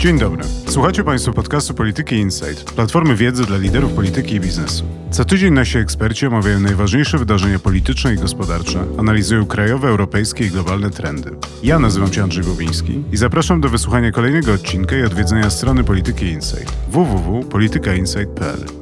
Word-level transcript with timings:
Dzień 0.00 0.18
dobry. 0.18 0.44
Słuchacie 0.66 1.04
Państwo 1.04 1.32
podcastu 1.32 1.74
Polityki 1.74 2.14
Insight, 2.14 2.72
platformy 2.72 3.16
wiedzy 3.16 3.44
dla 3.44 3.56
liderów 3.56 3.92
polityki 3.92 4.34
i 4.34 4.40
biznesu. 4.40 4.84
Co 5.10 5.24
tydzień 5.24 5.54
nasi 5.54 5.78
eksperci 5.78 6.26
omawiają 6.26 6.60
najważniejsze 6.60 7.18
wydarzenia 7.18 7.58
polityczne 7.58 8.14
i 8.14 8.16
gospodarcze, 8.16 8.84
analizują 8.98 9.46
krajowe, 9.46 9.88
europejskie 9.88 10.46
i 10.46 10.50
globalne 10.50 10.90
trendy. 10.90 11.30
Ja 11.62 11.78
nazywam 11.78 12.12
się 12.12 12.22
Andrzej 12.22 12.44
Bobiński 12.44 13.02
i 13.12 13.16
zapraszam 13.16 13.60
do 13.60 13.68
wysłuchania 13.68 14.12
kolejnego 14.12 14.52
odcinka 14.52 14.96
i 14.96 15.02
odwiedzenia 15.02 15.50
strony 15.50 15.84
Polityki 15.84 16.26
Insight 16.26 16.72
www.politykainsight.pl. 16.88 18.79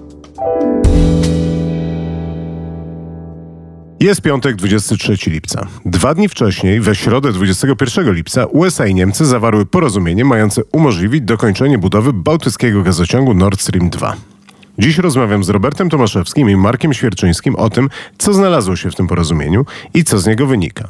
Jest 4.00 4.20
piątek, 4.20 4.56
23 4.56 5.30
lipca. 5.30 5.66
Dwa 5.84 6.14
dni 6.14 6.28
wcześniej, 6.28 6.80
we 6.80 6.94
środę 6.94 7.32
21 7.32 8.14
lipca, 8.14 8.46
USA 8.46 8.86
i 8.86 8.94
Niemcy 8.94 9.26
zawarły 9.26 9.66
porozumienie 9.66 10.24
mające 10.24 10.62
umożliwić 10.64 11.22
dokończenie 11.22 11.78
budowy 11.78 12.12
bałtyckiego 12.12 12.82
gazociągu 12.82 13.34
Nord 13.34 13.60
Stream 13.60 13.90
2. 13.90 14.16
Dziś 14.78 14.98
rozmawiam 14.98 15.44
z 15.44 15.48
Robertem 15.48 15.90
Tomaszewskim 15.90 16.50
i 16.50 16.56
Markiem 16.56 16.94
Świerczyńskim 16.94 17.56
o 17.56 17.70
tym, 17.70 17.88
co 18.18 18.34
znalazło 18.34 18.76
się 18.76 18.90
w 18.90 18.94
tym 18.94 19.06
porozumieniu 19.06 19.66
i 19.94 20.04
co 20.04 20.18
z 20.18 20.26
niego 20.26 20.46
wynika. 20.46 20.88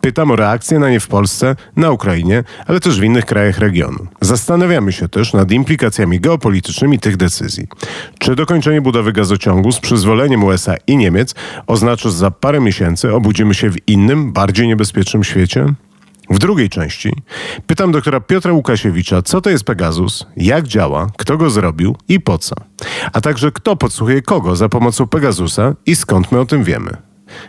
Pytam 0.00 0.30
o 0.30 0.36
reakcję 0.36 0.78
na 0.78 0.90
nie 0.90 1.00
w 1.00 1.08
Polsce, 1.08 1.56
na 1.76 1.90
Ukrainie, 1.90 2.44
ale 2.66 2.80
też 2.80 3.00
w 3.00 3.02
innych 3.02 3.24
krajach 3.24 3.58
regionu. 3.58 4.06
Zastanawiamy 4.20 4.92
się 4.92 5.08
też 5.08 5.32
nad 5.32 5.52
implikacjami 5.52 6.20
geopolitycznymi 6.20 6.98
tych 6.98 7.16
decyzji. 7.16 7.66
Czy 8.18 8.34
dokończenie 8.36 8.80
budowy 8.80 9.12
gazociągu 9.12 9.72
z 9.72 9.80
przyzwoleniem 9.80 10.44
USA 10.44 10.74
i 10.86 10.96
Niemiec 10.96 11.34
oznacza, 11.66 12.08
że 12.08 12.14
za 12.14 12.30
parę 12.30 12.60
miesięcy 12.60 13.14
obudzimy 13.14 13.54
się 13.54 13.70
w 13.70 13.88
innym, 13.88 14.32
bardziej 14.32 14.68
niebezpiecznym 14.68 15.24
świecie? 15.24 15.66
W 16.30 16.38
drugiej 16.38 16.68
części 16.68 17.12
pytam 17.66 17.92
doktora 17.92 18.20
Piotra 18.20 18.52
Łukasiewicza, 18.52 19.22
co 19.22 19.40
to 19.40 19.50
jest 19.50 19.64
Pegasus, 19.64 20.26
jak 20.36 20.66
działa, 20.66 21.06
kto 21.16 21.36
go 21.36 21.50
zrobił 21.50 21.96
i 22.08 22.20
po 22.20 22.38
co. 22.38 22.56
A 23.12 23.20
także 23.20 23.52
kto 23.52 23.76
podsłuchuje 23.76 24.22
kogo 24.22 24.56
za 24.56 24.68
pomocą 24.68 25.06
Pegasusa 25.06 25.74
i 25.86 25.96
skąd 25.96 26.32
my 26.32 26.40
o 26.40 26.46
tym 26.46 26.64
wiemy. 26.64 26.96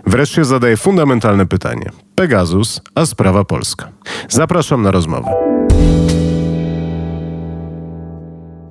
Wreszcie 0.07 0.45
zadaję 0.45 0.77
fundamentalne 0.77 1.45
pytanie. 1.45 1.89
Pegasus, 2.15 2.81
a 2.95 3.05
sprawa 3.05 3.43
polska. 3.43 3.89
Zapraszam 4.29 4.81
na 4.81 4.91
rozmowę. 4.91 5.31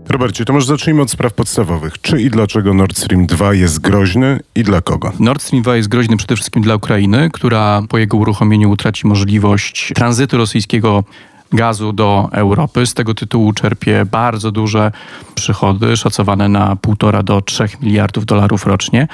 Robercie, 0.09 0.45
to 0.45 0.53
może 0.53 0.67
zacznijmy 0.67 1.03
od 1.03 1.11
spraw 1.11 1.33
podstawowych. 1.33 2.01
Czy 2.01 2.23
i 2.23 2.31
dlaczego 2.31 2.75
Nord 2.75 2.99
Stream 2.99 3.27
2 3.27 3.55
jest 3.55 3.81
groźny 3.81 4.41
i 4.55 4.63
dla 4.63 4.81
kogo? 4.81 5.13
Nord 5.21 5.43
Stream 5.43 5.63
2 5.63 5.77
jest 5.77 5.89
groźny 5.89 6.17
przede 6.17 6.37
wszystkim 6.37 6.63
dla 6.63 6.75
Ukrainy, 6.77 7.31
która 7.33 7.83
po 7.89 7.99
jego 7.99 8.17
uruchomieniu 8.17 8.71
utraci 8.71 9.07
możliwość 9.07 9.93
tranzytu 9.95 10.37
rosyjskiego 10.37 11.05
gazu 11.53 11.93
do 11.93 12.29
Europy. 12.33 12.87
Z 12.87 12.95
tego 12.95 13.15
tytułu 13.15 13.53
czerpie 13.53 14.05
bardzo 14.11 14.53
duże 14.53 14.93
przychody, 15.35 15.97
szacowane 15.97 16.49
na 16.49 16.77
1,5 16.77 17.23
do 17.23 17.41
3 17.41 17.69
miliardów 17.83 18.27
dolarów 18.27 18.67
rocznie. 18.67 19.09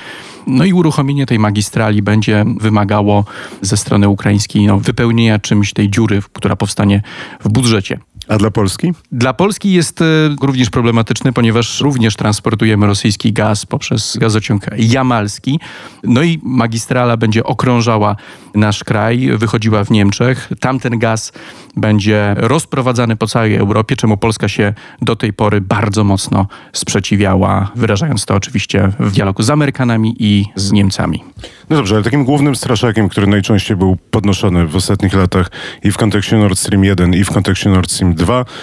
No 0.47 0.65
i 0.65 0.73
uruchomienie 0.73 1.27
tej 1.27 1.39
magistrali 1.39 2.03
będzie 2.03 2.45
wymagało 2.61 3.25
ze 3.63 3.77
strony 3.77 4.09
ukraińskiej 4.09 4.67
no, 4.67 4.79
wypełnienia 4.79 5.39
czymś 5.39 5.73
tej 5.73 5.91
dziury, 5.91 6.23
która 6.33 6.57
powstanie 6.57 7.03
w 7.45 7.49
budżecie. 7.49 7.99
A 8.31 8.39
dla 8.39 8.51
Polski? 8.51 8.93
Dla 9.13 9.35
Polski 9.35 9.73
jest 9.73 10.03
e, 10.03 10.05
również 10.43 10.71
problematyczny, 10.71 11.33
ponieważ 11.33 11.81
również 11.81 12.17
transportujemy 12.17 12.87
rosyjski 12.87 13.33
gaz 13.33 13.67
poprzez 13.67 14.17
gazociąg 14.17 14.67
jamalski. 14.79 15.61
No 16.05 16.23
i 16.23 16.41
magistrala 16.43 17.17
będzie 17.17 17.45
okrążała 17.45 18.17
nasz 18.55 18.85
kraj, 18.85 19.31
wychodziła 19.37 19.85
w 19.85 19.91
Niemczech. 19.91 20.49
Tamten 20.61 20.99
gaz 20.99 21.33
będzie 21.77 22.35
rozprowadzany 22.39 23.17
po 23.17 23.27
całej 23.27 23.57
Europie, 23.57 23.97
czemu 23.97 24.17
Polska 24.17 24.49
się 24.49 24.75
do 25.03 25.17
tej 25.17 25.33
pory 25.33 25.61
bardzo 25.61 26.05
mocno 26.05 26.47
sprzeciwiała, 26.73 27.71
wyrażając 27.75 28.27
to 28.27 28.35
oczywiście 28.35 28.93
w 28.99 29.13
dialogu 29.13 29.43
z 29.43 29.51
Amerykanami 29.51 30.17
i 30.19 30.45
z 30.55 30.73
Niemcami. 30.73 31.25
No 31.71 31.77
dobrze, 31.77 31.95
ale 31.95 32.05
takim 32.05 32.25
głównym 32.25 32.57
straszakiem, 32.57 33.09
który 33.09 33.27
najczęściej 33.27 33.77
był 33.77 33.97
podnoszony 34.11 34.67
w 34.67 34.77
ostatnich 34.77 35.15
latach 35.15 35.51
i 35.83 35.93
w 35.93 35.97
kontekście 35.97 36.37
Nord 36.37 36.59
Stream 36.59 36.85
1 36.85 37.15
i 37.15 37.25
w 37.25 37.31
kontekście 37.31 37.71
Nord 37.71 37.91
Stream 37.91 38.15
2, 38.15 38.20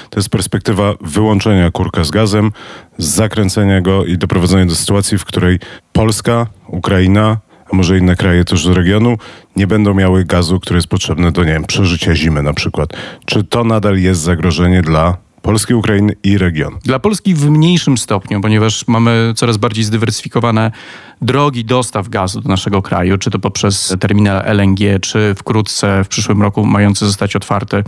to 0.10 0.20
jest 0.20 0.30
perspektywa 0.30 0.94
wyłączenia 1.02 1.72
kurka 1.72 2.04
z 2.04 2.12
gazem, 2.12 2.52
zakręcenia 2.98 3.82
go 3.82 4.06
i 4.06 4.18
doprowadzenia 4.18 4.66
do 4.66 4.76
sytuacji, 4.76 5.18
w 5.18 5.26
której 5.26 5.60
Polska, 5.94 6.48
Ukraina, 6.68 7.38
a 7.74 7.76
może 7.76 7.98
inne 7.98 8.16
kraje 8.16 8.46
też 8.46 8.66
z 8.66 8.70
regionu, 8.70 9.18
nie 9.56 9.68
będą 9.68 9.94
miały 9.94 10.26
gazu, 10.26 10.60
który 10.60 10.78
jest 10.78 10.88
potrzebny 10.88 11.32
do, 11.32 11.44
nie 11.44 11.54
wiem, 11.54 11.66
przeżycia 11.66 12.16
zimy 12.16 12.44
na 12.44 12.54
przykład. 12.54 12.90
Czy 13.26 13.44
to 13.44 13.64
nadal 13.64 13.98
jest 13.98 14.22
zagrożenie 14.22 14.82
dla 14.82 15.18
Polski, 15.42 15.74
Ukrainy 15.74 16.14
i 16.24 16.38
regionu? 16.38 16.78
Dla 16.84 17.00
Polski 17.00 17.34
w 17.34 17.50
mniejszym 17.50 17.98
stopniu, 17.98 18.42
ponieważ 18.42 18.88
mamy 18.88 19.34
coraz 19.36 19.58
bardziej 19.58 19.84
zdywersyfikowane 19.84 20.72
drogi 21.22 21.66
dostaw 21.66 22.10
gazu 22.10 22.42
do 22.42 22.50
naszego 22.50 22.82
kraju, 22.82 23.18
czy 23.18 23.32
to 23.32 23.40
poprzez 23.40 23.96
terminal 24.00 24.44
LNG, 24.46 25.00
czy 25.02 25.36
wkrótce 25.38 26.04
w 26.04 26.08
przyszłym 26.08 26.42
roku 26.42 26.66
mający 26.66 27.06
zostać 27.06 27.36
otwarty 27.36 27.84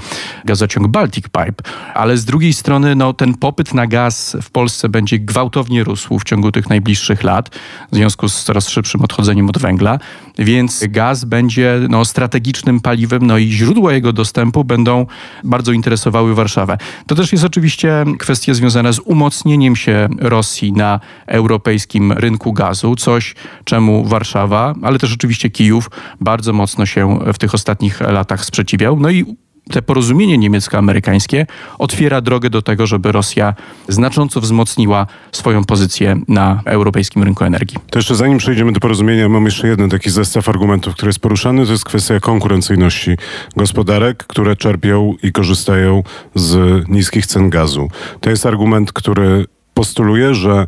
gazociąg 0.46 0.88
Baltic 0.88 1.26
Pipe. 1.26 1.70
Ale 1.94 2.18
z 2.18 2.26
drugiej 2.26 2.54
strony 2.54 2.96
no, 2.96 3.14
ten 3.14 3.34
popyt 3.34 3.74
na 3.74 3.88
gaz 3.88 4.38
w 4.42 4.52
Polsce 4.52 4.90
będzie 4.90 5.20
gwałtownie 5.20 5.84
rósł 5.84 6.20
w 6.20 6.24
ciągu 6.24 6.52
tych 6.52 6.70
najbliższych 6.70 7.24
lat 7.24 7.50
w 7.92 7.96
związku 7.96 8.30
z 8.30 8.44
coraz 8.44 8.70
szybszym 8.70 9.02
odchodzeniem 9.02 9.50
od 9.50 9.58
węgla, 9.58 10.00
więc 10.38 10.84
gaz 10.90 11.26
będzie 11.26 11.80
no, 11.90 12.06
strategicznym 12.06 12.80
paliwem, 12.80 13.28
no 13.28 13.38
i 13.38 13.52
źródła 13.52 13.94
jego 13.94 14.14
dostępu 14.14 14.64
będą 14.64 15.06
bardzo 15.44 15.72
interesowały 15.72 16.36
Warszawę. 16.36 16.78
To 17.08 17.16
też 17.16 17.32
jest 17.32 17.44
oczywiście 17.44 18.06
kwestia 18.20 18.54
związana 18.54 18.92
z 18.92 19.00
umocnieniem 19.00 19.76
się 19.76 20.10
Rosji 20.20 20.74
na 20.74 21.00
europejskim 21.28 22.12
rynku 22.12 22.54
gazu, 22.54 22.96
co 22.96 23.19
coś, 23.20 23.36
czemu 23.64 24.06
Warszawa, 24.06 24.76
ale 24.82 25.00
też 25.00 25.14
oczywiście 25.14 25.50
Kijów 25.50 25.90
bardzo 26.22 26.54
mocno 26.54 26.86
się 26.86 27.20
w 27.34 27.38
tych 27.38 27.54
ostatnich 27.54 28.02
latach 28.02 28.46
sprzeciwiał. 28.46 29.00
No 29.00 29.10
i 29.10 29.26
te 29.72 29.82
porozumienie 29.82 30.38
niemiecko-amerykańskie 30.38 31.46
otwiera 31.80 32.22
drogę 32.22 32.50
do 32.50 32.62
tego, 32.62 32.88
żeby 32.88 33.12
Rosja 33.12 33.54
znacząco 33.88 34.42
wzmocniła 34.42 35.08
swoją 35.32 35.64
pozycję 35.64 36.16
na 36.28 36.62
europejskim 36.66 37.24
rynku 37.24 37.46
energii. 37.46 37.78
To 37.90 38.00
jeszcze 38.00 38.16
zanim 38.16 38.38
przejdziemy 38.38 38.72
do 38.72 38.80
porozumienia, 38.80 39.30
mam 39.30 39.46
jeszcze 39.46 39.68
jeden 39.68 39.90
taki 39.90 40.10
zestaw 40.10 40.50
argumentów, 40.50 40.94
który 40.94 41.10
jest 41.10 41.20
poruszany. 41.20 41.66
To 41.66 41.72
jest 41.72 41.86
kwestia 41.86 42.20
konkurencyjności 42.20 43.18
gospodarek, 43.56 44.18
które 44.28 44.56
czerpią 44.56 45.16
i 45.24 45.32
korzystają 45.32 46.04
z 46.36 46.84
niskich 46.88 47.26
cen 47.26 47.50
gazu. 47.50 47.88
To 48.20 48.30
jest 48.30 48.46
argument, 48.46 48.94
który 48.94 49.46
postuluje, 49.74 50.34
że 50.34 50.68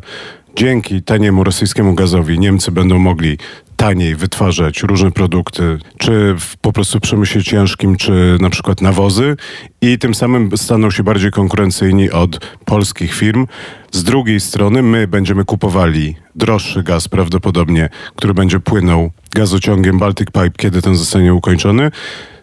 dzięki 0.56 1.02
taniemu 1.02 1.44
rosyjskiemu 1.44 1.94
gazowi 1.94 2.38
Niemcy 2.38 2.72
będą 2.72 2.98
mogli 2.98 3.38
taniej 3.76 4.16
wytwarzać 4.16 4.82
różne 4.82 5.10
produkty, 5.10 5.78
czy 5.98 6.34
w 6.38 6.56
po 6.56 6.72
prostu 6.72 7.00
przemyśle 7.00 7.42
ciężkim, 7.42 7.96
czy 7.96 8.36
na 8.40 8.50
przykład 8.50 8.80
nawozy 8.80 9.36
i 9.80 9.98
tym 9.98 10.14
samym 10.14 10.56
staną 10.56 10.90
się 10.90 11.02
bardziej 11.02 11.30
konkurencyjni 11.30 12.10
od 12.10 12.46
polskich 12.64 13.14
firm. 13.14 13.46
Z 13.92 14.04
drugiej 14.04 14.40
strony 14.40 14.82
my 14.82 15.08
będziemy 15.08 15.44
kupowali 15.44 16.16
droższy 16.34 16.82
gaz 16.82 17.08
prawdopodobnie, 17.08 17.88
który 18.16 18.34
będzie 18.34 18.60
płynął 18.60 19.10
gazociągiem 19.30 19.98
Baltic 19.98 20.26
Pipe, 20.26 20.50
kiedy 20.56 20.82
ten 20.82 20.96
zostanie 20.96 21.34
ukończony. 21.34 21.90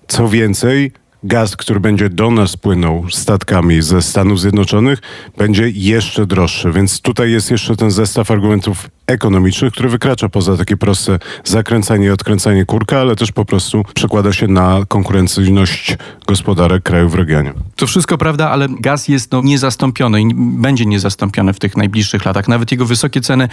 Co 0.07 0.29
więcej, 0.29 0.91
gaz, 1.23 1.55
który 1.55 1.79
będzie 1.79 2.09
do 2.09 2.31
nas 2.31 2.57
płynął 2.57 3.09
statkami 3.09 3.81
ze 3.81 4.01
Stanów 4.01 4.39
Zjednoczonych, 4.39 4.99
będzie 5.37 5.69
jeszcze 5.69 6.25
droższy. 6.25 6.71
Więc 6.71 7.01
tutaj 7.01 7.31
jest 7.31 7.51
jeszcze 7.51 7.75
ten 7.75 7.91
zestaw 7.91 8.31
argumentów 8.31 8.89
ekonomicznych, 9.09 9.73
który 9.73 9.89
wykracza 9.89 10.29
poza 10.29 10.57
takie 10.57 10.77
proste 10.77 11.19
zakręcanie 11.43 12.05
i 12.05 12.09
odkręcanie 12.09 12.65
kurka, 12.65 12.99
ale 12.99 13.15
też 13.15 13.31
po 13.31 13.45
prostu 13.45 13.83
przekłada 13.95 14.33
się 14.33 14.47
na 14.47 14.79
konkurencyjność 14.87 15.97
gospodarek 16.27 16.83
krajów 16.83 17.11
w 17.11 17.15
regionie. 17.15 17.53
To 17.75 17.87
wszystko 17.87 18.17
prawda, 18.17 18.49
ale 18.49 18.67
gaz 18.79 19.07
jest 19.07 19.31
no, 19.31 19.41
niezastąpiony 19.41 20.21
i 20.21 20.33
będzie 20.35 20.85
niezastąpiony 20.85 21.53
w 21.53 21.59
tych 21.59 21.77
najbliższych 21.77 22.25
latach. 22.25 22.47
Nawet 22.47 22.71
jego 22.71 22.85
wysokie 22.85 23.21
ceny 23.21 23.49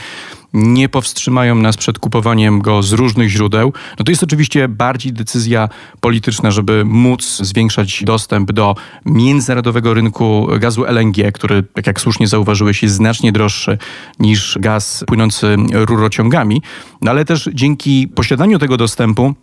nie 0.52 0.88
powstrzymają 0.88 1.54
nas 1.54 1.76
przed 1.76 1.98
kupowaniem 1.98 2.60
go 2.60 2.82
z 2.82 2.92
różnych 2.92 3.28
źródeł. 3.28 3.72
No 3.98 4.04
to 4.04 4.12
jest 4.12 4.22
oczywiście 4.22 4.68
bardziej 4.68 5.12
decyzja 5.12 5.68
polityczna, 6.00 6.50
żeby 6.50 6.84
móc 6.84 7.36
zwiększać 7.36 8.04
dostęp 8.04 8.52
do 8.52 8.74
międzynarodowego 9.04 9.94
rynku 9.94 10.48
gazu 10.60 10.84
LNG, 10.84 11.32
który, 11.32 11.62
tak 11.62 11.86
jak 11.86 12.00
słusznie 12.00 12.28
zauważyłeś, 12.28 12.82
jest 12.82 12.94
znacznie 12.94 13.32
droższy 13.32 13.78
niż 14.18 14.58
gaz 14.60 15.04
płynący 15.06 15.45
rurociągami, 15.72 16.62
no 17.02 17.10
ale 17.10 17.24
też 17.24 17.50
dzięki 17.54 18.08
posiadaniu 18.08 18.58
tego 18.58 18.76
dostępu 18.76 19.34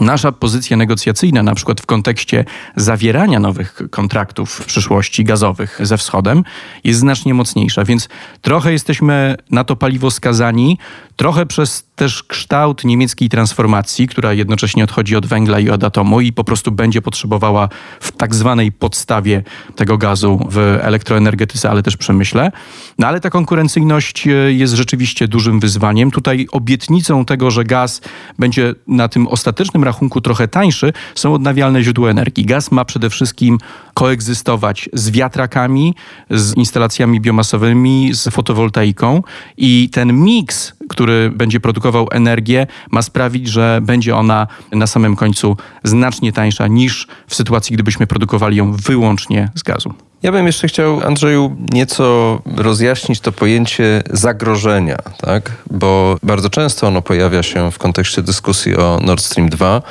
nasza 0.00 0.32
pozycja 0.32 0.76
negocjacyjna, 0.76 1.42
na 1.42 1.54
przykład 1.54 1.80
w 1.80 1.86
kontekście 1.86 2.44
zawierania 2.76 3.40
nowych 3.40 3.82
kontraktów 3.90 4.50
w 4.50 4.64
przyszłości 4.64 5.24
gazowych 5.24 5.78
ze 5.82 5.98
wschodem, 5.98 6.44
jest 6.84 7.00
znacznie 7.00 7.34
mocniejsza. 7.34 7.84
Więc 7.84 8.08
trochę 8.42 8.72
jesteśmy 8.72 9.36
na 9.50 9.64
to 9.64 9.76
paliwo 9.76 10.10
skazani, 10.10 10.78
trochę 11.16 11.46
przez 11.46 11.84
też 11.96 12.22
kształt 12.22 12.84
niemieckiej 12.84 13.28
transformacji, 13.28 14.08
która 14.08 14.32
jednocześnie 14.32 14.84
odchodzi 14.84 15.16
od 15.16 15.26
węgla 15.26 15.60
i 15.60 15.70
od 15.70 15.84
atomu 15.84 16.20
i 16.20 16.32
po 16.32 16.44
prostu 16.44 16.72
będzie 16.72 17.02
potrzebowała 17.02 17.68
w 18.00 18.12
tak 18.12 18.34
zwanej 18.34 18.72
podstawie 18.72 19.42
tego 19.76 19.98
gazu 19.98 20.40
w 20.50 20.58
elektroenergetyce, 20.82 21.70
ale 21.70 21.82
też 21.82 21.96
przemyśle. 21.96 22.52
No 22.98 23.06
ale 23.06 23.20
ta 23.20 23.30
konkurencyjność 23.30 24.26
e, 24.26 24.30
jest 24.30 24.74
rzeczywiście 24.74 25.28
dużym 25.28 25.60
wyzwaniem. 25.60 26.10
Tutaj 26.10 26.46
obietnicą 26.52 27.24
tego, 27.24 27.50
że 27.50 27.64
gaz 27.64 28.00
będzie 28.38 28.74
na 28.86 29.08
tym 29.08 29.26
ostatecznym 29.26 29.83
rachunku 29.84 30.20
trochę 30.20 30.48
tańszy, 30.48 30.92
są 31.14 31.34
odnawialne 31.34 31.82
źródła 31.82 32.10
energii. 32.10 32.46
Gaz 32.46 32.70
ma 32.70 32.84
przede 32.84 33.10
wszystkim 33.10 33.58
koegzystować 33.94 34.88
z 34.92 35.10
wiatrakami, 35.10 35.94
z 36.30 36.56
instalacjami 36.56 37.20
biomasowymi, 37.20 38.10
z 38.14 38.28
fotowoltaiką 38.28 39.22
i 39.56 39.88
ten 39.92 40.24
miks, 40.24 40.72
który 40.88 41.30
będzie 41.30 41.60
produkował 41.60 42.08
energię, 42.12 42.66
ma 42.90 43.02
sprawić, 43.02 43.48
że 43.48 43.80
będzie 43.82 44.16
ona 44.16 44.46
na 44.72 44.86
samym 44.86 45.16
końcu 45.16 45.56
znacznie 45.84 46.32
tańsza 46.32 46.66
niż 46.66 47.06
w 47.26 47.34
sytuacji, 47.34 47.74
gdybyśmy 47.74 48.06
produkowali 48.06 48.56
ją 48.56 48.72
wyłącznie 48.72 49.50
z 49.54 49.62
gazu. 49.62 49.94
Ja 50.24 50.32
bym 50.32 50.46
jeszcze 50.46 50.68
chciał, 50.68 51.00
Andrzeju, 51.06 51.56
nieco 51.72 52.38
rozjaśnić 52.56 53.20
to 53.20 53.32
pojęcie 53.32 54.02
zagrożenia, 54.10 54.96
tak? 55.20 55.52
bo 55.70 56.16
bardzo 56.22 56.50
często 56.50 56.86
ono 56.86 57.02
pojawia 57.02 57.42
się 57.42 57.72
w 57.72 57.78
kontekście 57.78 58.22
dyskusji 58.22 58.76
o 58.76 59.00
Nord 59.02 59.24
Stream 59.24 59.48
2 59.48 59.82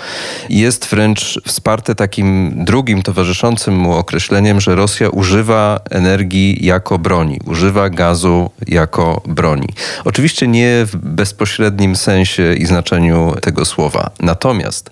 i 0.50 0.60
jest 0.60 0.86
wręcz 0.86 1.40
wsparte 1.48 1.96
takim 1.96 2.54
drugim 2.66 3.04
towarzyszącym 3.04 3.76
mu 3.76 3.94
określeniem, 3.94 4.62
że 4.62 4.76
Rosja 4.76 5.10
używa 5.10 5.80
energii 5.90 6.66
jako 6.66 7.00
broni, 7.00 7.40
używa 7.46 7.90
gazu 7.90 8.50
jako 8.68 9.22
broni. 9.26 9.68
Oczywiście 10.06 10.48
nie 10.48 10.86
w 10.86 10.96
bezpośrednim 10.96 11.96
sensie 11.96 12.54
i 12.54 12.66
znaczeniu 12.66 13.36
tego 13.42 13.66
słowa. 13.66 14.12
Natomiast 14.20 14.92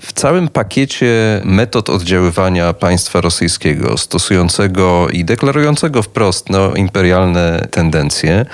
w 0.00 0.12
całym 0.12 0.48
pakiecie 0.48 1.40
metod 1.44 1.90
oddziaływania 1.90 2.72
państwa 2.72 3.20
rosyjskiego 3.20 3.98
stosującego 3.98 4.73
i 5.12 5.24
deklarującego 5.24 6.02
wprost 6.02 6.50
no, 6.50 6.74
imperialne 6.74 7.66
tendencje, 7.70 8.46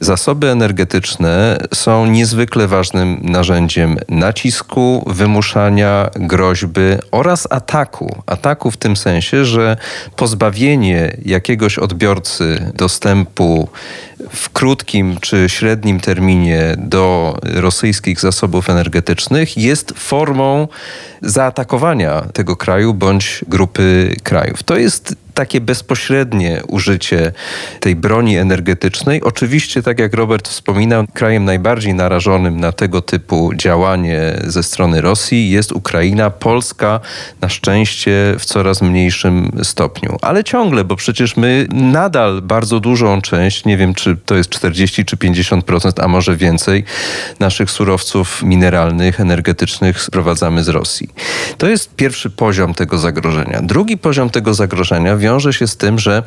zasoby 0.00 0.50
energetyczne 0.50 1.58
są 1.74 2.06
niezwykle 2.06 2.68
ważnym 2.68 3.20
narzędziem 3.22 3.96
nacisku, 4.08 5.04
wymuszania, 5.06 6.10
groźby 6.14 6.80
oraz 7.10 7.48
ataku. 7.50 8.22
Ataku 8.26 8.70
w 8.70 8.76
tym 8.76 8.96
sensie, 8.96 9.44
że 9.44 9.76
pozbawienie 10.16 11.16
jakiegoś 11.24 11.78
odbiorcy 11.78 12.72
dostępu 12.74 13.68
w 14.30 14.50
krótkim 14.50 15.16
czy 15.20 15.48
średnim 15.48 16.00
terminie 16.00 16.74
do 16.78 17.36
rosyjskich 17.42 18.20
zasobów 18.20 18.70
energetycznych 18.70 19.56
jest 19.58 19.92
formą 19.96 20.68
zaatakowania 21.22 22.20
tego 22.20 22.56
kraju 22.56 22.94
bądź 22.94 23.44
grupy 23.48 24.16
krajów. 24.22 24.62
To 24.62 24.76
jest 24.76 25.16
takie 25.34 25.60
bezpośrednie 25.60 26.62
użycie 26.68 27.32
tej 27.80 27.96
broni 27.96 28.36
energetycznej. 28.36 29.22
Oczywiście, 29.22 29.82
tak 29.82 29.98
jak 29.98 30.14
Robert 30.14 30.48
wspominał, 30.48 31.04
krajem 31.14 31.44
najbardziej 31.44 31.94
narażonym 31.94 32.60
na 32.60 32.72
tego 32.72 33.02
typu 33.02 33.50
działanie 33.54 34.38
ze 34.46 34.62
strony 34.62 35.00
Rosji 35.00 35.50
jest 35.50 35.72
Ukraina, 35.72 36.30
Polska 36.30 37.00
na 37.40 37.48
szczęście 37.48 38.34
w 38.38 38.44
coraz 38.44 38.82
mniejszym 38.82 39.50
stopniu. 39.62 40.16
Ale 40.22 40.44
ciągle, 40.44 40.84
bo 40.84 40.96
przecież 40.96 41.36
my 41.36 41.66
nadal 41.72 42.42
bardzo 42.42 42.80
dużą 42.80 43.22
część, 43.22 43.64
nie 43.64 43.76
wiem 43.76 43.94
czy 43.94 44.11
to 44.16 44.34
jest 44.34 44.50
40 44.50 45.04
czy 45.04 45.16
50%, 45.16 45.92
a 46.04 46.08
może 46.08 46.36
więcej, 46.36 46.84
naszych 47.40 47.70
surowców 47.70 48.42
mineralnych, 48.42 49.20
energetycznych 49.20 50.02
sprowadzamy 50.02 50.64
z 50.64 50.68
Rosji. 50.68 51.08
To 51.58 51.68
jest 51.68 51.94
pierwszy 51.94 52.30
poziom 52.30 52.74
tego 52.74 52.98
zagrożenia. 52.98 53.60
Drugi 53.62 53.98
poziom 53.98 54.30
tego 54.30 54.54
zagrożenia 54.54 55.16
wiąże 55.16 55.52
się 55.52 55.66
z 55.66 55.76
tym, 55.76 55.98
że 55.98 56.22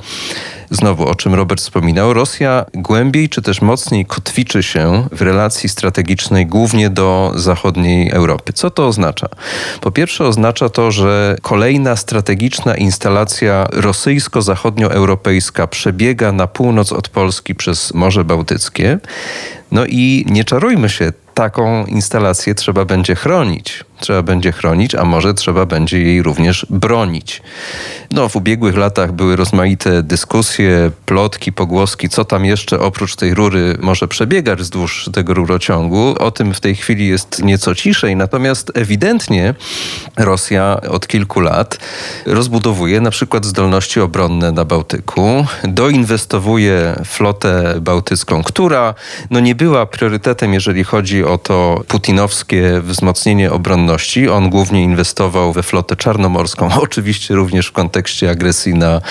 znowu 0.69 1.07
o 1.07 1.15
czym 1.15 1.33
Robert 1.33 1.61
wspominał, 1.61 2.13
Rosja 2.13 2.65
głębiej 2.73 3.29
czy 3.29 3.41
też 3.41 3.61
mocniej 3.61 4.05
kotwiczy 4.05 4.63
się 4.63 5.07
w 5.11 5.21
relacji 5.21 5.69
strategicznej 5.69 6.45
głównie 6.45 6.89
do 6.89 7.31
zachodniej 7.35 8.09
Europy. 8.11 8.53
Co 8.53 8.69
to 8.69 8.87
oznacza? 8.87 9.27
Po 9.81 9.91
pierwsze 9.91 10.25
oznacza 10.25 10.69
to, 10.69 10.91
że 10.91 11.35
kolejna 11.41 11.95
strategiczna 11.95 12.75
instalacja 12.75 13.67
rosyjsko-zachodnioeuropejska 13.71 15.67
przebiega 15.67 16.31
na 16.31 16.47
północ 16.47 16.91
od 16.91 17.09
Polski 17.09 17.55
przez 17.55 17.74
Morze 17.93 18.23
Bałtyckie. 18.23 18.99
No 19.71 19.85
i 19.85 20.25
nie 20.29 20.43
czarujmy 20.43 20.89
się, 20.89 21.13
taką 21.33 21.85
instalację 21.85 22.55
trzeba 22.55 22.85
będzie 22.85 23.15
chronić 23.15 23.83
trzeba 23.99 24.21
będzie 24.21 24.51
chronić, 24.51 24.95
a 24.95 25.05
może 25.05 25.33
trzeba 25.33 25.65
będzie 25.65 26.01
jej 26.01 26.23
również 26.23 26.65
bronić. 26.69 27.41
No, 28.11 28.29
w 28.29 28.35
ubiegłych 28.35 28.77
latach 28.77 29.11
były 29.11 29.35
rozmaite 29.35 30.03
dyskusje, 30.03 30.91
plotki, 31.05 31.53
pogłoski, 31.53 32.09
co 32.09 32.25
tam 32.25 32.45
jeszcze 32.45 32.79
oprócz 32.79 33.15
tej 33.15 33.33
rury 33.33 33.77
może 33.81 34.07
przebiegać 34.07 34.59
wzdłuż 34.59 35.09
tego 35.13 35.33
rurociągu. 35.33 36.15
O 36.19 36.31
tym 36.31 36.53
w 36.53 36.59
tej 36.59 36.75
chwili 36.75 37.07
jest 37.07 37.43
nieco 37.43 37.75
ciszej, 37.75 38.15
natomiast 38.15 38.71
ewidentnie 38.75 39.55
Rosja 40.17 40.81
od 40.89 41.07
kilku 41.07 41.39
lat 41.39 41.77
rozbudowuje 42.25 43.01
na 43.01 43.11
przykład 43.11 43.45
zdolności 43.45 43.99
obronne 43.99 44.51
na 44.51 44.65
Bałtyku, 44.65 45.45
doinwestowuje 45.63 46.95
flotę 47.05 47.75
bałtycką, 47.81 48.43
która 48.43 48.93
no, 49.29 49.39
nie 49.39 49.55
była 49.55 49.85
priorytetem, 49.85 50.53
jeżeli 50.53 50.83
chodzi 50.83 51.23
o 51.23 51.37
to 51.37 51.83
putinowskie 51.87 52.81
wzmocnienie 52.81 53.51
obronności 53.85 54.29
on 54.29 54.49
głównie 54.49 54.83
inwestował 54.83 55.53
we 55.53 55.63
flotę 55.63 55.95
czarnomorską, 55.95 56.69
oczywiście 56.81 57.35
również 57.35 57.67
w 57.67 57.71
kontekście 57.71 58.29
agresji 58.29 58.73
na 58.73 59.01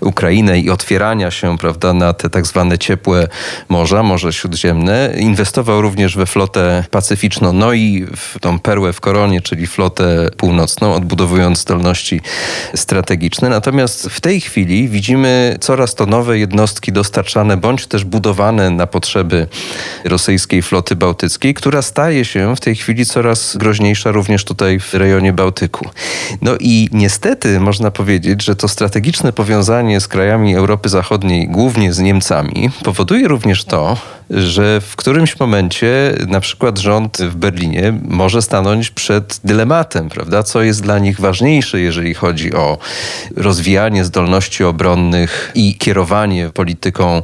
Ukrainę 0.00 0.60
i 0.60 0.70
otwierania 0.70 1.30
się 1.30 1.58
prawda, 1.58 1.92
na 1.92 2.12
te 2.12 2.30
tak 2.30 2.46
zwane 2.46 2.78
ciepłe 2.78 3.28
morza, 3.68 4.02
Morze 4.02 4.32
Śródziemne. 4.32 5.14
Inwestował 5.18 5.82
również 5.82 6.16
we 6.16 6.26
flotę 6.26 6.84
pacyficzną, 6.90 7.52
no 7.52 7.72
i 7.72 8.06
w 8.16 8.38
tą 8.40 8.58
perłę 8.58 8.92
w 8.92 9.00
koronie, 9.00 9.40
czyli 9.40 9.66
flotę 9.66 10.28
północną, 10.36 10.94
odbudowując 10.94 11.58
zdolności 11.58 12.20
strategiczne. 12.74 13.48
Natomiast 13.48 14.06
w 14.06 14.20
tej 14.20 14.40
chwili 14.40 14.88
widzimy 14.88 15.56
coraz 15.60 15.94
to 15.94 16.06
nowe 16.06 16.38
jednostki 16.38 16.92
dostarczane 16.92 17.56
bądź 17.56 17.86
też 17.86 18.04
budowane 18.04 18.70
na 18.70 18.86
potrzeby 18.86 19.46
rosyjskiej 20.04 20.62
floty 20.62 20.96
bałtyckiej, 20.96 21.54
która 21.54 21.82
staje 21.82 22.24
się 22.24 22.56
w 22.56 22.60
tej 22.60 22.76
chwili 22.76 23.06
coraz 23.06 23.56
groźniejsza 23.56 24.10
również 24.10 24.23
również 24.24 24.44
tutaj 24.44 24.80
w 24.80 24.94
rejonie 24.94 25.32
Bałtyku. 25.32 25.88
No 26.42 26.56
i 26.60 26.88
niestety 26.92 27.60
można 27.60 27.90
powiedzieć, 27.90 28.44
że 28.44 28.56
to 28.56 28.68
strategiczne 28.68 29.32
powiązanie 29.32 30.00
z 30.00 30.08
krajami 30.08 30.56
Europy 30.56 30.88
Zachodniej, 30.88 31.48
głównie 31.48 31.92
z 31.92 31.98
Niemcami, 31.98 32.70
powoduje 32.84 33.28
również 33.28 33.64
to, 33.64 33.96
że 34.30 34.80
w 34.80 34.96
którymś 34.96 35.40
momencie 35.40 36.14
na 36.28 36.40
przykład 36.40 36.78
rząd 36.78 37.18
w 37.18 37.36
Berlinie 37.36 37.94
może 38.02 38.42
stanąć 38.42 38.90
przed 38.90 39.40
dylematem, 39.44 40.08
prawda? 40.08 40.42
Co 40.42 40.62
jest 40.62 40.82
dla 40.82 40.98
nich 40.98 41.20
ważniejsze, 41.20 41.80
jeżeli 41.80 42.14
chodzi 42.14 42.54
o 42.54 42.78
rozwijanie 43.36 44.04
zdolności 44.04 44.64
obronnych 44.64 45.52
i 45.54 45.78
kierowanie 45.78 46.50
polityką 46.50 47.22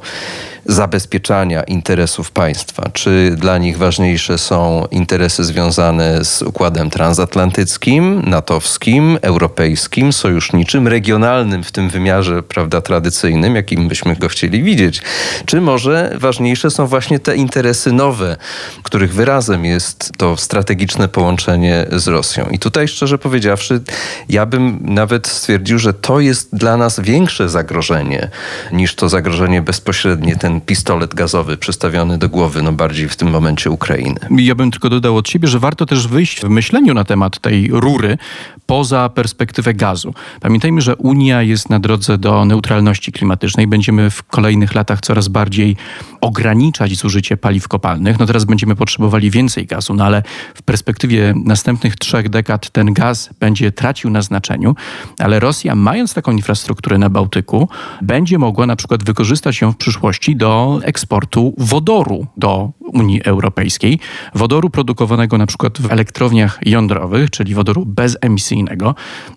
zabezpieczania 0.66 1.62
interesów 1.62 2.30
państwa. 2.30 2.90
Czy 2.92 3.34
dla 3.36 3.58
nich 3.58 3.78
ważniejsze 3.78 4.38
są 4.38 4.86
interesy 4.90 5.44
związane 5.44 6.24
z 6.24 6.42
układem 6.42 6.90
transatlantyckim, 6.90 8.22
natowskim, 8.26 9.18
europejskim, 9.22 10.12
sojuszniczym, 10.12 10.88
regionalnym 10.88 11.64
w 11.64 11.72
tym 11.72 11.88
wymiarze 11.88 12.42
prawda, 12.42 12.80
tradycyjnym, 12.80 13.56
jakim 13.56 13.88
byśmy 13.88 14.16
go 14.16 14.28
chcieli 14.28 14.62
widzieć? 14.62 15.02
Czy 15.46 15.60
może 15.60 16.16
ważniejsze 16.18 16.70
są 16.70 16.86
właśnie 16.86 16.99
te 17.22 17.36
interesy 17.36 17.92
nowe, 17.92 18.36
których 18.82 19.14
wyrazem 19.14 19.64
jest 19.64 20.12
to 20.16 20.36
strategiczne 20.36 21.08
połączenie 21.08 21.86
z 21.92 22.08
Rosją? 22.08 22.46
I 22.50 22.58
tutaj 22.58 22.88
szczerze 22.88 23.18
powiedziawszy, 23.18 23.80
ja 24.28 24.46
bym 24.46 24.78
nawet 24.82 25.26
stwierdził, 25.26 25.78
że 25.78 25.94
to 25.94 26.20
jest 26.20 26.56
dla 26.56 26.76
nas 26.76 27.00
większe 27.00 27.48
zagrożenie 27.48 28.30
niż 28.72 28.94
to 28.94 29.08
zagrożenie 29.08 29.62
bezpośrednie, 29.62 30.36
ten 30.36 30.60
pistolet 30.60 31.14
gazowy 31.14 31.56
przystawiony 31.56 32.18
do 32.18 32.28
głowy, 32.28 32.62
no 32.62 32.72
bardziej 32.72 33.08
w 33.08 33.16
tym 33.16 33.30
momencie 33.30 33.70
Ukrainy. 33.70 34.20
Ja 34.36 34.54
bym 34.54 34.70
tylko 34.70 34.88
dodał 34.88 35.16
od 35.16 35.28
siebie, 35.28 35.48
że 35.48 35.58
warto 35.58 35.86
też 35.86 36.08
wyjść 36.08 36.40
w 36.40 36.48
myśleniu 36.48 36.94
na 36.94 37.04
temat 37.04 37.38
tej 37.38 37.68
rury 37.72 38.18
poza 38.66 39.08
perspektywę 39.08 39.74
gazu. 39.74 40.14
Pamiętajmy, 40.40 40.80
że 40.80 40.96
Unia 40.96 41.42
jest 41.42 41.70
na 41.70 41.80
drodze 41.80 42.18
do 42.18 42.44
neutralności 42.44 43.12
klimatycznej. 43.12 43.66
Będziemy 43.66 44.10
w 44.10 44.22
kolejnych 44.22 44.74
latach 44.74 45.00
coraz 45.00 45.28
bardziej 45.28 45.76
ograniczać 46.20 46.79
zużycie 46.88 47.36
paliw 47.36 47.68
kopalnych. 47.68 48.18
No 48.18 48.26
teraz 48.26 48.44
będziemy 48.44 48.76
potrzebowali 48.76 49.30
więcej 49.30 49.66
gazu, 49.66 49.94
no 49.94 50.04
ale 50.04 50.22
w 50.54 50.62
perspektywie 50.62 51.34
następnych 51.44 51.96
trzech 51.96 52.28
dekad 52.28 52.70
ten 52.70 52.92
gaz 52.92 53.30
będzie 53.40 53.72
tracił 53.72 54.10
na 54.10 54.22
znaczeniu, 54.22 54.74
ale 55.18 55.40
Rosja, 55.40 55.74
mając 55.74 56.14
taką 56.14 56.32
infrastrukturę 56.32 56.98
na 56.98 57.10
Bałtyku, 57.10 57.68
będzie 58.02 58.38
mogła 58.38 58.66
na 58.66 58.76
przykład 58.76 59.04
wykorzystać 59.04 59.60
ją 59.60 59.72
w 59.72 59.76
przyszłości 59.76 60.36
do 60.36 60.80
eksportu 60.82 61.54
wodoru 61.58 62.26
do 62.36 62.70
Unii 62.80 63.22
Europejskiej. 63.24 63.98
Wodoru 64.34 64.70
produkowanego 64.70 65.38
na 65.38 65.46
przykład 65.46 65.80
w 65.80 65.92
elektrowniach 65.92 66.58
jądrowych, 66.66 67.30
czyli 67.30 67.54
wodoru 67.54 67.86
bezemisyjnego. 67.86 68.94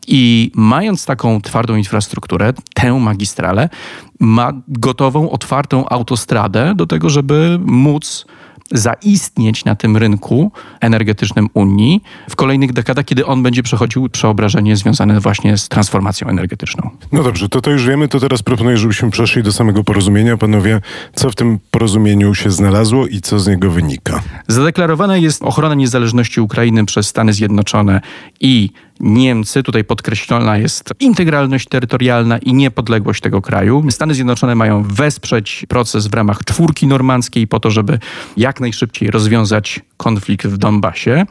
I 0.07 0.51
mając 0.55 1.05
taką 1.05 1.41
twardą 1.41 1.75
infrastrukturę, 1.75 2.53
tę 2.73 2.93
magistralę, 2.93 3.69
ma 4.20 4.53
gotową, 4.67 5.29
otwartą 5.29 5.89
autostradę 5.89 6.74
do 6.75 6.86
tego, 6.86 7.10
żeby 7.10 7.60
móc 7.65 8.25
zaistnieć 8.72 9.65
na 9.65 9.75
tym 9.75 9.98
rynku 9.98 10.51
energetycznym 10.82 11.50
Unii 11.53 12.03
w 12.29 12.36
kolejnych 12.36 12.74
dekadach, 12.74 13.05
kiedy 13.05 13.25
on 13.25 13.43
będzie 13.43 13.63
przechodził 13.63 14.10
przeobrażenie 14.10 14.75
związane 14.75 15.20
właśnie 15.20 15.58
z 15.58 15.70
transformacją 15.70 16.27
energetyczną. 16.27 16.89
No 17.12 17.24
dobrze, 17.24 17.50
to 17.50 17.62
to 17.62 17.72
już 17.72 17.86
wiemy, 17.86 18.08
to 18.08 18.20
teraz 18.20 18.43
proponuję, 18.43 18.77
żebyśmy 18.77 19.12
przeszli 19.12 19.43
do 19.43 19.51
samego 19.51 19.84
porozumienia. 19.84 20.38
Panowie, 20.38 20.82
co 21.15 21.29
w 21.29 21.36
tym 21.36 21.60
porozumieniu 21.72 22.36
się 22.36 22.51
znalazło 22.51 23.08
i 23.08 23.22
co 23.22 23.39
z 23.39 23.48
niego 23.48 23.72
wynika? 23.72 24.22
Zadeklarowana 24.47 25.17
jest 25.17 25.43
ochrona 25.43 25.75
niezależności 25.75 26.41
Ukrainy 26.41 26.85
przez 26.85 27.07
Stany 27.07 27.33
Zjednoczone 27.33 28.01
i 28.39 28.69
Niemcy, 29.00 29.63
tutaj 29.63 29.83
podkreślona 29.83 30.57
jest 30.57 30.93
integralność 31.00 31.67
terytorialna 31.67 32.38
i 32.38 32.53
niepodległość 32.53 33.21
tego 33.21 33.41
kraju. 33.41 33.83
Stany 33.89 34.13
Zjednoczone 34.13 34.55
mają 34.55 34.83
wesprzeć 34.83 35.65
proces 35.69 36.07
w 36.07 36.13
ramach 36.13 36.43
czwórki 36.43 36.88
normandzkiej 36.88 37.47
po 37.47 37.59
to, 37.59 37.71
żeby 37.71 38.00
jak 38.38 38.59
najszybciej 38.59 39.12
rozwiązać 39.12 39.79
konflikt 39.97 40.47
w 40.47 40.57
Donbasie. 40.57 41.25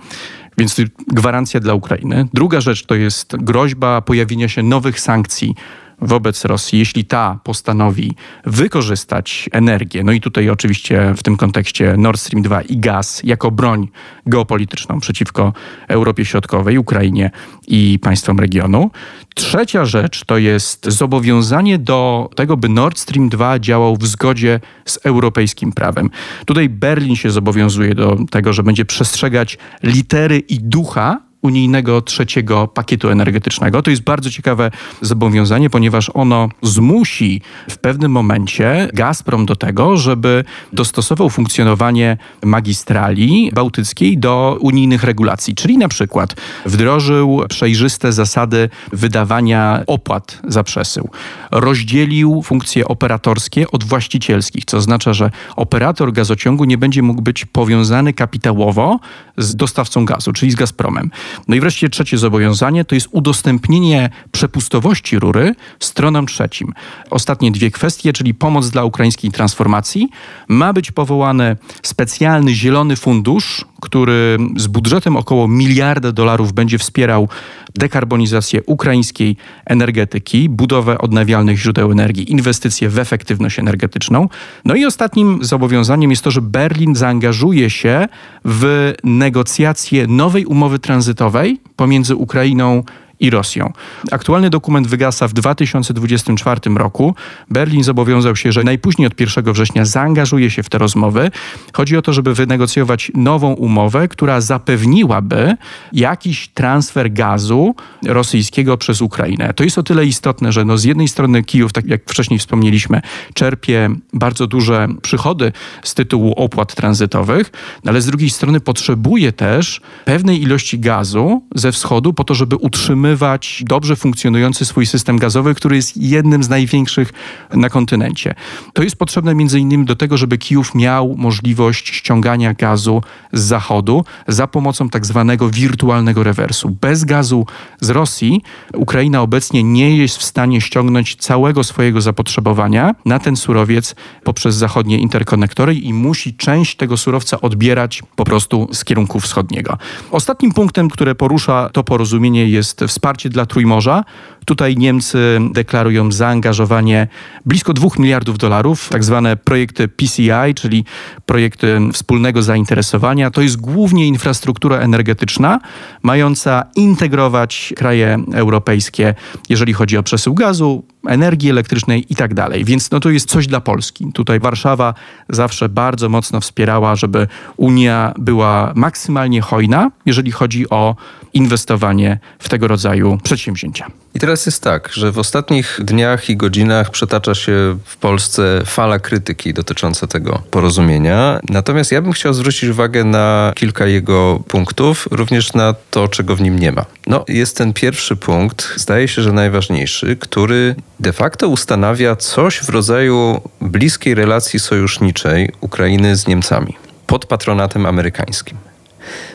Więc 0.59 0.77
gwarancja 1.09 1.61
dla 1.61 1.75
Ukrainy. 1.75 2.29
Druga 2.35 2.61
rzecz 2.61 2.87
to 2.87 2.95
jest 2.95 3.37
groźba 3.37 4.01
pojawienia 4.01 4.49
się 4.49 4.63
nowych 4.63 5.01
sankcji 5.01 5.55
wobec 6.01 6.45
Rosji, 6.45 6.79
jeśli 6.79 7.05
ta 7.05 7.39
postanowi 7.45 8.13
wykorzystać 8.45 9.49
energię, 9.53 10.05
no 10.05 10.13
i 10.13 10.21
tutaj 10.21 10.51
oczywiście 10.51 11.15
w 11.17 11.23
tym 11.23 11.37
kontekście 11.37 11.95
Nord 11.97 12.21
Stream 12.21 12.43
2 12.43 12.63
i 12.63 12.79
gaz 12.79 13.21
jako 13.25 13.51
broń 13.51 13.89
geopolityczną 14.27 15.01
przeciwko 15.01 15.53
Europie 15.89 16.25
Środkowej, 16.25 16.79
Ukrainie 16.79 17.31
i 17.69 17.99
państwom 18.03 18.41
regionu. 18.41 18.91
Trzecia 19.35 19.85
rzecz 19.85 20.25
to 20.25 20.39
jest 20.39 20.87
zobowiązanie 20.87 21.79
do 21.79 22.31
tego, 22.37 22.57
by 22.57 22.69
Nord 22.69 22.99
Stream 22.99 23.29
2 23.29 23.59
działał 23.59 23.97
w 23.97 24.07
zgodzie 24.07 24.61
z 24.85 24.99
europejskim 25.05 25.73
prawem. 25.73 26.11
Tutaj 26.47 26.69
Berlin 26.69 27.17
się 27.17 27.31
zobowiązuje 27.31 27.95
do 27.95 28.17
tego, 28.31 28.53
że 28.53 28.63
będzie 28.63 28.85
przestrzegać 28.85 29.59
litery 29.83 30.39
i 30.39 30.61
ducha 30.61 31.32
unijnego 31.43 32.03
trzeciego 32.03 32.69
pakietu 32.69 33.09
energetycznego. 33.09 33.83
To 33.83 33.91
jest 33.91 34.03
bardzo 34.03 34.31
ciekawe 34.31 34.71
zobowiązanie, 35.01 35.71
ponieważ 35.71 36.11
ono 36.15 36.49
zmusi 36.63 37.41
w 37.71 37.79
pewnym 37.79 38.13
momencie 38.13 38.89
Gazprom 38.95 39.47
do 39.47 39.57
tego, 39.57 39.97
żeby 39.97 40.45
dostosował 40.73 41.31
funkcjonowanie 41.31 42.17
magistrali 42.43 43.51
bałtyckiej 43.55 44.19
do 44.19 44.59
unijnych 44.61 45.05
regulacji, 45.05 45.55
czyli 45.55 45.79
na 45.79 45.89
przykład 45.89 46.35
wdrożył 46.67 47.43
przejrzyste 47.49 48.13
zasady 48.13 48.69
wydawania 48.93 49.83
opłat 49.87 50.41
za 50.49 50.65
przesył, 50.65 51.11
rozdzielił 51.51 52.43
funkcje 52.43 52.89
operatorskie 52.89 53.71
od 53.71 53.85
właścicielskich, 53.85 54.65
co 54.65 54.77
oznacza, 54.77 55.13
że 55.13 55.31
operator 55.57 56.13
gazociągu 56.13 56.65
nie 56.65 56.79
będzie 56.79 57.03
mógł 57.03 57.23
być 57.23 57.45
powiązany 57.45 58.13
kapitałowo 58.13 59.01
z 59.37 59.57
dostawcą 59.57 60.05
gazu, 60.05 60.33
czyli 60.33 60.53
z 60.53 60.55
Gazpromem. 60.55 61.11
No 61.49 61.57
i 61.57 61.61
wreszcie 61.61 61.89
trzecie 61.89 62.19
zobowiązanie 62.19 62.85
to 62.85 62.95
jest 62.95 63.09
udostępnienie 63.11 64.11
przepustowości 64.33 65.19
rury 65.19 65.55
stronom 65.81 66.27
trzecim. 66.27 66.73
Ostatnie 67.11 67.53
dwie 67.53 67.71
kwestie, 67.71 68.13
czyli 68.13 68.35
pomoc 68.35 68.71
dla 68.71 68.85
ukraińskiej 68.85 69.31
transformacji. 69.31 70.09
Ma 70.49 70.73
być 70.73 70.91
powołany 70.91 71.57
specjalny 71.83 72.55
zielony 72.55 72.97
fundusz, 72.97 73.65
który 73.81 74.39
z 74.57 74.67
budżetem 74.67 75.17
około 75.17 75.49
miliarda 75.49 76.13
dolarów 76.13 76.53
będzie 76.53 76.79
wspierał 76.79 77.29
dekarbonizację 77.75 78.63
ukraińskiej 78.67 79.37
energetyki, 79.67 80.49
budowę 80.49 80.99
odnawialnych 80.99 81.59
źródeł 81.59 81.93
energii, 81.93 82.33
inwestycje 82.33 82.89
w 82.89 82.99
efektywność 82.99 83.59
energetyczną. 83.59 84.29
No 84.65 84.75
i 84.75 84.85
ostatnim 84.85 85.45
zobowiązaniem 85.45 86.11
jest 86.11 86.25
to, 86.25 86.31
że 86.31 86.43
Berlin 86.43 86.95
zaangażuje 86.95 87.71
się 87.71 88.09
w 88.45 88.95
negocjacje 89.05 90.07
nowej 90.07 90.47
umowy 90.47 90.79
tranzytowej 90.79 91.61
pomiędzy 91.77 92.17
Ukrainą 92.17 92.85
i 93.23 93.31
Rosją. 93.31 93.73
Aktualny 94.11 94.51
dokument 94.51 94.87
wygasa 94.87 95.29
w 95.29 95.33
2024 95.33 96.61
roku. 96.77 97.15
Berlin 97.51 97.85
zobowiązał 97.85 98.37
się, 98.37 98.53
że 98.53 98.65
najpóźniej 98.65 99.07
od 99.07 99.21
1 99.21 99.53
września 99.53 99.85
zaangażuje 99.85 100.51
się 100.51 100.63
w 100.63 100.69
te 100.69 100.79
rozmowy. 100.79 101.31
Chodzi 101.73 101.97
o 101.97 102.03
to, 102.03 102.13
żeby 102.13 102.35
wynegocjować 102.35 103.13
nową 103.15 103.53
umowę, 103.53 104.09
która 104.09 104.41
zapewniłaby 104.41 105.55
jakiś 105.93 106.49
transfer 106.49 107.13
gazu 107.13 107.75
rosyjskiego 108.07 108.77
przez 108.77 109.01
Ukrainę. 109.01 109.55
To 109.55 109.65
jest 109.65 109.79
o 109.79 109.83
tyle 109.83 110.07
istotne, 110.07 110.53
że 110.53 110.65
no 110.65 110.79
z 110.79 110.85
jednej 110.85 111.09
strony 111.09 111.43
Kijów, 111.43 111.73
tak 111.73 111.87
jak 111.87 112.03
wcześniej 112.11 112.39
wspomnieliśmy, 112.39 113.01
czerpie 113.35 113.91
bardzo 114.13 114.47
duże 114.47 114.89
przychody 115.03 115.53
z 115.83 115.95
tytułu 115.95 116.33
opłat 116.33 116.75
tranzytowych, 116.75 117.53
no 117.85 117.91
ale 117.91 118.03
z 118.03 118.07
drugiej 118.07 118.31
strony 118.31 118.61
potrzebuje 118.61 119.33
też 119.33 119.81
pewnej 120.05 120.43
ilości 120.43 120.79
gazu 120.79 121.43
ze 121.55 121.73
wschodu 121.73 122.13
po 122.13 122.25
to, 122.25 122.35
żeby 122.35 122.57
utrzymywać 122.57 123.12
utrzymywać 123.13 123.63
dobrze 123.67 123.97
funkcjonujący 123.97 124.65
swój 124.65 124.87
system 124.87 125.19
gazowy, 125.19 125.55
który 125.55 125.77
jest 125.77 125.97
jednym 125.97 126.43
z 126.43 126.49
największych 126.49 127.13
na 127.55 127.69
kontynencie. 127.69 128.35
To 128.73 128.83
jest 128.83 128.97
potrzebne 128.97 129.35
między 129.35 129.61
innymi 129.61 129.85
do 129.85 129.97
tego, 129.97 130.17
żeby 130.17 130.39
Kijów 130.39 130.75
miał 130.75 131.15
możliwość 131.17 131.95
ściągania 131.95 132.55
gazu 132.55 133.03
z 133.33 133.41
zachodu 133.41 134.05
za 134.29 134.47
pomocą 134.47 134.89
tak 134.89 135.07
zwanego 135.07 135.51
wirtualnego 135.51 136.23
rewersu. 136.23 136.77
Bez 136.81 137.05
gazu 137.05 137.47
z 137.81 137.91
Rosji 137.91 138.43
Ukraina 138.75 139.23
obecnie 139.23 139.63
nie 139.63 139.97
jest 139.97 140.17
w 140.17 140.23
stanie 140.23 140.61
ściągnąć 140.61 141.17
całego 141.17 141.65
swojego 141.65 142.01
zapotrzebowania 142.01 142.95
na 143.05 143.19
ten 143.19 143.37
surowiec 143.37 143.95
poprzez 144.25 144.55
zachodnie 144.55 144.99
interkonektory 144.99 145.75
i 145.75 145.93
musi 145.93 146.35
część 146.35 146.77
tego 146.77 146.97
surowca 146.97 147.41
odbierać 147.41 148.03
po 148.17 148.25
prostu 148.25 148.69
z 148.73 148.85
kierunku 148.85 149.21
wschodniego. 149.21 149.79
Ostatnim 150.11 150.53
punktem, 150.53 150.91
które 150.91 151.15
porusza 151.15 151.71
to 151.73 151.85
porozumienie 151.85 152.49
jest 152.49 152.85
wsparcie 152.93 153.29
dla 153.29 153.47
Trójmorza. 153.47 154.05
Tutaj 154.45 154.77
Niemcy 154.77 155.39
deklarują 155.53 156.13
zaangażowanie 156.13 157.09
blisko 157.47 157.73
2 157.73 157.89
miliardów 157.99 158.39
dolarów, 158.39 158.89
tak 158.89 159.05
zwane 159.05 159.37
projekty 159.37 159.89
PCI, 159.89 160.55
czyli 160.55 160.85
projekty 161.27 161.79
wspólnego 161.93 162.43
zainteresowania. 162.43 163.31
To 163.31 163.41
jest 163.41 163.57
głównie 163.57 164.07
infrastruktura 164.07 164.77
energetyczna, 164.77 165.61
mająca 166.03 166.65
integrować 166.77 167.73
kraje 167.77 168.19
europejskie, 168.35 169.15
jeżeli 169.49 169.73
chodzi 169.73 169.97
o 169.97 170.03
przesył 170.03 170.35
gazu, 170.35 170.85
energii 171.07 171.51
elektrycznej 171.51 172.07
i 172.13 172.17
tak 172.17 172.35
dalej. 172.35 172.65
Więc 172.65 172.91
no 172.91 173.01
to 173.01 173.11
jest 173.11 173.29
coś 173.29 173.47
dla 173.47 173.61
Polski. 173.61 174.13
Tutaj 174.15 174.41
Warszawa 174.41 174.95
zawsze 175.29 175.69
bardzo 175.69 176.09
mocno 176.09 176.41
wspierała, 176.41 176.97
żeby 176.97 177.29
Unia 177.57 178.15
była 178.19 178.73
maksymalnie 178.77 179.41
hojna, 179.41 179.91
jeżeli 180.07 180.33
chodzi 180.33 180.71
o 180.71 180.97
inwestowanie 181.35 182.19
w 182.39 182.49
tego 182.49 182.69
rodzaju 182.69 183.19
przedsięwzięcia. 183.23 183.87
I 184.15 184.21
teraz 184.21 184.47
jest 184.47 184.63
tak, 184.63 184.91
że 184.93 185.13
w 185.13 185.19
ostatnich 185.19 185.81
dniach 185.83 186.31
i 186.31 186.37
godzinach 186.37 186.91
przetacza 186.91 187.35
się 187.35 187.79
w 187.85 187.97
Polsce 187.97 188.63
fala 188.65 188.99
krytyki 188.99 189.55
dotycząca 189.55 190.07
tego 190.07 190.43
porozumienia. 190.51 191.41
Natomiast 191.49 191.93
ja 191.93 192.03
bym 192.03 192.13
chciał 192.13 192.35
zwrócić 192.35 192.71
uwagę 192.71 193.05
na 193.05 193.53
kilka 193.57 193.87
jego 193.87 194.43
punktów, 194.49 195.09
również 195.11 195.53
na 195.53 195.75
to, 195.91 196.09
czego 196.09 196.37
w 196.37 196.41
nim 196.41 196.59
nie 196.59 196.73
ma. 196.73 196.85
No, 197.07 197.25
jest 197.29 197.57
ten 197.57 197.73
pierwszy 197.73 198.17
punkt, 198.17 198.73
zdaje 198.77 199.09
się, 199.09 199.23
że 199.23 199.33
najważniejszy, 199.33 200.17
który 200.17 200.75
de 201.01 201.13
facto 201.13 201.49
ustanawia 201.49 202.17
coś 202.17 202.59
w 202.59 202.69
rodzaju 202.69 203.41
bliskiej 203.61 204.15
relacji 204.15 204.61
sojuszniczej 204.61 205.53
Ukrainy 205.61 206.17
z 206.17 206.27
Niemcami 206.27 206.77
pod 207.07 207.27
patronatem 207.27 207.87
amerykańskim. 207.87 208.59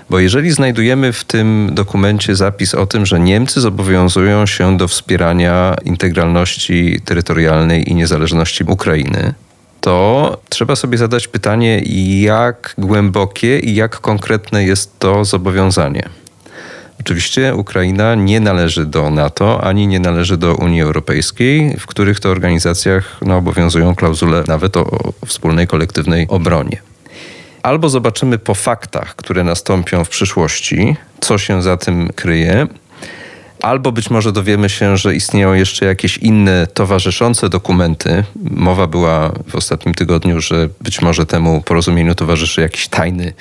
Bo 0.10 0.20
jeżeli 0.20 0.52
znajdujemy 0.52 1.14
w 1.14 1.24
tym 1.24 1.70
dokumencie 1.74 2.36
zapis 2.36 2.76
o 2.76 2.86
tym, 2.86 3.06
że 3.06 3.20
Niemcy 3.20 3.62
zobowiązują 3.62 4.46
się 4.46 4.78
do 4.78 4.88
wspierania 4.88 5.76
integralności 5.86 7.02
terytorialnej 7.06 7.90
i 7.90 7.96
niezależności 7.96 8.64
Ukrainy, 8.64 9.34
to 9.82 10.38
trzeba 10.50 10.76
sobie 10.76 10.98
zadać 10.98 11.28
pytanie, 11.28 11.82
jak 12.22 12.74
głębokie 12.78 13.60
i 13.60 13.76
jak 13.76 14.00
konkretne 14.00 14.64
jest 14.64 15.00
to 15.00 15.26
zobowiązanie. 15.26 16.10
Oczywiście 17.00 17.56
Ukraina 17.56 18.16
nie 18.16 18.40
należy 18.40 18.86
do 18.86 19.10
NATO 19.10 19.64
ani 19.64 19.88
nie 19.88 20.00
należy 20.00 20.38
do 20.38 20.56
Unii 20.56 20.82
Europejskiej, 20.82 21.76
w 21.80 21.86
których 21.86 22.20
to 22.20 22.30
organizacjach 22.30 23.18
no, 23.26 23.38
obowiązują 23.38 23.96
klauzule 23.96 24.44
nawet 24.48 24.78
o, 24.78 24.82
o 25.22 25.26
wspólnej 25.26 25.68
kolektywnej 25.68 26.28
obronie. 26.30 26.82
Albo 27.68 27.90
zobaczymy 27.90 28.38
po 28.38 28.56
faktach, 28.56 29.16
które 29.16 29.44
nastąpią 29.44 30.04
w 30.04 30.10
przyszłości, 30.10 30.96
co 31.22 31.38
się 31.38 31.62
za 31.62 31.78
tym 31.78 32.10
kryje, 32.16 32.68
Albo 33.62 33.92
być 33.92 34.10
może 34.10 34.32
dowiemy 34.32 34.70
się, 34.70 34.98
że 34.98 35.16
istnieją 35.16 35.54
jeszcze 35.54 35.86
jakieś 35.86 36.18
inne 36.18 36.68
towarzyszące 36.74 37.50
dokumenty. 37.50 38.24
Mowa 38.36 38.88
była 38.88 39.32
w 39.50 39.56
ostatnim 39.56 39.96
tygodniu, 39.96 40.42
że 40.42 40.70
być 40.82 41.02
może 41.02 41.26
temu 41.26 41.62
porozumieniu 41.62 42.16
towarzyszy 42.16 42.62
jakiś 42.62 42.88
tajny 42.88 43.34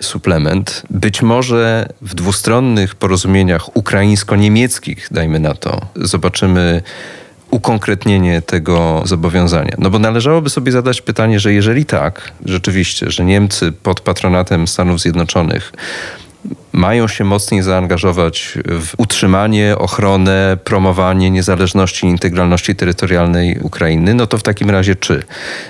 suplement. 0.00 0.82
Być 0.90 1.22
może 1.22 1.88
w 2.02 2.14
dwustronnych 2.14 2.94
porozumieniach 2.94 3.76
ukraińsko-niemieckich, 3.76 5.08
dajmy 5.10 5.40
na 5.40 5.54
to, 5.54 5.80
zobaczymy 5.96 6.82
ukonkretnienie 7.52 8.42
tego 8.42 9.02
zobowiązania. 9.04 9.76
No 9.78 9.90
bo 9.90 9.98
należałoby 9.98 10.50
sobie 10.50 10.72
zadać 10.72 11.02
pytanie, 11.02 11.40
że 11.40 11.52
jeżeli 11.52 11.84
tak, 11.84 12.32
rzeczywiście, 12.44 13.10
że 13.10 13.24
Niemcy 13.24 13.72
pod 13.72 14.00
patronatem 14.00 14.68
Stanów 14.68 15.00
Zjednoczonych 15.00 15.72
mają 16.72 17.08
się 17.08 17.24
mocniej 17.24 17.62
zaangażować 17.62 18.58
w 18.64 18.92
utrzymanie, 18.96 19.74
ochronę, 19.78 20.58
promowanie 20.64 21.30
niezależności 21.30 22.06
i 22.06 22.10
integralności 22.10 22.74
terytorialnej 22.74 23.58
Ukrainy, 23.62 24.14
no 24.14 24.26
to 24.26 24.38
w 24.38 24.42
takim 24.42 24.70
razie 24.70 24.94
czy 24.94 25.22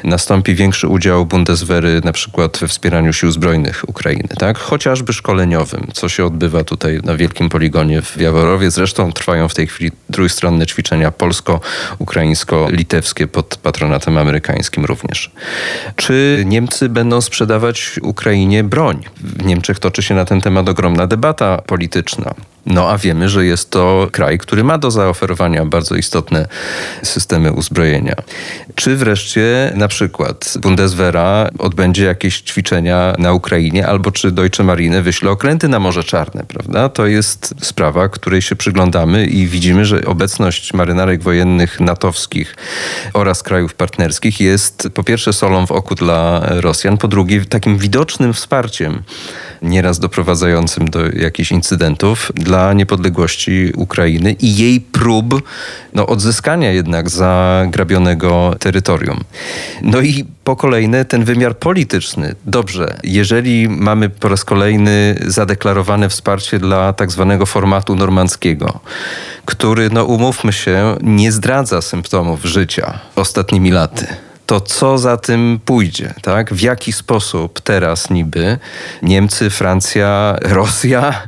nastąpi 0.04 0.54
większy 0.54 0.88
udział 0.88 1.26
Bundeswehry 1.26 2.00
na 2.04 2.12
przykład 2.12 2.58
we 2.58 2.68
wspieraniu 2.68 3.12
sił 3.12 3.30
zbrojnych 3.30 3.88
Ukrainy, 3.88 4.28
tak? 4.38 4.58
Chociażby 4.58 5.12
szkoleniowym, 5.12 5.88
co 5.92 6.08
się 6.08 6.26
odbywa 6.26 6.64
tutaj 6.64 7.00
na 7.04 7.16
wielkim 7.16 7.48
poligonie 7.48 8.02
w 8.02 8.16
Jaworowie. 8.16 8.70
Zresztą 8.70 9.12
trwają 9.12 9.48
w 9.48 9.54
tej 9.54 9.66
chwili 9.66 9.90
trójstronne 10.12 10.66
ćwiczenia 10.66 11.10
polsko-ukraińsko-litewskie 11.10 13.26
pod 13.26 13.58
patronatem 13.62 14.18
amerykańskim 14.18 14.84
również. 14.84 15.30
Czy 15.96 16.42
Niemcy 16.46 16.88
będą 16.88 17.20
sprzedawać 17.20 17.98
Ukrainie 18.02 18.64
broń? 18.64 19.04
W 19.20 19.44
Niemczech 19.44 19.78
toczy 19.78 20.02
się 20.02 20.14
na 20.14 20.24
ten 20.24 20.40
temat 20.40 20.68
ogromna 20.68 20.91
ogromna 20.92 21.06
debata 21.06 21.62
polityczna. 21.66 22.34
No 22.66 22.90
a 22.90 22.98
wiemy, 22.98 23.28
że 23.28 23.44
jest 23.44 23.70
to 23.70 24.08
kraj, 24.12 24.38
który 24.38 24.64
ma 24.64 24.78
do 24.78 24.90
zaoferowania 24.90 25.64
bardzo 25.64 25.94
istotne 25.94 26.48
systemy 27.02 27.52
uzbrojenia. 27.52 28.14
Czy 28.74 28.96
wreszcie 28.96 29.72
na 29.74 29.88
przykład 29.88 30.54
Bundeswehra 30.60 31.50
odbędzie 31.58 32.04
jakieś 32.04 32.40
ćwiczenia 32.40 33.14
na 33.18 33.32
Ukrainie, 33.32 33.86
albo 33.86 34.10
czy 34.10 34.30
Deutsche 34.30 34.64
Marine 34.64 35.02
wyśle 35.02 35.30
okręty 35.30 35.68
na 35.68 35.78
Morze 35.78 36.04
Czarne, 36.04 36.44
prawda? 36.48 36.88
To 36.88 37.06
jest 37.06 37.54
sprawa, 37.60 38.08
której 38.08 38.42
się 38.42 38.56
przyglądamy 38.56 39.26
i 39.26 39.46
widzimy, 39.46 39.84
że 39.84 40.04
obecność 40.04 40.74
marynarek 40.74 41.22
wojennych 41.22 41.80
natowskich 41.80 42.56
oraz 43.14 43.42
krajów 43.42 43.74
partnerskich 43.74 44.40
jest 44.40 44.88
po 44.94 45.04
pierwsze 45.04 45.32
solą 45.32 45.66
w 45.66 45.72
oku 45.72 45.94
dla 45.94 46.42
Rosjan, 46.48 46.98
po 46.98 47.08
drugie 47.08 47.44
takim 47.44 47.78
widocznym 47.78 48.32
wsparciem, 48.32 49.02
nieraz 49.62 49.98
doprowadzającym 49.98 50.81
do 50.90 51.10
jakichś 51.10 51.52
incydentów 51.52 52.32
dla 52.34 52.72
niepodległości 52.72 53.72
Ukrainy 53.76 54.36
i 54.40 54.56
jej 54.56 54.80
prób 54.80 55.48
no, 55.94 56.06
odzyskania 56.06 56.72
jednak 56.72 57.10
zagrabionego 57.10 58.54
terytorium. 58.58 59.20
No 59.82 60.00
i 60.00 60.24
po 60.44 60.56
kolejne 60.56 61.04
ten 61.04 61.24
wymiar 61.24 61.56
polityczny. 61.56 62.34
Dobrze, 62.46 62.96
jeżeli 63.02 63.68
mamy 63.68 64.08
po 64.10 64.28
raz 64.28 64.44
kolejny 64.44 65.18
zadeklarowane 65.26 66.08
wsparcie 66.08 66.58
dla 66.58 66.92
tak 66.92 67.10
zwanego 67.10 67.46
formatu 67.46 67.94
normandzkiego, 67.94 68.80
który, 69.44 69.90
no 69.90 70.04
umówmy 70.04 70.52
się, 70.52 70.96
nie 71.02 71.32
zdradza 71.32 71.82
symptomów 71.82 72.44
życia 72.44 72.98
ostatnimi 73.16 73.70
laty 73.70 74.06
to 74.46 74.60
co 74.60 74.98
za 74.98 75.16
tym 75.16 75.60
pójdzie, 75.64 76.14
tak? 76.22 76.54
W 76.54 76.60
jaki 76.60 76.92
sposób 76.92 77.60
teraz 77.60 78.10
niby 78.10 78.58
Niemcy, 79.02 79.50
Francja, 79.50 80.36
Rosja, 80.42 81.22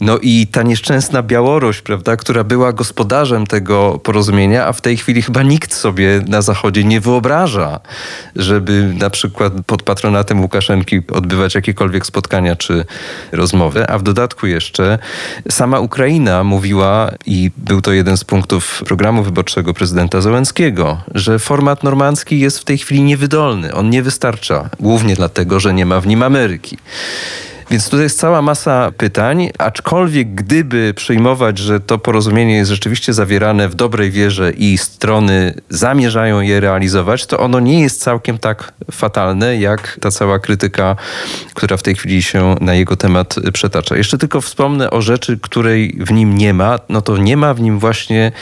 no 0.00 0.18
i 0.18 0.46
ta 0.46 0.62
nieszczęsna 0.62 1.22
Białoruś, 1.22 1.82
prawda, 1.82 2.16
która 2.16 2.44
była 2.44 2.72
gospodarzem 2.72 3.46
tego 3.46 4.00
porozumienia, 4.02 4.66
a 4.66 4.72
w 4.72 4.80
tej 4.80 4.96
chwili 4.96 5.22
chyba 5.22 5.42
nikt 5.42 5.74
sobie 5.74 6.22
na 6.26 6.42
Zachodzie 6.42 6.84
nie 6.84 7.00
wyobraża, 7.00 7.80
żeby 8.36 8.94
na 8.98 9.10
przykład 9.10 9.52
pod 9.66 9.82
patronatem 9.82 10.40
Łukaszenki 10.40 11.00
odbywać 11.12 11.54
jakiekolwiek 11.54 12.06
spotkania 12.06 12.56
czy 12.56 12.84
rozmowy, 13.32 13.88
a 13.88 13.98
w 13.98 14.02
dodatku 14.02 14.46
jeszcze 14.46 14.98
sama 15.50 15.80
Ukraina 15.80 16.44
mówiła 16.44 17.10
i 17.26 17.50
był 17.56 17.80
to 17.80 17.92
jeden 17.92 18.16
z 18.16 18.24
punktów 18.24 18.82
programu 18.86 19.22
wyborczego 19.22 19.74
prezydenta 19.74 20.20
Zełenskiego, 20.20 21.00
że 21.14 21.38
format 21.38 21.82
normandzki 21.82 22.40
jest 22.40 22.57
w 22.58 22.64
tej 22.64 22.78
chwili 22.78 23.02
niewydolny. 23.02 23.74
On 23.74 23.90
nie 23.90 24.02
wystarcza, 24.02 24.70
głównie 24.80 25.14
dlatego, 25.14 25.60
że 25.60 25.74
nie 25.74 25.86
ma 25.86 26.00
w 26.00 26.06
nim 26.06 26.22
Ameryki. 26.22 26.78
Więc 27.70 27.84
tutaj 27.84 28.00
jest 28.00 28.18
cała 28.18 28.42
masa 28.42 28.92
pytań, 28.96 29.50
aczkolwiek 29.58 30.34
gdyby 30.34 30.94
przyjmować, 30.94 31.58
że 31.58 31.80
to 31.80 31.98
porozumienie 31.98 32.56
jest 32.56 32.70
rzeczywiście 32.70 33.12
zawierane 33.12 33.68
w 33.68 33.74
dobrej 33.74 34.10
wierze 34.10 34.50
i 34.50 34.78
strony 34.78 35.54
zamierzają 35.68 36.40
je 36.40 36.60
realizować, 36.60 37.26
to 37.26 37.38
ono 37.38 37.60
nie 37.60 37.80
jest 37.80 38.02
całkiem 38.02 38.38
tak 38.38 38.72
fatalne, 38.92 39.56
jak 39.56 39.98
ta 40.00 40.10
cała 40.10 40.38
krytyka, 40.38 40.96
która 41.54 41.76
w 41.76 41.82
tej 41.82 41.94
chwili 41.94 42.22
się 42.22 42.54
na 42.60 42.74
jego 42.74 42.96
temat 42.96 43.36
przetacza. 43.52 43.96
Jeszcze 43.96 44.18
tylko 44.18 44.40
wspomnę 44.40 44.90
o 44.90 45.02
rzeczy, 45.02 45.38
której 45.42 45.98
w 46.00 46.12
nim 46.12 46.38
nie 46.38 46.54
ma. 46.54 46.78
No 46.88 47.02
to 47.02 47.16
nie 47.16 47.36
ma 47.36 47.54
w 47.54 47.60
nim 47.60 47.78
właśnie 47.78 48.32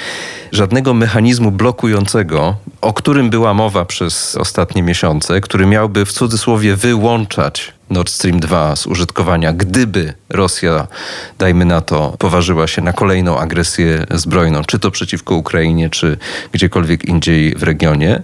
żadnego 0.53 0.95
mechanizmu 0.95 1.51
blokującego, 1.51 2.57
o 2.81 2.93
którym 2.93 3.31
była 3.31 3.55
mowa 3.55 3.85
przez 3.85 4.37
ostatnie 4.37 4.83
miesiące, 4.83 5.41
który 5.41 5.67
miałby 5.67 6.05
w 6.05 6.13
cudzysłowie 6.13 6.77
wyłączać 6.77 7.76
Nord 7.91 8.11
Stream 8.11 8.41
2 8.41 8.77
z 8.77 8.87
użytkowania, 8.87 9.53
gdyby 9.53 10.15
Rosja, 10.29 10.87
dajmy 11.39 11.65
na 11.65 11.81
to, 11.81 12.17
poważyła 12.19 12.67
się 12.67 12.83
na 12.83 12.93
kolejną 12.93 13.39
agresję 13.39 14.07
zbrojną, 14.11 14.65
czy 14.65 14.79
to 14.79 14.91
przeciwko 14.91 15.35
Ukrainie, 15.35 15.91
czy 15.91 16.17
gdziekolwiek 16.53 17.05
indziej 17.05 17.55
w 17.55 17.63
regionie. 17.63 18.23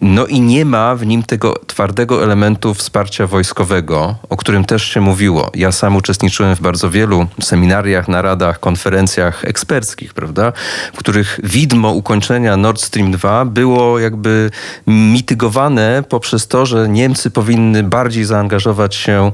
No 0.00 0.26
i 0.26 0.40
nie 0.40 0.64
ma 0.64 0.94
w 0.96 1.06
nim 1.06 1.22
tego 1.22 1.54
twardego 1.66 2.24
elementu 2.24 2.74
wsparcia 2.74 3.26
wojskowego, 3.26 4.16
o 4.28 4.36
którym 4.36 4.64
też 4.64 4.84
się 4.84 5.00
mówiło. 5.00 5.50
Ja 5.54 5.72
sam 5.72 5.96
uczestniczyłem 5.96 6.56
w 6.56 6.60
bardzo 6.60 6.90
wielu 6.90 7.26
seminariach, 7.42 8.08
naradach, 8.08 8.60
konferencjach 8.60 9.44
eksperckich, 9.44 10.14
prawda, 10.14 10.52
w 10.94 10.98
których 10.98 11.40
widmo 11.42 11.92
ukończenia 11.92 12.56
Nord 12.56 12.80
Stream 12.80 13.12
2 13.12 13.44
było 13.44 13.98
jakby 13.98 14.50
mitygowane 14.86 16.04
poprzez 16.08 16.48
to, 16.48 16.66
że 16.66 16.88
Niemcy 16.88 17.30
powinny 17.30 17.82
bardziej 17.82 18.24
zaangażować 18.24 18.93
się 18.94 19.32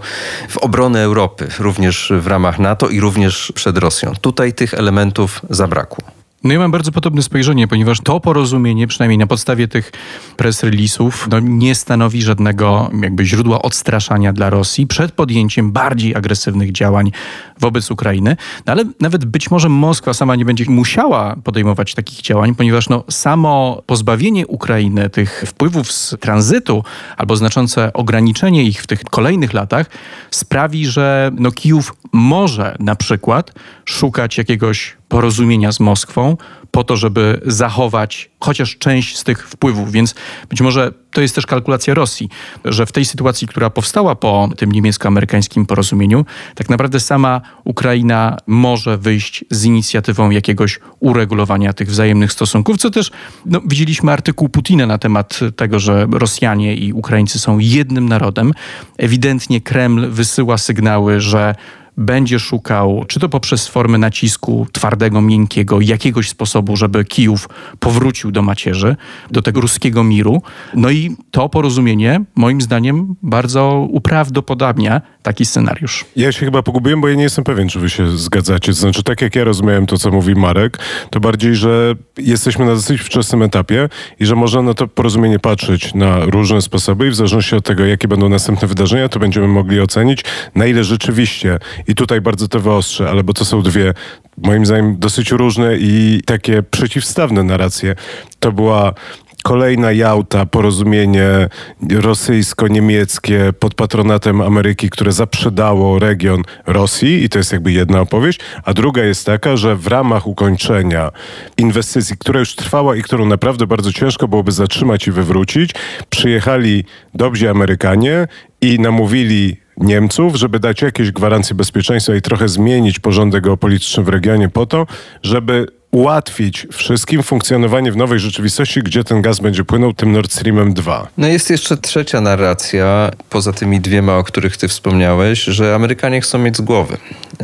w 0.48 0.56
obronę 0.56 1.02
Europy, 1.02 1.48
również 1.58 2.12
w 2.20 2.26
ramach 2.26 2.58
NATO 2.58 2.88
i 2.88 3.00
również 3.00 3.52
przed 3.54 3.78
Rosją. 3.78 4.12
Tutaj 4.20 4.52
tych 4.52 4.74
elementów 4.74 5.40
zabrakło. 5.50 6.19
No 6.44 6.52
ja 6.52 6.58
mam 6.58 6.70
bardzo 6.70 6.92
podobne 6.92 7.22
spojrzenie, 7.22 7.68
ponieważ 7.68 8.00
to 8.00 8.20
porozumienie, 8.20 8.86
przynajmniej 8.86 9.18
na 9.18 9.26
podstawie 9.26 9.68
tych 9.68 9.92
press 10.36 10.64
release'ów, 10.64 11.28
no 11.30 11.40
nie 11.40 11.74
stanowi 11.74 12.22
żadnego 12.22 12.90
jakby 13.02 13.26
źródła 13.26 13.62
odstraszania 13.62 14.32
dla 14.32 14.50
Rosji 14.50 14.86
przed 14.86 15.12
podjęciem 15.12 15.72
bardziej 15.72 16.16
agresywnych 16.16 16.72
działań 16.72 17.12
wobec 17.58 17.90
Ukrainy. 17.90 18.36
No 18.66 18.72
ale 18.72 18.84
nawet 19.00 19.24
być 19.24 19.50
może 19.50 19.68
Moskwa 19.68 20.14
sama 20.14 20.36
nie 20.36 20.44
będzie 20.44 20.64
musiała 20.68 21.36
podejmować 21.44 21.94
takich 21.94 22.20
działań, 22.20 22.54
ponieważ 22.54 22.88
no 22.88 23.04
samo 23.10 23.82
pozbawienie 23.86 24.46
Ukrainy 24.46 25.10
tych 25.10 25.44
wpływów 25.46 25.92
z 25.92 26.16
tranzytu 26.20 26.84
albo 27.16 27.36
znaczące 27.36 27.92
ograniczenie 27.92 28.64
ich 28.64 28.82
w 28.82 28.86
tych 28.86 29.04
kolejnych 29.04 29.52
latach 29.52 29.86
sprawi, 30.30 30.86
że 30.86 31.30
no 31.34 31.52
Kijów 31.52 31.94
może 32.12 32.76
na 32.78 32.96
przykład 32.96 33.52
szukać 33.84 34.38
jakiegoś 34.38 34.99
porozumienia 35.10 35.72
z 35.72 35.80
Moskwą 35.80 36.36
po 36.70 36.84
to, 36.84 36.96
żeby 36.96 37.40
zachować 37.46 38.30
chociaż 38.40 38.76
część 38.78 39.16
z 39.16 39.24
tych 39.24 39.48
wpływów. 39.48 39.92
Więc 39.92 40.14
być 40.48 40.60
może 40.60 40.92
to 41.10 41.20
jest 41.20 41.34
też 41.34 41.46
kalkulacja 41.46 41.94
Rosji, 41.94 42.28
że 42.64 42.86
w 42.86 42.92
tej 42.92 43.04
sytuacji, 43.04 43.48
która 43.48 43.70
powstała 43.70 44.14
po 44.14 44.48
tym 44.56 44.72
niemiecko-amerykańskim 44.72 45.66
porozumieniu, 45.66 46.24
tak 46.54 46.70
naprawdę 46.70 47.00
sama 47.00 47.40
Ukraina 47.64 48.36
może 48.46 48.98
wyjść 48.98 49.44
z 49.50 49.64
inicjatywą 49.64 50.30
jakiegoś 50.30 50.80
uregulowania 51.00 51.72
tych 51.72 51.88
wzajemnych 51.88 52.32
stosunków, 52.32 52.76
co 52.76 52.90
też 52.90 53.10
no, 53.46 53.60
widzieliśmy 53.66 54.12
artykuł 54.12 54.48
Putina 54.48 54.86
na 54.86 54.98
temat 54.98 55.40
tego, 55.56 55.78
że 55.78 56.06
Rosjanie 56.12 56.74
i 56.74 56.92
Ukraińcy 56.92 57.38
są 57.38 57.58
jednym 57.58 58.08
narodem. 58.08 58.52
Ewidentnie 58.98 59.60
Kreml 59.60 60.10
wysyła 60.10 60.58
sygnały, 60.58 61.20
że 61.20 61.54
będzie 61.96 62.38
szukał, 62.38 63.04
czy 63.08 63.20
to 63.20 63.28
poprzez 63.28 63.68
formy 63.68 63.98
nacisku 63.98 64.66
twardego, 64.72 65.20
miękkiego, 65.20 65.80
jakiegoś 65.80 66.28
sposobu, 66.28 66.76
żeby 66.76 67.04
Kijów 67.04 67.48
powrócił 67.78 68.30
do 68.30 68.42
macierzy, 68.42 68.96
do 69.30 69.42
tego 69.42 69.60
ruskiego 69.60 70.04
miru. 70.04 70.42
No 70.74 70.90
i 70.90 71.16
to 71.30 71.48
porozumienie, 71.48 72.20
moim 72.34 72.60
zdaniem, 72.60 73.16
bardzo 73.22 73.86
uprawdopodobnia 73.90 75.02
taki 75.22 75.46
scenariusz. 75.46 76.04
Ja 76.16 76.32
się 76.32 76.44
chyba 76.44 76.62
pogubiłem, 76.62 77.00
bo 77.00 77.08
ja 77.08 77.14
nie 77.14 77.22
jestem 77.22 77.44
pewien, 77.44 77.68
czy 77.68 77.80
wy 77.80 77.90
się 77.90 78.18
zgadzacie. 78.18 78.72
Znaczy, 78.72 79.02
tak 79.02 79.20
jak 79.20 79.36
ja 79.36 79.44
rozumiałem 79.44 79.86
to, 79.86 79.98
co 79.98 80.10
mówi 80.10 80.34
Marek, 80.34 80.78
to 81.10 81.20
bardziej, 81.20 81.54
że 81.54 81.94
jesteśmy 82.18 82.64
na 82.64 82.74
dosyć 82.74 83.00
wczesnym 83.00 83.42
etapie 83.42 83.88
i 84.20 84.26
że 84.26 84.36
można 84.36 84.62
na 84.62 84.74
to 84.74 84.88
porozumienie 84.88 85.38
patrzeć 85.38 85.94
na 85.94 86.24
różne 86.24 86.62
sposoby 86.62 87.06
i 87.06 87.10
w 87.10 87.14
zależności 87.14 87.56
od 87.56 87.64
tego, 87.64 87.84
jakie 87.84 88.08
będą 88.08 88.28
następne 88.28 88.68
wydarzenia, 88.68 89.08
to 89.08 89.18
będziemy 89.18 89.48
mogli 89.48 89.80
ocenić, 89.80 90.24
na 90.54 90.66
ile 90.66 90.84
rzeczywiście, 90.84 91.58
i 91.86 91.94
tutaj 91.94 92.20
bardzo 92.20 92.48
to 92.48 92.60
wyostrzę, 92.60 93.10
ale 93.10 93.24
bo 93.24 93.32
to 93.32 93.44
są 93.44 93.62
dwie 93.62 93.94
moim 94.36 94.66
zdaniem 94.66 94.98
dosyć 94.98 95.30
różne 95.30 95.76
i 95.76 96.20
takie 96.26 96.62
przeciwstawne 96.62 97.42
narracje. 97.42 97.94
To 98.40 98.52
była 98.52 98.94
Kolejna 99.42 99.92
Jałta, 99.92 100.46
porozumienie 100.46 101.48
rosyjsko-niemieckie 101.90 103.52
pod 103.58 103.74
patronatem 103.74 104.40
Ameryki, 104.40 104.90
które 104.90 105.12
zaprzedało 105.12 105.98
region 105.98 106.42
Rosji 106.66 107.24
i 107.24 107.28
to 107.28 107.38
jest 107.38 107.52
jakby 107.52 107.72
jedna 107.72 108.00
opowieść, 108.00 108.40
a 108.64 108.74
druga 108.74 109.04
jest 109.04 109.26
taka, 109.26 109.56
że 109.56 109.76
w 109.76 109.86
ramach 109.86 110.26
ukończenia 110.26 111.10
inwestycji, 111.58 112.16
która 112.18 112.40
już 112.40 112.54
trwała 112.54 112.96
i 112.96 113.02
którą 113.02 113.26
naprawdę 113.26 113.66
bardzo 113.66 113.92
ciężko 113.92 114.28
byłoby 114.28 114.52
zatrzymać 114.52 115.06
i 115.06 115.12
wywrócić, 115.12 115.70
przyjechali 116.10 116.84
dobrzy 117.14 117.50
Amerykanie 117.50 118.28
i 118.60 118.80
namówili 118.80 119.56
Niemców, 119.76 120.36
żeby 120.36 120.58
dać 120.58 120.82
jakieś 120.82 121.10
gwarancje 121.10 121.56
bezpieczeństwa 121.56 122.14
i 122.14 122.22
trochę 122.22 122.48
zmienić 122.48 122.98
porządek 122.98 123.44
geopolityczny 123.44 124.04
w 124.04 124.08
regionie 124.08 124.48
po 124.48 124.66
to, 124.66 124.86
żeby 125.22 125.66
ułatwić 125.90 126.66
wszystkim 126.72 127.22
funkcjonowanie 127.22 127.92
w 127.92 127.96
nowej 127.96 128.18
rzeczywistości, 128.18 128.82
gdzie 128.82 129.04
ten 129.04 129.22
gaz 129.22 129.40
będzie 129.40 129.64
płynął 129.64 129.92
tym 129.92 130.12
Nord 130.12 130.32
Streamem 130.32 130.74
2. 130.74 131.08
No 131.18 131.28
jest 131.28 131.50
jeszcze 131.50 131.76
trzecia 131.76 132.20
narracja, 132.20 133.10
poza 133.30 133.52
tymi 133.52 133.80
dwiema, 133.80 134.16
o 134.16 134.24
których 134.24 134.56
ty 134.56 134.68
wspomniałeś, 134.68 135.42
że 135.42 135.74
Amerykanie 135.74 136.20
chcą 136.20 136.38
mieć 136.38 136.56
z 136.56 136.60
głowy. 136.60 136.96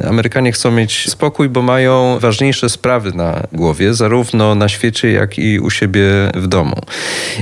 Amerykanie 0.08 0.52
chcą 0.52 0.70
mieć 0.70 1.10
spokój, 1.10 1.48
bo 1.48 1.62
mają 1.62 2.18
ważniejsze 2.20 2.68
sprawy 2.68 3.12
na 3.12 3.42
głowie, 3.52 3.94
zarówno 3.94 4.54
na 4.54 4.68
świecie, 4.68 5.12
jak 5.12 5.38
i 5.38 5.60
u 5.60 5.70
siebie 5.70 6.02
w 6.34 6.46
domu. 6.46 6.76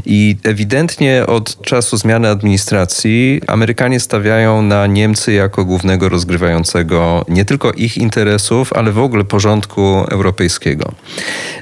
I 0.07 0.37
ewidentnie 0.43 1.27
od 1.27 1.63
czasu 1.63 1.97
zmiany 1.97 2.29
administracji 2.29 3.41
Amerykanie 3.47 4.01
stawiają 4.01 4.63
na 4.63 4.87
Niemcy 4.87 5.33
jako 5.33 5.65
głównego 5.65 6.09
rozgrywającego 6.09 7.25
nie 7.29 7.45
tylko 7.45 7.73
ich 7.73 7.99
interesów, 7.99 8.73
ale 8.73 8.93
w 8.93 8.99
ogóle 8.99 9.25
porządku 9.25 10.05
europejskiego. 10.11 10.94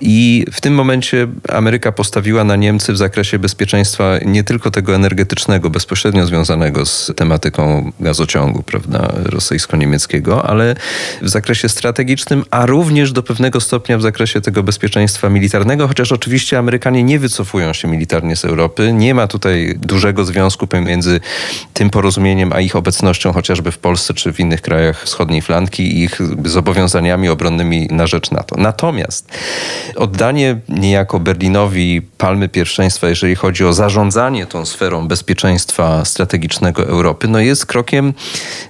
I 0.01 0.45
w 0.53 0.61
tym 0.61 0.75
momencie 0.75 1.29
Ameryka 1.49 1.92
postawiła 1.92 2.45
na 2.45 2.57
Niemcy 2.57 2.92
w 2.92 2.97
zakresie 2.97 3.38
bezpieczeństwa 3.38 4.18
nie 4.25 4.45
tylko 4.45 4.71
tego 4.71 4.95
energetycznego, 4.95 5.71
bezpośrednio 5.71 6.27
związanego 6.27 6.87
z 6.87 7.12
tematyką 7.16 7.92
gazociągu, 8.01 8.62
prawda, 8.62 9.12
rosyjsko-niemieckiego, 9.25 10.47
ale 10.47 10.75
w 11.23 11.29
zakresie 11.29 11.68
strategicznym, 11.68 12.45
a 12.51 12.66
również 12.66 13.12
do 13.12 13.23
pewnego 13.23 13.61
stopnia 13.61 13.99
w 13.99 14.03
zakresie 14.03 14.40
tego 14.40 14.62
bezpieczeństwa 14.62 15.29
militarnego, 15.29 15.88
chociaż 15.88 16.12
oczywiście 16.12 16.59
Amerykanie 16.59 17.05
nie 17.05 17.18
wycofują 17.18 17.73
się 17.73 17.88
militarnie 17.88 18.37
z 18.37 18.45
Europy. 18.45 18.92
Nie 18.92 19.14
ma 19.14 19.27
tutaj 19.27 19.75
dużego 19.79 20.25
związku 20.25 20.66
pomiędzy 20.66 21.21
tym 21.75 21.90
porozumieniem, 21.90 22.53
a 22.53 22.61
ich 22.61 22.77
obecnością 22.77 23.33
chociażby 23.33 23.73
w 23.73 23.79
Polsce 23.79 24.14
czy 24.14 24.33
w 24.33 24.40
innych 24.40 24.62
krajach 24.62 25.03
wschodniej 25.03 25.42
flanki 25.42 25.83
i 25.83 26.03
ich 26.05 26.18
zobowiązaniami 26.45 27.29
obronnymi 27.29 27.88
na 27.90 28.07
rzecz 28.07 28.31
NATO. 28.31 28.57
Natomiast 28.59 29.21
oddanie 29.96 30.61
niejako 30.68 31.20
Berlinowi 31.20 32.02
palmy 32.18 32.48
pierwszeństwa, 32.48 33.08
jeżeli 33.08 33.35
chodzi 33.35 33.64
o 33.64 33.72
zarządzanie 33.72 34.46
tą 34.46 34.66
sferą 34.66 35.08
bezpieczeństwa 35.08 36.04
strategicznego 36.04 36.87
Europy, 36.87 37.28
no 37.28 37.40
jest 37.40 37.66
krokiem, 37.66 38.12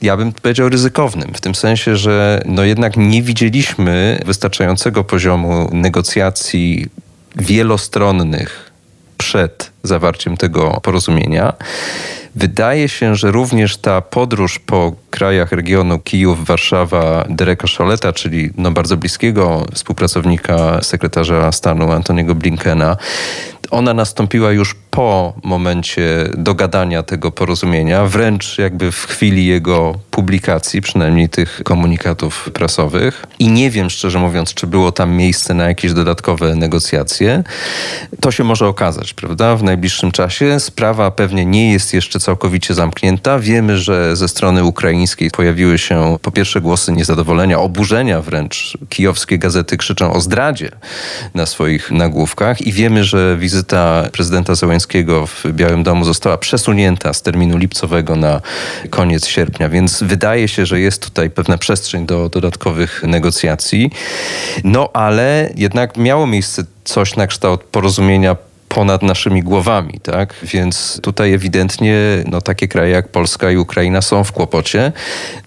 ja 0.03 0.17
bym 0.17 0.33
powiedział, 0.33 0.69
ryzykownym. 0.69 1.35
W 1.35 1.41
tym 1.41 1.55
sensie, 1.55 1.97
że 1.97 2.43
no 2.47 2.65
jednak 2.65 2.97
nie 2.97 3.23
widzieliśmy 3.23 4.23
wystarczającego 4.27 5.05
poziomu 5.05 5.69
negocjacji 5.73 6.87
wielostronnych 7.37 8.73
przed 9.19 9.71
zawarciem 9.83 10.37
tego 10.37 10.81
porozumienia. 10.83 11.53
Wydaje 12.35 12.89
się, 12.89 13.17
że 13.17 13.31
również 13.31 13.77
ta 13.77 14.01
podróż 14.01 14.59
po 14.59 14.93
krajach 15.11 15.53
regionu 15.53 15.99
Kijów, 15.99 16.45
Warszawa 16.47 17.25
Dereka 17.29 17.67
Szoleta, 17.67 18.13
czyli 18.13 18.51
no 18.57 18.71
bardzo 18.71 18.97
bliskiego 18.97 19.67
współpracownika 19.75 20.83
sekretarza 20.83 21.53
stanu 21.53 21.93
Antoniego 21.93 22.35
Blinkena, 22.35 22.97
ona 23.73 23.95
nastąpiła 23.95 24.53
już 24.53 24.75
po 24.91 25.33
momencie 25.43 26.29
dogadania 26.37 27.03
tego 27.03 27.31
porozumienia, 27.31 28.07
wręcz 28.07 28.59
jakby 28.59 28.93
w 28.93 29.07
chwili 29.07 29.47
jego 29.47 29.99
publikacji, 30.11 30.81
przynajmniej 30.81 31.29
tych 31.29 31.61
komunikatów 31.65 32.51
prasowych. 32.55 33.27
I 33.39 33.49
nie 33.49 33.71
wiem, 33.71 33.91
szczerze 33.91 34.19
mówiąc, 34.19 34.55
czy 34.55 34.67
było 34.67 34.93
tam 34.93 35.11
miejsce 35.11 35.55
na 35.55 35.69
jakieś 35.69 35.93
dodatkowe 35.93 36.55
negocjacje. 36.55 37.45
To 38.21 38.31
się 38.31 38.45
może 38.45 38.67
okazać, 38.67 39.15
prawda, 39.15 39.57
w 39.57 39.63
najbliższym 39.63 40.13
czasie. 40.13 40.61
Sprawa 40.61 41.11
pewnie 41.11 41.47
nie 41.47 41.73
jest 41.73 41.95
jeszcze 41.95 42.21
całkowicie 42.21 42.75
zamknięta. 42.75 43.39
Wiemy, 43.39 43.79
że 43.79 44.17
ze 44.17 44.29
strony 44.29 44.65
ukraińskiej 44.65 45.31
pojawiły 45.31 45.79
się 45.79 46.17
po 46.23 46.31
pierwsze 46.31 46.61
głosy 46.61 46.93
niezadowolenia, 46.93 47.59
oburzenia 47.59 48.23
wręcz. 48.23 48.79
Kijowskie 48.89 49.39
gazety 49.39 49.77
krzyczą 49.77 50.13
o 50.13 50.21
zdradzie 50.21 50.71
na 51.35 51.47
swoich 51.47 51.91
nagłówkach 51.91 52.61
i 52.61 52.73
wiemy, 52.73 53.05
że 53.05 53.37
wizyta 53.37 53.62
prezydenta 54.13 54.55
Zełenskiego 54.55 55.27
w 55.27 55.45
Białym 55.53 55.83
Domu 55.83 56.05
została 56.05 56.39
przesunięta 56.39 57.13
z 57.13 57.23
terminu 57.23 57.59
lipcowego 57.59 58.17
na 58.17 58.41
koniec 58.91 59.27
sierpnia, 59.27 59.69
więc 59.69 60.03
wydaje 60.03 60.49
się, 60.49 60.67
że 60.67 60.81
jest 60.81 61.05
tutaj 61.05 61.31
pewna 61.31 61.59
przestrzeń 61.59 62.07
do 62.07 62.29
dodatkowych 62.29 63.03
negocjacji. 63.03 63.91
No 64.65 64.91
ale 64.93 65.51
jednak 65.57 65.97
miało 65.97 66.27
miejsce 66.27 66.65
coś 66.85 67.17
na 67.17 67.27
kształt 67.27 67.65
porozumienia 67.65 68.37
ponad 68.75 69.03
naszymi 69.03 69.43
głowami, 69.43 70.01
tak? 70.03 70.35
Więc 70.43 71.01
tutaj 71.03 71.33
ewidentnie 71.33 71.97
no, 72.27 72.41
takie 72.41 72.69
kraje 72.69 72.93
jak 72.93 73.09
Polska 73.09 73.51
i 73.51 73.57
Ukraina 73.57 74.03
są 74.03 74.25
w 74.25 74.33
kłopocie. 74.33 74.93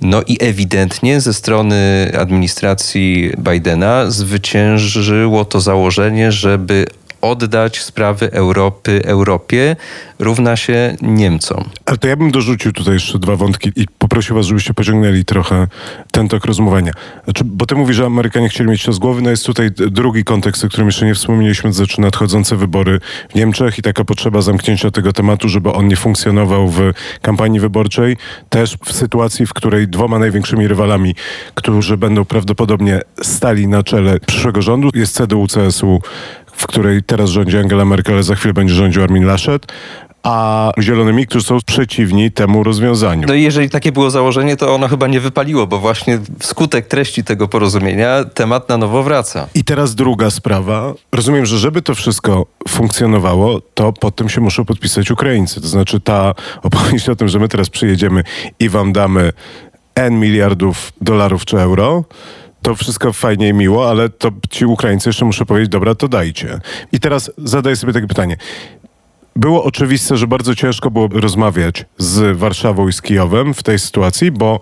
No 0.01 0.21
i 0.27 0.37
ewidentnie 0.41 1.21
ze 1.21 1.33
strony 1.33 2.11
administracji 2.19 3.31
Bidena 3.37 4.11
zwyciężyło 4.11 5.45
to 5.45 5.61
założenie, 5.61 6.31
żeby 6.31 6.85
oddać 7.25 7.81
sprawy 7.81 8.31
Europy 8.31 9.01
Europie 9.05 9.75
równa 10.19 10.55
się 10.55 10.95
Niemcom. 11.01 11.63
Ale 11.85 11.97
to 11.97 12.07
ja 12.07 12.15
bym 12.15 12.31
dorzucił 12.31 12.71
tutaj 12.71 12.93
jeszcze 12.93 13.19
dwa 13.19 13.35
wątki 13.35 13.71
i 13.75 13.85
poprosił 13.97 14.35
was, 14.35 14.45
żebyście 14.45 14.73
pociągnęli 14.73 15.25
trochę 15.25 15.67
ten 16.11 16.27
tok 16.27 16.45
rozumowania. 16.45 16.91
Znaczy, 17.23 17.43
bo 17.45 17.65
ty 17.65 17.75
mówisz, 17.75 17.95
że 17.95 18.05
Amerykanie 18.05 18.49
chcieli 18.49 18.69
mieć 18.69 18.83
to 18.83 18.93
z 18.93 18.99
głowy, 18.99 19.21
no 19.21 19.29
jest 19.29 19.45
tutaj 19.45 19.71
drugi 19.71 20.23
kontekst, 20.23 20.63
o 20.63 20.67
którym 20.67 20.87
jeszcze 20.87 21.05
nie 21.05 21.15
wspomnieliśmy, 21.15 21.69
to 21.69 21.73
znaczy 21.73 22.01
nadchodzące 22.01 22.55
wybory 22.55 22.99
w 23.29 23.35
Niemczech 23.35 23.79
i 23.79 23.81
taka 23.81 24.03
potrzeba 24.03 24.41
zamknięcia 24.41 24.91
tego 24.91 25.13
tematu, 25.13 25.49
żeby 25.49 25.71
on 25.71 25.87
nie 25.87 25.95
funkcjonował 25.95 26.67
w 26.67 26.79
kampanii 27.21 27.59
wyborczej. 27.59 28.17
Też 28.49 28.77
w 28.85 28.93
sytuacji, 28.93 29.45
w 29.45 29.53
której 29.53 29.87
dwoma 29.87 30.19
największymi 30.19 30.67
rywalami, 30.67 31.15
którzy 31.55 31.97
będą 31.97 32.25
prawdopodobnie 32.25 33.01
stali 33.21 33.67
na 33.67 33.83
czele 33.83 34.19
przyszłego 34.19 34.61
rządu, 34.61 34.89
jest 34.93 35.19
CDU-CSU 35.19 35.99
w 36.55 36.67
której 36.67 37.03
teraz 37.03 37.29
rządzi 37.29 37.57
Angela 37.57 37.85
Merkel, 37.85 38.23
za 38.23 38.35
chwilę 38.35 38.53
będzie 38.53 38.73
rządził 38.73 39.03
Armin 39.03 39.25
Laschet, 39.25 39.65
a 40.23 40.71
zielonymi, 40.79 41.27
którzy 41.27 41.45
są 41.45 41.57
przeciwni 41.65 42.31
temu 42.31 42.63
rozwiązaniu. 42.63 43.27
No 43.27 43.33
i 43.33 43.43
jeżeli 43.43 43.69
takie 43.69 43.91
było 43.91 44.09
założenie, 44.09 44.57
to 44.57 44.75
ono 44.75 44.87
chyba 44.87 45.07
nie 45.07 45.19
wypaliło, 45.19 45.67
bo 45.67 45.79
właśnie 45.79 46.19
wskutek 46.39 46.87
treści 46.87 47.23
tego 47.23 47.47
porozumienia 47.47 48.23
temat 48.23 48.69
na 48.69 48.77
nowo 48.77 49.03
wraca. 49.03 49.47
I 49.55 49.63
teraz 49.63 49.95
druga 49.95 50.29
sprawa. 50.29 50.93
Rozumiem, 51.11 51.45
że 51.45 51.57
żeby 51.57 51.81
to 51.81 51.95
wszystko 51.95 52.45
funkcjonowało, 52.67 53.61
to 53.73 53.93
pod 53.93 54.15
tym 54.15 54.29
się 54.29 54.41
muszą 54.41 54.65
podpisać 54.65 55.11
Ukraińcy. 55.11 55.61
To 55.61 55.67
znaczy 55.67 55.99
ta 55.99 56.33
opowieść 56.63 57.09
o 57.09 57.15
tym, 57.15 57.27
że 57.27 57.39
my 57.39 57.47
teraz 57.47 57.69
przyjedziemy 57.69 58.23
i 58.59 58.69
wam 58.69 58.93
damy 58.93 59.33
N 59.95 60.19
miliardów 60.19 60.93
dolarów 61.01 61.45
czy 61.45 61.59
euro, 61.59 62.03
to 62.65 62.75
wszystko 62.75 63.13
fajnie 63.13 63.49
i 63.49 63.53
miło, 63.53 63.89
ale 63.89 64.09
to 64.09 64.31
ci 64.49 64.65
Ukraińcy 64.65 65.09
jeszcze 65.09 65.25
muszą 65.25 65.45
powiedzieć, 65.45 65.69
dobra, 65.69 65.95
to 65.95 66.07
dajcie. 66.07 66.59
I 66.91 66.99
teraz 66.99 67.31
zadaję 67.37 67.75
sobie 67.75 67.93
takie 67.93 68.07
pytanie. 68.07 68.37
Było 69.35 69.63
oczywiste, 69.63 70.17
że 70.17 70.27
bardzo 70.27 70.55
ciężko 70.55 70.91
było 70.91 71.07
rozmawiać 71.07 71.85
z 71.97 72.37
Warszawą 72.37 72.87
i 72.87 72.93
z 72.93 73.01
Kijowem 73.01 73.53
w 73.53 73.63
tej 73.63 73.79
sytuacji, 73.79 74.31
bo 74.31 74.59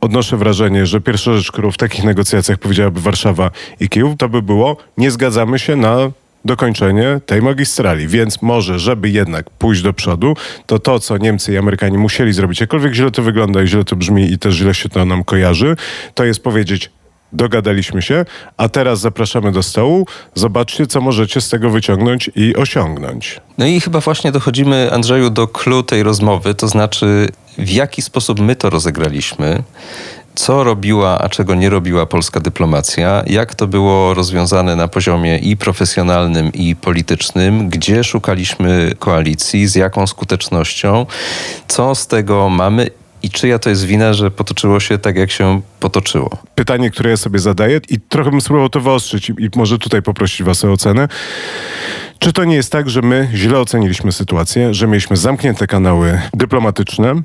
odnoszę 0.00 0.36
wrażenie, 0.36 0.86
że 0.86 1.00
pierwsza 1.00 1.36
rzecz, 1.36 1.52
którą 1.52 1.70
w 1.70 1.76
takich 1.76 2.04
negocjacjach 2.04 2.58
powiedziałaby 2.58 3.00
Warszawa 3.00 3.50
i 3.80 3.88
Kijów, 3.88 4.16
to 4.18 4.28
by 4.28 4.42
było, 4.42 4.76
nie 4.98 5.10
zgadzamy 5.10 5.58
się 5.58 5.76
na 5.76 5.96
dokończenie 6.44 7.20
tej 7.26 7.42
magistrali. 7.42 8.08
Więc 8.08 8.42
może, 8.42 8.78
żeby 8.78 9.10
jednak 9.10 9.50
pójść 9.50 9.82
do 9.82 9.92
przodu, 9.92 10.34
to 10.66 10.78
to, 10.78 10.98
co 10.98 11.18
Niemcy 11.18 11.52
i 11.52 11.56
Amerykanie 11.56 11.98
musieli 11.98 12.32
zrobić, 12.32 12.60
jakkolwiek 12.60 12.94
źle 12.94 13.10
to 13.10 13.22
wygląda 13.22 13.62
i 13.62 13.66
źle 13.66 13.84
to 13.84 13.96
brzmi 13.96 14.32
i 14.32 14.38
też 14.38 14.54
źle 14.54 14.74
się 14.74 14.88
to 14.88 15.04
nam 15.04 15.24
kojarzy, 15.24 15.76
to 16.14 16.24
jest 16.24 16.42
powiedzieć, 16.42 16.90
dogadaliśmy 17.32 18.02
się, 18.02 18.24
a 18.56 18.68
teraz 18.68 19.00
zapraszamy 19.00 19.52
do 19.52 19.62
stołu. 19.62 20.06
Zobaczcie, 20.34 20.86
co 20.86 21.00
możecie 21.00 21.40
z 21.40 21.48
tego 21.48 21.70
wyciągnąć 21.70 22.30
i 22.36 22.56
osiągnąć. 22.56 23.40
No 23.58 23.66
i 23.66 23.80
chyba 23.80 24.00
właśnie 24.00 24.32
dochodzimy, 24.32 24.92
Andrzeju, 24.92 25.30
do 25.30 25.48
clue 25.48 25.82
tej 25.82 26.02
rozmowy, 26.02 26.54
to 26.54 26.68
znaczy 26.68 27.28
w 27.58 27.70
jaki 27.70 28.02
sposób 28.02 28.40
my 28.40 28.56
to 28.56 28.70
rozegraliśmy 28.70 29.62
co 30.34 30.64
robiła, 30.64 31.18
a 31.18 31.28
czego 31.28 31.54
nie 31.54 31.70
robiła 31.70 32.06
polska 32.06 32.40
dyplomacja, 32.40 33.22
jak 33.26 33.54
to 33.54 33.66
było 33.66 34.14
rozwiązane 34.14 34.76
na 34.76 34.88
poziomie 34.88 35.38
i 35.38 35.56
profesjonalnym, 35.56 36.52
i 36.52 36.76
politycznym, 36.76 37.68
gdzie 37.68 38.04
szukaliśmy 38.04 38.94
koalicji, 38.98 39.66
z 39.66 39.74
jaką 39.74 40.06
skutecznością, 40.06 41.06
co 41.68 41.94
z 41.94 42.06
tego 42.06 42.48
mamy 42.48 42.90
i 43.22 43.30
czyja 43.30 43.58
to 43.58 43.70
jest 43.70 43.84
wina, 43.84 44.12
że 44.12 44.30
potoczyło 44.30 44.80
się 44.80 44.98
tak, 44.98 45.16
jak 45.16 45.30
się 45.30 45.60
potoczyło? 45.80 46.30
Pytanie, 46.54 46.90
które 46.90 47.10
ja 47.10 47.16
sobie 47.16 47.38
zadaję 47.38 47.80
i 47.88 48.00
trochę 48.00 48.30
bym 48.30 48.40
spróbował 48.40 48.68
to 48.68 48.80
wyostrzyć 48.80 49.30
i, 49.30 49.48
może 49.56 49.78
tutaj 49.78 50.02
poprosić 50.02 50.42
was 50.42 50.64
o 50.64 50.72
ocenę. 50.72 51.08
Czy 52.18 52.32
to 52.32 52.44
nie 52.44 52.54
jest 52.54 52.72
tak, 52.72 52.90
że 52.90 53.02
my 53.02 53.28
źle 53.34 53.58
oceniliśmy 53.58 54.12
sytuację, 54.12 54.74
że 54.74 54.86
mieliśmy 54.86 55.16
zamknięte 55.16 55.66
kanały 55.66 56.20
dyplomatyczne, 56.34 57.22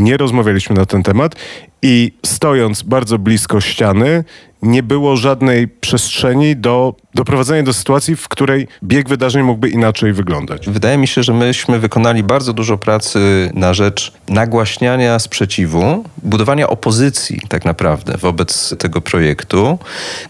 nie 0.00 0.16
rozmawialiśmy 0.16 0.76
na 0.76 0.86
ten 0.86 1.02
temat 1.02 1.34
i 1.82 2.12
stojąc 2.26 2.82
bardzo 2.82 3.18
blisko 3.18 3.60
ściany, 3.60 4.24
nie 4.62 4.82
było 4.82 5.16
żadnej 5.16 5.68
przestrzeni 5.68 6.56
do 6.56 6.94
doprowadzenia 7.14 7.62
do 7.62 7.72
sytuacji, 7.72 8.16
w 8.16 8.28
której 8.28 8.68
bieg 8.84 9.08
wydarzeń 9.08 9.42
mógłby 9.42 9.68
inaczej 9.68 10.12
wyglądać. 10.12 10.68
Wydaje 10.68 10.98
mi 10.98 11.08
się, 11.08 11.22
że 11.22 11.32
myśmy 11.32 11.78
wykonali 11.78 12.22
bardzo 12.22 12.52
dużo 12.52 12.78
pracy 12.78 13.50
na 13.54 13.74
rzecz 13.74 14.12
nagłaśniania 14.28 15.18
sprzeciwu, 15.18 16.04
budowania 16.22 16.68
opozycji 16.68 17.40
tak 17.48 17.64
naprawdę 17.64 18.16
wobec 18.16 18.74
tego 18.78 19.00
projektu, 19.00 19.78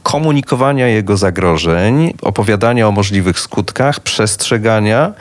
komunikowania 0.03 0.89
jego 0.89 1.17
zagrożeń, 1.17 2.15
opowiadania 2.23 2.89
o 2.89 2.93
możliwych 2.93 3.39
skutkach, 3.39 4.01
przestrzegania. 4.01 5.13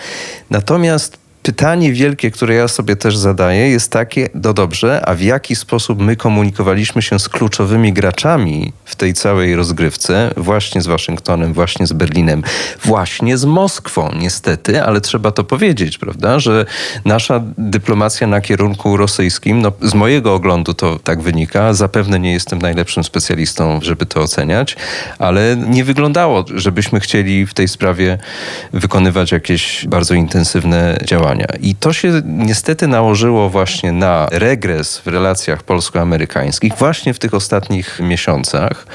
Natomiast 0.49 1.28
pytanie 1.49 1.93
wielkie, 1.93 2.31
które 2.31 2.55
ja 2.55 2.67
sobie 2.67 2.95
też 2.95 3.17
zadaję, 3.17 3.69
jest 3.69 3.91
takie, 3.91 4.29
no 4.33 4.53
dobrze, 4.53 5.01
a 5.05 5.15
w 5.15 5.21
jaki 5.21 5.55
sposób 5.55 5.99
my 5.99 6.15
komunikowaliśmy 6.15 7.01
się 7.01 7.19
z 7.19 7.29
kluczowymi 7.29 7.93
graczami 7.93 8.73
w 8.85 8.95
tej 8.95 9.13
całej 9.13 9.55
rozgrywce, 9.55 10.33
właśnie 10.37 10.81
z 10.81 10.87
Waszyngtonem, 10.87 11.53
właśnie 11.53 11.87
z 11.87 11.93
Berlinem, 11.93 12.43
właśnie 12.85 13.37
z 13.37 13.45
Moskwą, 13.45 14.11
niestety, 14.19 14.83
ale 14.83 15.01
trzeba 15.01 15.31
to 15.31 15.43
powiedzieć, 15.43 15.97
prawda, 15.97 16.39
że 16.39 16.65
nasza 17.05 17.41
dyplomacja 17.57 18.27
na 18.27 18.41
kierunku 18.41 18.97
rosyjskim, 18.97 19.61
no 19.61 19.71
z 19.81 19.93
mojego 19.93 20.33
oglądu 20.33 20.73
to 20.73 20.99
tak 20.99 21.21
wynika, 21.21 21.73
zapewne 21.73 22.19
nie 22.19 22.33
jestem 22.33 22.59
najlepszym 22.59 23.03
specjalistą, 23.03 23.79
żeby 23.81 24.05
to 24.05 24.21
oceniać, 24.21 24.75
ale 25.19 25.57
nie 25.67 25.83
wyglądało, 25.83 26.45
żebyśmy 26.55 26.99
chcieli 26.99 27.45
w 27.45 27.53
tej 27.53 27.67
sprawie 27.67 28.17
wykonywać 28.73 29.31
jakieś 29.31 29.87
bardzo 29.87 30.13
intensywne 30.13 30.97
działania. 31.05 31.38
I 31.59 31.75
to 31.75 31.93
się 31.93 32.21
niestety 32.25 32.87
nałożyło 32.87 33.49
właśnie 33.49 33.91
na 33.91 34.27
regres 34.31 34.97
w 34.97 35.07
relacjach 35.07 35.63
polsko-amerykańskich 35.63 36.73
właśnie 36.75 37.13
w 37.13 37.19
tych 37.19 37.33
ostatnich 37.33 37.99
miesiącach, 37.99 38.87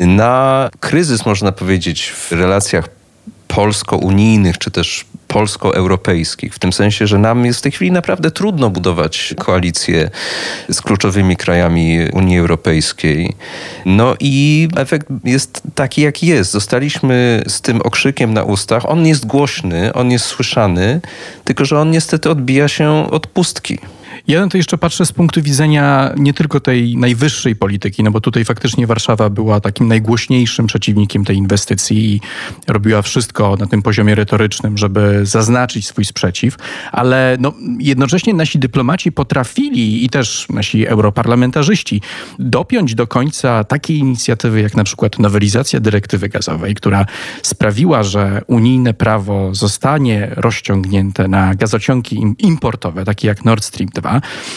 na 0.00 0.70
kryzys, 0.80 1.26
można 1.26 1.52
powiedzieć, 1.52 2.10
w 2.10 2.32
relacjach 2.32 2.88
polsko-unijnych 3.54 4.58
czy 4.58 4.70
też 4.70 5.04
polsko-europejskich, 5.28 6.54
w 6.54 6.58
tym 6.58 6.72
sensie, 6.72 7.06
że 7.06 7.18
nam 7.18 7.44
jest 7.44 7.58
w 7.58 7.62
tej 7.62 7.72
chwili 7.72 7.92
naprawdę 7.92 8.30
trudno 8.30 8.70
budować 8.70 9.34
koalicję 9.38 10.10
z 10.68 10.80
kluczowymi 10.80 11.36
krajami 11.36 11.98
Unii 12.12 12.38
Europejskiej. 12.38 13.34
No 13.84 14.14
i 14.20 14.68
efekt 14.76 15.06
jest 15.24 15.62
taki, 15.74 16.02
jaki 16.02 16.26
jest. 16.26 16.50
Zostaliśmy 16.50 17.42
z 17.48 17.60
tym 17.60 17.82
okrzykiem 17.82 18.34
na 18.34 18.42
ustach. 18.42 18.90
On 18.90 19.06
jest 19.06 19.26
głośny, 19.26 19.92
on 19.92 20.10
jest 20.10 20.24
słyszany, 20.24 21.00
tylko 21.44 21.64
że 21.64 21.80
on 21.80 21.90
niestety 21.90 22.30
odbija 22.30 22.68
się 22.68 23.10
od 23.10 23.26
pustki. 23.26 23.78
Na 24.28 24.48
to 24.48 24.56
jeszcze 24.56 24.78
patrzę 24.78 25.06
z 25.06 25.12
punktu 25.12 25.42
widzenia 25.42 26.12
nie 26.16 26.34
tylko 26.34 26.60
tej 26.60 26.96
najwyższej 26.96 27.56
polityki, 27.56 28.02
no 28.02 28.10
bo 28.10 28.20
tutaj 28.20 28.44
faktycznie 28.44 28.86
Warszawa 28.86 29.30
była 29.30 29.60
takim 29.60 29.88
najgłośniejszym 29.88 30.66
przeciwnikiem 30.66 31.24
tej 31.24 31.36
inwestycji 31.36 32.14
i 32.14 32.20
robiła 32.68 33.02
wszystko 33.02 33.56
na 33.56 33.66
tym 33.66 33.82
poziomie 33.82 34.14
retorycznym, 34.14 34.78
żeby 34.78 35.26
zaznaczyć 35.26 35.86
swój 35.86 36.04
sprzeciw, 36.04 36.56
ale 36.92 37.36
no, 37.40 37.52
jednocześnie 37.78 38.34
nasi 38.34 38.58
dyplomaci 38.58 39.12
potrafili 39.12 40.04
i 40.04 40.08
też 40.08 40.46
nasi 40.50 40.86
europarlamentarzyści 40.86 42.00
dopiąć 42.38 42.94
do 42.94 43.06
końca 43.06 43.64
takiej 43.64 43.98
inicjatywy 43.98 44.60
jak 44.60 44.74
na 44.74 44.84
przykład 44.84 45.18
nowelizacja 45.18 45.80
dyrektywy 45.80 46.28
gazowej, 46.28 46.74
która 46.74 47.06
sprawiła, 47.42 48.02
że 48.02 48.42
unijne 48.46 48.94
prawo 48.94 49.54
zostanie 49.54 50.30
rozciągnięte 50.36 51.28
na 51.28 51.54
gazociągi 51.54 52.22
importowe, 52.38 53.04
takie 53.04 53.28
jak 53.28 53.44
Nord 53.44 53.64
Stream 53.64 53.90
2, 53.94 54.13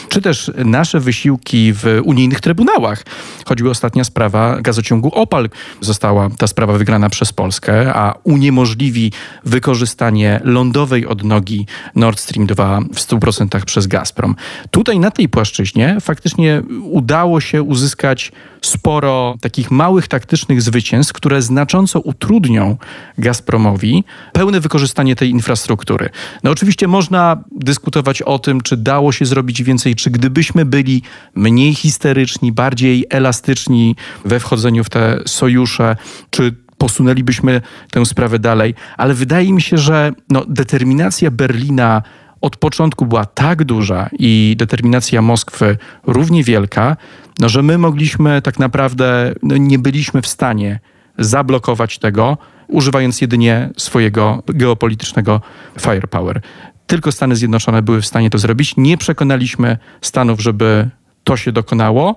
czy 0.09 0.21
też 0.21 0.51
nasze 0.65 0.99
wysiłki 0.99 1.73
w 1.73 2.01
unijnych 2.03 2.41
trybunałach. 2.41 3.03
Choćby 3.45 3.69
ostatnia 3.69 4.03
sprawa 4.03 4.61
gazociągu 4.61 5.11
Opal. 5.13 5.49
Została 5.81 6.29
ta 6.37 6.47
sprawa 6.47 6.73
wygrana 6.73 7.09
przez 7.09 7.33
Polskę, 7.33 7.93
a 7.93 8.13
uniemożliwi 8.23 9.11
wykorzystanie 9.43 10.41
lądowej 10.43 11.05
odnogi 11.05 11.65
Nord 11.95 12.19
Stream 12.19 12.47
2 12.47 12.79
w 12.93 12.99
100% 12.99 13.65
przez 13.65 13.87
Gazprom. 13.87 14.35
Tutaj 14.71 14.99
na 14.99 15.11
tej 15.11 15.29
płaszczyźnie 15.29 15.97
faktycznie 16.01 16.61
udało 16.83 17.41
się 17.41 17.63
uzyskać 17.63 18.31
sporo 18.67 19.35
takich 19.41 19.71
małych 19.71 20.07
taktycznych 20.07 20.61
zwycięstw, 20.61 21.13
które 21.13 21.41
znacząco 21.41 21.99
utrudnią 21.99 22.77
Gazpromowi 23.17 24.03
pełne 24.33 24.59
wykorzystanie 24.59 25.15
tej 25.15 25.29
infrastruktury. 25.29 26.09
No 26.43 26.51
oczywiście 26.51 26.87
można 26.87 27.43
dyskutować 27.51 28.21
o 28.21 28.39
tym, 28.39 28.61
czy 28.61 28.77
dało 28.77 29.11
się 29.11 29.25
zrobić 29.25 29.63
więcej, 29.63 29.95
czy 29.95 30.11
gdybyśmy 30.11 30.65
byli 30.65 31.01
mniej 31.35 31.75
histeryczni, 31.75 32.51
bardziej 32.51 33.05
elastyczni 33.09 33.95
we 34.25 34.39
wchodzeniu 34.39 34.83
w 34.83 34.89
te 34.89 35.19
sojusze, 35.25 35.95
czy 36.29 36.55
posunęlibyśmy 36.77 37.61
tę 37.91 38.05
sprawę 38.05 38.39
dalej, 38.39 38.75
ale 38.97 39.13
wydaje 39.13 39.53
mi 39.53 39.61
się, 39.61 39.77
że 39.77 40.11
no, 40.29 40.45
determinacja 40.47 41.31
Berlina 41.31 42.01
od 42.41 42.57
początku 42.57 43.05
była 43.05 43.25
tak 43.25 43.63
duża 43.63 44.09
i 44.19 44.55
determinacja 44.57 45.21
Moskwy 45.21 45.77
równie 46.07 46.43
wielka, 46.43 46.97
no, 47.39 47.49
że 47.49 47.63
my 47.63 47.77
mogliśmy 47.77 48.41
tak 48.41 48.59
naprawdę, 48.59 49.33
no, 49.43 49.57
nie 49.57 49.79
byliśmy 49.79 50.21
w 50.21 50.27
stanie 50.27 50.79
zablokować 51.17 51.99
tego, 51.99 52.37
używając 52.67 53.21
jedynie 53.21 53.69
swojego 53.77 54.43
geopolitycznego 54.47 55.41
firepower. 55.79 56.41
Tylko 56.87 57.11
Stany 57.11 57.35
Zjednoczone 57.35 57.81
były 57.81 58.01
w 58.01 58.05
stanie 58.05 58.29
to 58.29 58.37
zrobić. 58.37 58.77
Nie 58.77 58.97
przekonaliśmy 58.97 59.77
Stanów, 60.01 60.41
żeby 60.41 60.89
to 61.23 61.37
się 61.37 61.51
dokonało 61.51 62.15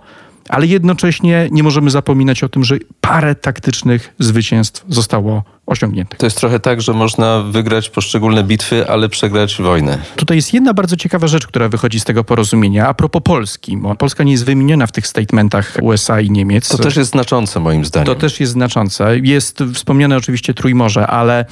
ale 0.50 0.66
jednocześnie 0.66 1.48
nie 1.50 1.62
możemy 1.62 1.90
zapominać 1.90 2.44
o 2.44 2.48
tym, 2.48 2.64
że 2.64 2.76
parę 3.00 3.34
taktycznych 3.34 4.14
zwycięstw 4.18 4.84
zostało 4.88 5.44
osiągniętych. 5.70 6.18
To 6.18 6.26
jest 6.26 6.36
trochę 6.36 6.60
tak, 6.60 6.82
że 6.82 6.92
można 6.92 7.42
wygrać 7.42 7.90
poszczególne 7.90 8.44
bitwy, 8.44 8.88
ale 8.88 9.08
przegrać 9.08 9.62
wojnę. 9.62 9.98
Tutaj 10.16 10.36
jest 10.36 10.54
jedna 10.54 10.74
bardzo 10.74 10.96
ciekawa 10.96 11.26
rzecz, 11.26 11.46
która 11.46 11.68
wychodzi 11.68 12.00
z 12.00 12.04
tego 12.04 12.24
porozumienia, 12.24 12.88
a 12.88 12.94
propos 12.94 13.22
Polski, 13.24 13.76
bo 13.76 13.94
Polska 13.94 14.24
nie 14.24 14.32
jest 14.32 14.44
wymieniona 14.44 14.86
w 14.86 14.92
tych 14.92 15.06
statementach 15.06 15.76
USA 15.82 16.20
i 16.20 16.30
Niemiec. 16.30 16.68
To 16.68 16.78
też 16.78 16.96
jest 16.96 17.10
znaczące 17.10 17.60
moim 17.60 17.84
zdaniem. 17.84 18.06
To 18.06 18.14
też 18.14 18.40
jest 18.40 18.52
znaczące. 18.52 19.18
Jest 19.18 19.58
wspomniane 19.74 20.16
oczywiście 20.16 20.54
Trójmorze, 20.54 21.06
ale 21.06 21.44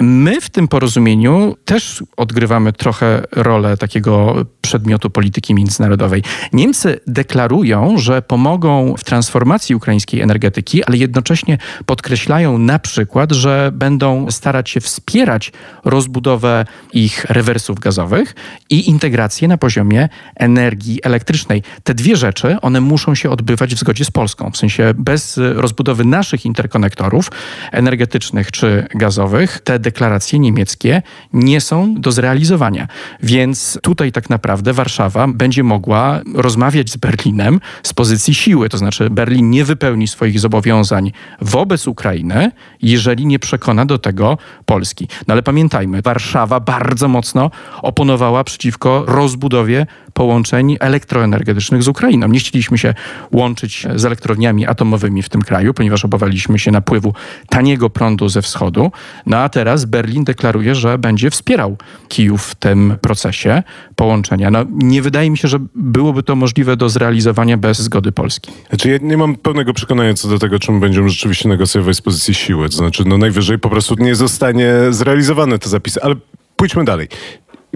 my 0.00 0.40
w 0.40 0.50
tym 0.50 0.68
porozumieniu 0.68 1.56
też 1.64 2.04
odgrywamy 2.16 2.72
trochę 2.72 3.22
rolę 3.32 3.76
takiego 3.76 4.34
przedmiotu 4.60 5.10
polityki 5.10 5.54
międzynarodowej. 5.54 6.22
Niemcy 6.52 7.00
deklarują, 7.06 7.98
że 7.98 8.22
pomogą 8.22 8.94
w 8.98 9.04
transformacji 9.04 9.74
ukraińskiej 9.74 10.20
energetyki, 10.20 10.84
ale 10.84 10.96
jednocześnie 10.96 11.58
podkreślają 11.86 12.58
na 12.58 12.78
przykład, 12.78 13.32
że 13.32 13.61
będą 13.70 14.30
starać 14.30 14.70
się 14.70 14.80
wspierać 14.80 15.52
rozbudowę 15.84 16.64
ich 16.92 17.24
rewersów 17.24 17.78
gazowych 17.78 18.34
i 18.70 18.88
integrację 18.88 19.48
na 19.48 19.58
poziomie 19.58 20.08
energii 20.36 21.00
elektrycznej. 21.02 21.62
Te 21.84 21.94
dwie 21.94 22.16
rzeczy, 22.16 22.56
one 22.60 22.80
muszą 22.80 23.14
się 23.14 23.30
odbywać 23.30 23.74
w 23.74 23.78
zgodzie 23.78 24.04
z 24.04 24.10
Polską. 24.10 24.50
W 24.50 24.56
sensie 24.56 24.94
bez 24.96 25.40
rozbudowy 25.54 26.04
naszych 26.04 26.46
interkonektorów 26.46 27.30
energetycznych 27.72 28.50
czy 28.50 28.86
gazowych, 28.94 29.60
te 29.64 29.78
deklaracje 29.78 30.38
niemieckie 30.38 31.02
nie 31.32 31.60
są 31.60 31.94
do 31.94 32.12
zrealizowania. 32.12 32.88
Więc 33.22 33.78
tutaj 33.82 34.12
tak 34.12 34.30
naprawdę 34.30 34.72
Warszawa 34.72 35.28
będzie 35.28 35.62
mogła 35.62 36.20
rozmawiać 36.34 36.90
z 36.90 36.96
Berlinem 36.96 37.60
z 37.82 37.92
pozycji 37.92 38.34
siły. 38.34 38.68
To 38.68 38.78
znaczy 38.78 39.10
Berlin 39.10 39.50
nie 39.50 39.64
wypełni 39.64 40.08
swoich 40.08 40.40
zobowiązań 40.40 41.12
wobec 41.40 41.86
Ukrainy, 41.86 42.50
jeżeli 42.82 43.26
nie 43.26 43.38
przekona 43.52 43.86
do 43.86 43.98
tego 43.98 44.38
Polski. 44.66 45.08
No 45.28 45.32
ale 45.32 45.42
pamiętajmy, 45.42 46.02
Warszawa 46.02 46.60
bardzo 46.60 47.08
mocno 47.08 47.50
oponowała 47.82 48.44
przeciwko 48.44 49.04
rozbudowie 49.06 49.86
połączeń 50.14 50.76
elektroenergetycznych 50.80 51.82
z 51.82 51.88
Ukrainą. 51.88 52.28
Nie 52.28 52.38
chcieliśmy 52.38 52.78
się 52.78 52.94
łączyć 53.32 53.86
z 53.94 54.04
elektrowniami 54.04 54.66
atomowymi 54.66 55.22
w 55.22 55.28
tym 55.28 55.42
kraju, 55.42 55.74
ponieważ 55.74 56.04
obawialiśmy 56.04 56.58
się 56.58 56.70
napływu 56.70 57.14
taniego 57.48 57.90
prądu 57.90 58.28
ze 58.28 58.42
wschodu. 58.42 58.92
No 59.26 59.36
a 59.36 59.48
teraz 59.48 59.84
Berlin 59.84 60.24
deklaruje, 60.24 60.74
że 60.74 60.98
będzie 60.98 61.30
wspierał 61.30 61.76
Kijów 62.08 62.46
w 62.46 62.54
tym 62.54 62.96
procesie 63.00 63.62
połączenia. 63.96 64.50
No, 64.50 64.64
nie 64.70 65.02
wydaje 65.02 65.30
mi 65.30 65.38
się, 65.38 65.48
że 65.48 65.58
byłoby 65.74 66.22
to 66.22 66.36
możliwe 66.36 66.76
do 66.76 66.88
zrealizowania 66.88 67.56
bez 67.56 67.78
zgody 67.78 68.12
Polski. 68.12 68.52
Znaczy 68.68 68.90
ja 68.90 68.98
nie 69.02 69.16
mam 69.16 69.36
pełnego 69.36 69.74
przekonania 69.74 70.14
co 70.14 70.28
do 70.28 70.38
tego, 70.38 70.58
czym 70.58 70.80
będziemy 70.80 71.10
rzeczywiście 71.10 71.48
negocjować 71.48 71.96
z 71.96 72.00
pozycji 72.00 72.34
siły. 72.34 72.68
To 72.68 72.76
znaczy, 72.76 73.02
no 73.06 73.18
najwyżej 73.18 73.58
po 73.58 73.70
prostu 73.70 73.94
nie 73.98 74.14
zostanie 74.14 74.72
zrealizowane 74.90 75.58
te 75.58 75.68
zapisy. 75.68 76.02
Ale 76.02 76.14
pójdźmy 76.56 76.84
dalej. 76.84 77.08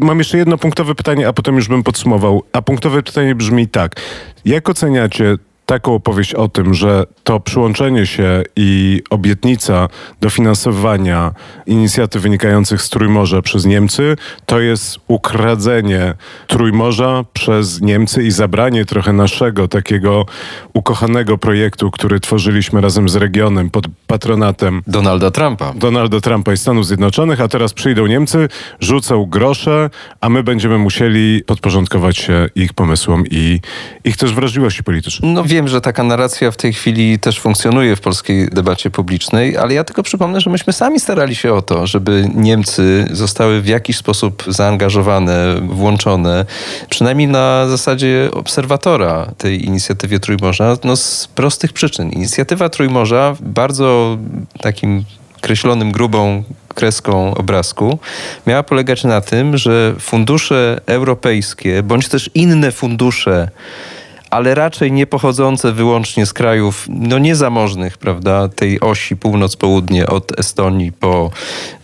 Mam 0.01 0.19
jeszcze 0.19 0.39
jedno 0.39 0.59
punktowe 0.59 0.95
pytanie, 0.95 1.29
a 1.29 1.33
potem 1.33 1.57
już 1.57 1.69
bym 1.69 1.83
podsumował. 1.83 2.43
A 2.53 2.63
punktowe 2.63 3.03
pytanie 3.03 3.35
brzmi 3.35 3.69
tak. 3.69 4.01
Jak 4.45 4.69
oceniacie 4.69 5.37
taką 5.67 5.95
opowieść 5.95 6.35
o 6.35 6.49
tym, 6.49 6.75
że 6.75 7.05
to 7.25 7.41
przyłączenie 7.41 8.07
się 8.07 8.43
i 8.57 9.03
obietnica 9.11 9.89
dofinansowania 10.21 11.33
inicjatyw 11.67 12.23
wynikających 12.23 12.83
z 12.83 12.91
Trójmorza 12.91 13.43
przez 13.43 13.65
Niemcy 13.65 14.17
to 14.47 14.61
jest 14.61 14.99
ukradzenie 15.07 16.15
Trójmorza 16.47 17.25
przez 17.33 17.81
Niemcy 17.81 18.23
i 18.23 18.31
zabranie 18.31 18.85
trochę 18.85 19.13
naszego 19.13 19.69
takiego 19.69 20.27
ukochanego 20.73 21.39
projektu, 21.39 21.91
który 21.91 22.21
tworzyliśmy 22.21 22.81
razem 22.81 23.09
z 23.09 23.17
regionem 23.17 23.71
pod 23.71 23.87
patronatem 24.07 24.83
Donalda 24.87 25.31
Trumpa. 25.31 25.73
Donalda 25.77 26.21
Trumpa 26.21 26.53
i 26.53 26.57
Stanów 26.57 26.87
Zjednoczonych, 26.87 27.41
a 27.41 27.49
teraz 27.49 27.73
przyjdą 27.73 28.07
Niemcy, 28.07 28.49
rzucą 28.81 29.27
grosze, 29.27 29.91
a 30.21 30.29
my 30.29 30.43
będziemy 30.43 30.79
musieli 30.79 31.43
podporządkować 31.47 32.19
się 32.19 32.49
ich 32.55 32.73
pomysłom 32.73 33.25
i 33.31 33.61
ich 34.05 34.17
też 34.17 34.35
wrażliwości 34.35 34.85
politycznej. 34.85 35.33
No 35.33 35.45
wiem, 35.57 35.69
że 35.69 35.81
taka 35.81 36.03
narracja 36.03 36.51
w 36.51 36.57
tej 36.57 36.73
chwili 36.73 37.19
też 37.19 37.41
funkcjonuje 37.41 37.97
w 37.97 38.01
polskiej 38.01 38.49
debacie 38.49 38.91
publicznej, 38.91 39.57
ale 39.57 39.75
ja 39.75 39.85
tylko 39.85 40.03
przypomnę, 40.03 40.41
że 40.41 40.51
myśmy 40.51 40.73
sami 40.73 41.01
starali 41.01 41.35
się 41.35 41.53
o 41.53 41.63
to, 41.63 41.87
żeby 41.87 42.29
Niemcy 42.35 43.09
zostały 43.11 43.61
w 43.61 43.67
jakiś 43.67 43.97
sposób 43.97 44.45
zaangażowane, 44.49 45.61
włączone, 45.69 46.45
przynajmniej 46.91 47.29
na 47.29 47.69
zasadzie 47.69 48.29
obserwatora 48.33 49.33
tej 49.39 49.67
inicjatywie 49.67 50.21
Trójmorza, 50.21 50.77
no 50.85 50.97
z 50.97 51.29
prostych 51.35 51.73
przyczyn. 51.73 52.11
Inicjatywa 52.11 52.69
Trójmorza 52.69 53.35
w 53.35 53.43
bardzo 53.43 54.19
takim 54.61 55.05
kreślonym 55.41 55.93
grubą 55.93 56.43
kreską 56.75 57.35
obrazku, 57.35 57.99
miała 58.47 58.63
polegać 58.63 59.05
na 59.05 59.21
tym, 59.21 59.57
że 59.57 59.95
fundusze 60.01 60.81
europejskie, 60.87 61.83
bądź 61.83 62.09
też 62.09 62.31
inne 62.35 62.73
fundusze, 62.73 63.49
ale 64.31 64.55
raczej 64.55 64.93
nie 64.93 65.07
pochodzące 65.07 65.73
wyłącznie 65.73 66.27
z 66.27 66.33
krajów 66.33 66.87
no 66.89 67.19
niezamożnych, 67.19 67.99
prawda, 67.99 68.49
tej 68.49 68.81
osi 68.81 69.17
północ-południe 69.17 70.07
od 70.07 70.41
Estonii 70.41 70.93
po 70.93 71.31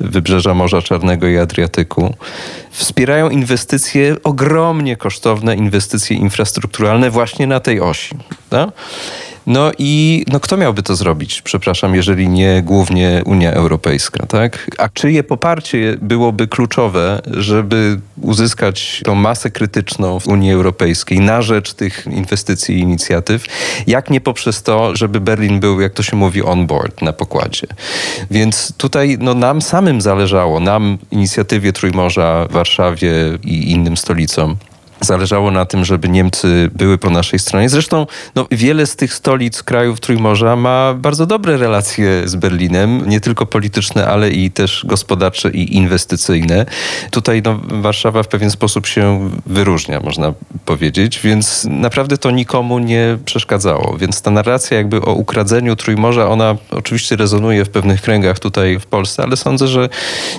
wybrzeża 0.00 0.54
Morza 0.54 0.82
Czarnego 0.82 1.28
i 1.28 1.38
Adriatyku, 1.38 2.14
wspierają 2.70 3.30
inwestycje, 3.30 4.16
ogromnie 4.24 4.96
kosztowne 4.96 5.56
inwestycje 5.56 6.16
infrastrukturalne 6.16 7.10
właśnie 7.10 7.46
na 7.46 7.60
tej 7.60 7.80
osi. 7.80 8.14
Prawda? 8.50 8.72
No 9.46 9.70
i 9.78 10.24
no 10.28 10.40
kto 10.40 10.56
miałby 10.56 10.82
to 10.82 10.96
zrobić, 10.96 11.42
przepraszam, 11.42 11.94
jeżeli 11.94 12.28
nie 12.28 12.62
głównie 12.62 13.22
Unia 13.24 13.52
Europejska, 13.52 14.26
tak? 14.26 14.70
A 14.78 14.88
czyje 14.88 15.24
poparcie 15.24 15.96
byłoby 16.02 16.48
kluczowe, 16.48 17.20
żeby 17.26 18.00
uzyskać 18.20 19.00
tą 19.04 19.14
masę 19.14 19.50
krytyczną 19.50 20.20
w 20.20 20.26
Unii 20.28 20.52
Europejskiej 20.52 21.20
na 21.20 21.42
rzecz 21.42 21.74
tych 21.74 22.06
inwestycji 22.06 22.76
i 22.76 22.80
inicjatyw, 22.80 23.44
jak 23.86 24.10
nie 24.10 24.20
poprzez 24.20 24.62
to, 24.62 24.96
żeby 24.96 25.20
Berlin 25.20 25.60
był, 25.60 25.80
jak 25.80 25.92
to 25.92 26.02
się 26.02 26.16
mówi, 26.16 26.42
on 26.42 26.66
board 26.66 27.02
na 27.02 27.12
pokładzie. 27.12 27.66
Więc 28.30 28.72
tutaj 28.76 29.16
no, 29.20 29.34
nam 29.34 29.62
samym 29.62 30.00
zależało, 30.00 30.60
nam 30.60 30.98
inicjatywie 31.10 31.72
Trójmorza 31.72 32.46
Warszawie 32.50 33.12
i 33.44 33.70
innym 33.70 33.96
stolicom, 33.96 34.56
zależało 35.02 35.50
na 35.50 35.64
tym, 35.64 35.84
żeby 35.84 36.08
Niemcy 36.08 36.70
były 36.74 36.98
po 36.98 37.10
naszej 37.10 37.38
stronie. 37.38 37.68
Zresztą 37.68 38.06
no, 38.34 38.46
wiele 38.50 38.86
z 38.86 38.96
tych 38.96 39.14
stolic 39.14 39.62
krajów 39.62 40.00
Trójmorza 40.00 40.56
ma 40.56 40.94
bardzo 40.94 41.26
dobre 41.26 41.56
relacje 41.56 42.28
z 42.28 42.34
Berlinem, 42.34 43.08
nie 43.08 43.20
tylko 43.20 43.46
polityczne, 43.46 44.06
ale 44.06 44.30
i 44.30 44.50
też 44.50 44.84
gospodarcze 44.86 45.50
i 45.50 45.76
inwestycyjne. 45.76 46.66
Tutaj 47.10 47.42
no, 47.44 47.60
Warszawa 47.64 48.22
w 48.22 48.28
pewien 48.28 48.50
sposób 48.50 48.86
się 48.86 49.30
wyróżnia, 49.46 50.00
można 50.00 50.34
powiedzieć, 50.64 51.20
więc 51.20 51.66
naprawdę 51.70 52.18
to 52.18 52.30
nikomu 52.30 52.78
nie 52.78 53.18
przeszkadzało. 53.24 53.96
Więc 53.98 54.22
ta 54.22 54.30
narracja 54.30 54.76
jakby 54.76 55.02
o 55.02 55.12
ukradzeniu 55.12 55.76
Trójmorza, 55.76 56.28
ona 56.28 56.56
oczywiście 56.70 57.16
rezonuje 57.16 57.64
w 57.64 57.70
pewnych 57.70 58.02
kręgach 58.02 58.38
tutaj 58.38 58.78
w 58.78 58.86
Polsce, 58.86 59.22
ale 59.22 59.36
sądzę, 59.36 59.68
że 59.68 59.88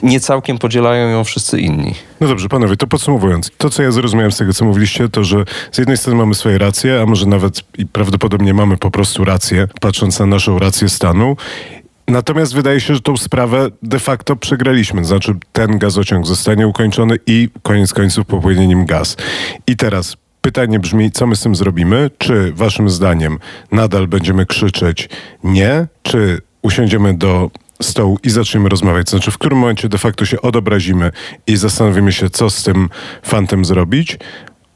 nie 0.04 0.20
całkiem 0.20 0.58
podzielają 0.58 1.10
ją 1.10 1.24
wszyscy 1.24 1.60
inni. 1.60 1.94
No 2.20 2.28
dobrze, 2.28 2.50
panowie, 2.50 2.78
to 2.78 2.88
podsumowując. 2.88 3.52
To, 3.58 3.70
co 3.70 3.84
ja 3.84 3.92
zrozumiałem 3.92 4.32
z 4.32 4.38
tego, 4.38 4.53
co 4.54 4.66
mówiliście, 4.66 5.10
to 5.10 5.24
że 5.24 5.44
z 5.72 5.78
jednej 5.78 5.98
strony 5.98 6.18
mamy 6.18 6.36
swoje 6.36 6.58
racje, 6.58 7.02
a 7.02 7.06
może 7.06 7.26
nawet 7.26 7.64
i 7.78 7.86
prawdopodobnie 7.86 8.54
mamy 8.54 8.78
po 8.78 8.92
prostu 8.92 9.26
rację, 9.26 9.68
patrząc 9.82 10.20
na 10.20 10.26
naszą 10.26 10.60
rację 10.60 10.90
stanu. 10.90 11.36
Natomiast 12.08 12.54
wydaje 12.56 12.82
się, 12.82 12.96
że 12.96 13.02
tą 13.02 13.18
sprawę 13.18 13.70
de 13.84 14.00
facto 14.00 14.36
przegraliśmy. 14.36 15.06
Znaczy, 15.06 15.36
ten 15.52 15.78
gazociąg 15.78 16.28
zostanie 16.28 16.68
ukończony 16.68 17.18
i 17.28 17.50
koniec 17.62 17.94
końców 17.94 18.26
popłynie 18.26 18.68
nim 18.68 18.86
gaz. 18.86 19.18
I 19.68 19.76
teraz 19.76 20.18
pytanie 20.42 20.80
brzmi, 20.80 21.12
co 21.12 21.28
my 21.28 21.36
z 21.36 21.42
tym 21.42 21.56
zrobimy? 21.56 22.12
Czy 22.18 22.52
waszym 22.54 22.90
zdaniem 22.90 23.40
nadal 23.72 24.08
będziemy 24.08 24.46
krzyczeć 24.46 25.10
nie? 25.44 25.88
Czy 26.04 26.42
usiądziemy 26.62 27.14
do 27.14 27.52
stołu 27.82 28.20
i 28.24 28.30
zaczniemy 28.30 28.70
rozmawiać. 28.70 29.10
Znaczy, 29.10 29.32
w 29.32 29.38
którym 29.38 29.60
momencie 29.60 29.90
de 29.90 29.98
facto 29.98 30.26
się 30.26 30.42
odobrazimy 30.42 31.12
i 31.48 31.58
zastanowimy 31.58 32.12
się, 32.12 32.30
co 32.30 32.50
z 32.50 32.64
tym 32.64 32.90
fantem 33.24 33.66
zrobić 33.66 34.18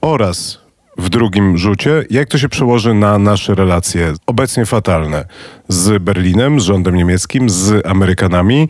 oraz 0.02 0.60
w 0.98 1.10
drugim 1.10 1.58
rzucie, 1.58 2.06
jak 2.10 2.28
to 2.28 2.38
się 2.38 2.50
przełoży 2.50 2.94
na 2.94 3.20
nasze 3.20 3.56
relacje 3.56 4.14
obecnie 4.26 4.66
fatalne 4.66 5.26
z 5.68 6.04
Berlinem, 6.04 6.60
z 6.60 6.64
rządem 6.64 6.96
niemieckim, 6.96 7.50
z 7.50 7.86
Amerykanami, 7.86 8.70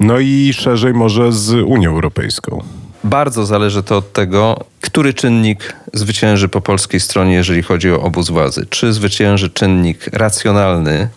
no 0.00 0.18
i 0.18 0.52
szerzej 0.52 0.94
może 0.94 1.32
z 1.32 1.52
Unią 1.52 1.90
Europejską. 1.90 2.62
Bardzo 3.04 3.46
zależy 3.46 3.82
to 3.82 3.96
od 3.96 4.12
tego, 4.12 4.64
który 4.80 5.14
czynnik 5.14 5.76
zwycięży 5.94 6.48
po 6.48 6.60
polskiej 6.60 7.00
stronie, 7.00 7.34
jeżeli 7.34 7.62
chodzi 7.62 7.90
o 7.90 8.00
obóz 8.00 8.30
władzy. 8.30 8.66
Czy 8.70 8.92
zwycięży 8.92 9.50
czynnik 9.50 10.06
racjonalny, 10.12 11.08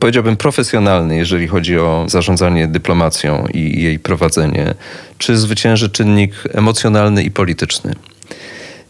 powiedziałbym 0.00 0.36
profesjonalny, 0.36 1.16
jeżeli 1.16 1.48
chodzi 1.48 1.78
o 1.78 2.04
zarządzanie 2.08 2.68
dyplomacją 2.68 3.46
i 3.54 3.82
jej 3.82 3.98
prowadzenie, 3.98 4.74
czy 5.18 5.36
zwycięży 5.36 5.90
czynnik 5.90 6.32
emocjonalny 6.52 7.22
i 7.22 7.30
polityczny. 7.30 7.94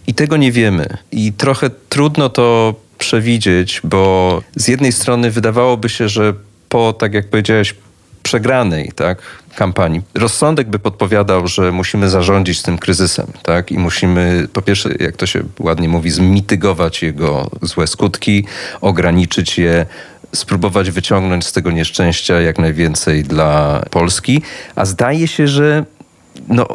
I 0.07 0.15
tego 0.15 0.37
nie 0.37 0.53
wiemy. 0.53 0.87
I 1.13 1.33
trochę 1.33 1.71
trudno 1.89 2.29
to 2.29 2.75
przewidzieć, 2.99 3.81
bo 3.85 4.43
z 4.57 4.69
jednej 4.69 4.93
strony 4.93 5.31
wydawałoby 5.31 5.89
się, 5.89 6.09
że 6.09 6.35
po, 6.69 6.93
tak 6.93 7.15
jak 7.15 7.29
powiedziałeś, 7.31 7.75
przegranej 8.23 8.93
tak, 8.97 9.19
kampanii. 9.57 10.03
Rozsądek 10.15 10.71
by 10.71 10.79
podpowiadał, 10.79 11.49
że 11.49 11.73
musimy 11.73 12.09
zarządzić 12.09 12.63
tym 12.63 12.79
kryzysem, 12.79 13.27
tak? 13.43 13.73
I 13.73 13.79
musimy, 13.79 14.49
po 14.53 14.63
pierwsze, 14.63 14.91
jak 15.01 15.17
to 15.17 15.27
się 15.27 15.43
ładnie 15.59 15.89
mówi, 15.89 16.11
zmitygować 16.11 17.03
jego 17.03 17.51
złe 17.63 17.87
skutki, 17.87 18.45
ograniczyć 18.81 19.59
je, 19.59 19.87
spróbować 20.35 20.91
wyciągnąć 20.91 21.47
z 21.47 21.53
tego 21.53 21.71
nieszczęścia 21.71 22.41
jak 22.41 22.59
najwięcej 22.59 23.25
dla 23.25 23.83
Polski. 23.91 24.43
A 24.77 24.85
zdaje 24.85 25.29
się, 25.29 25.49
że 25.49 25.85
no, 26.49 26.67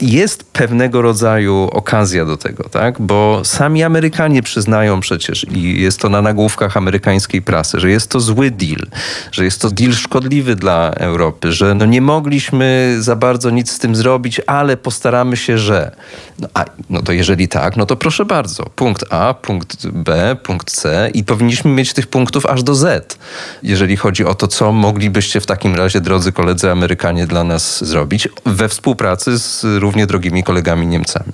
jest 0.00 0.44
pewnego 0.52 1.02
rodzaju 1.02 1.68
okazja 1.72 2.24
do 2.24 2.36
tego, 2.36 2.68
tak? 2.68 3.00
Bo 3.00 3.40
sami 3.44 3.82
Amerykanie 3.82 4.42
przyznają 4.42 5.00
przecież, 5.00 5.46
i 5.54 5.82
jest 5.82 6.00
to 6.00 6.08
na 6.08 6.22
nagłówkach 6.22 6.76
amerykańskiej 6.76 7.42
prasy, 7.42 7.80
że 7.80 7.90
jest 7.90 8.10
to 8.10 8.20
zły 8.20 8.50
deal, 8.50 8.86
że 9.32 9.44
jest 9.44 9.60
to 9.60 9.70
deal 9.70 9.92
szkodliwy 9.92 10.56
dla 10.56 10.90
Europy, 10.90 11.52
że 11.52 11.74
no 11.74 11.86
nie 11.86 12.00
mogliśmy 12.00 12.96
za 13.00 13.16
bardzo 13.16 13.50
nic 13.50 13.70
z 13.70 13.78
tym 13.78 13.96
zrobić, 13.96 14.40
ale 14.46 14.76
postaramy 14.76 15.36
się, 15.36 15.58
że. 15.58 15.96
No, 16.38 16.48
a, 16.54 16.64
no 16.90 17.02
to 17.02 17.12
jeżeli 17.12 17.48
tak, 17.48 17.76
no 17.76 17.86
to 17.86 17.96
proszę 17.96 18.24
bardzo. 18.24 18.64
Punkt 18.64 19.04
A, 19.10 19.34
punkt 19.34 19.86
B, 19.86 20.36
punkt 20.42 20.70
C 20.70 21.10
i 21.14 21.24
powinniśmy 21.24 21.70
mieć 21.70 21.92
tych 21.92 22.06
punktów 22.06 22.46
aż 22.46 22.62
do 22.62 22.74
Z, 22.74 23.18
jeżeli 23.62 23.96
chodzi 23.96 24.24
o 24.24 24.34
to, 24.34 24.48
co 24.48 24.72
moglibyście 24.72 25.40
w 25.40 25.46
takim 25.46 25.74
razie, 25.74 26.00
drodzy 26.00 26.32
koledzy 26.32 26.70
Amerykanie, 26.70 27.26
dla 27.26 27.44
nas 27.44 27.84
zrobić 27.84 28.28
we 28.46 28.68
współpracy 28.68 29.38
z 29.38 29.64
równie 29.84 30.06
drogimi 30.06 30.42
kolegami 30.42 30.86
Niemcami 30.86 31.32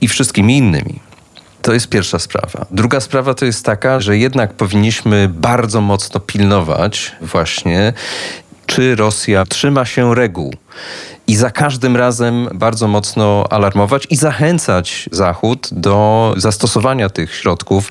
i 0.00 0.08
wszystkimi 0.08 0.58
innymi. 0.58 1.00
To 1.62 1.72
jest 1.72 1.88
pierwsza 1.88 2.18
sprawa. 2.18 2.66
Druga 2.70 3.00
sprawa 3.00 3.34
to 3.34 3.44
jest 3.44 3.64
taka, 3.64 4.00
że 4.00 4.18
jednak 4.18 4.52
powinniśmy 4.52 5.28
bardzo 5.28 5.80
mocno 5.80 6.20
pilnować 6.20 7.12
właśnie 7.20 7.92
czy 8.66 8.96
Rosja 8.96 9.44
trzyma 9.46 9.84
się 9.84 10.14
reguł 10.14 10.54
i 11.26 11.36
za 11.36 11.50
każdym 11.50 11.96
razem 11.96 12.48
bardzo 12.54 12.88
mocno 12.88 13.44
alarmować 13.50 14.06
i 14.10 14.16
zachęcać 14.16 15.08
Zachód 15.12 15.68
do 15.72 16.34
zastosowania 16.36 17.08
tych 17.08 17.34
środków 17.34 17.90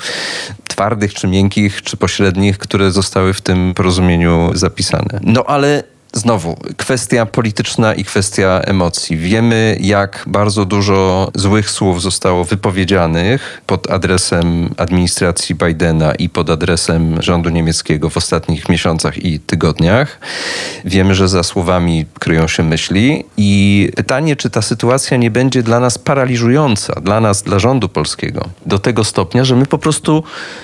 twardych 0.67 1.13
czy 1.13 1.27
miękkich, 1.27 1.81
czy 1.81 1.97
pośrednich, 1.97 2.57
które 2.57 2.91
zostały 2.91 3.33
w 3.33 3.41
tym 3.41 3.73
porozumieniu 3.73 4.51
zapisane. 4.53 5.19
No 5.21 5.43
ale 5.47 5.83
Znowu, 6.15 6.57
kwestia 6.77 7.25
polityczna 7.25 7.93
i 7.93 8.03
kwestia 8.03 8.61
emocji. 8.63 9.17
Wiemy, 9.17 9.77
jak 9.79 10.23
bardzo 10.27 10.65
dużo 10.65 11.31
złych 11.35 11.69
słów 11.69 12.01
zostało 12.01 12.43
wypowiedzianych 12.43 13.61
pod 13.65 13.91
adresem 13.91 14.69
administracji 14.77 15.55
Bidena 15.55 16.15
i 16.15 16.29
pod 16.29 16.49
adresem 16.49 17.21
rządu 17.21 17.49
niemieckiego 17.49 18.09
w 18.09 18.17
ostatnich 18.17 18.69
miesiącach 18.69 19.25
i 19.25 19.39
tygodniach. 19.39 20.19
Wiemy, 20.85 21.15
że 21.15 21.27
za 21.27 21.43
słowami 21.43 22.05
kryją 22.19 22.47
się 22.47 22.63
myśli 22.63 23.23
i 23.37 23.89
pytanie, 23.95 24.35
czy 24.35 24.49
ta 24.49 24.61
sytuacja 24.61 25.17
nie 25.17 25.31
będzie 25.31 25.63
dla 25.63 25.79
nas 25.79 25.97
paraliżująca, 25.97 27.01
dla 27.01 27.21
nas, 27.21 27.41
dla 27.41 27.59
rządu 27.59 27.89
polskiego, 27.89 28.49
do 28.65 28.79
tego 28.79 29.03
stopnia, 29.03 29.43
że 29.43 29.55
my 29.55 29.65
po 29.65 29.77
prostu 29.77 30.23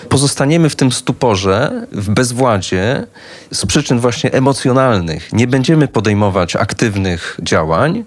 pozostaniemy 0.09 0.69
w 0.69 0.75
tym 0.75 0.91
stuporze, 0.91 1.87
w 1.91 2.09
bezwładzie 2.09 3.07
z 3.51 3.65
przyczyn 3.65 3.99
właśnie 3.99 4.31
emocjonalnych 4.31 5.33
nie 5.39 5.47
będziemy 5.47 5.87
podejmować 5.87 6.55
aktywnych 6.55 7.37
działań 7.43 8.03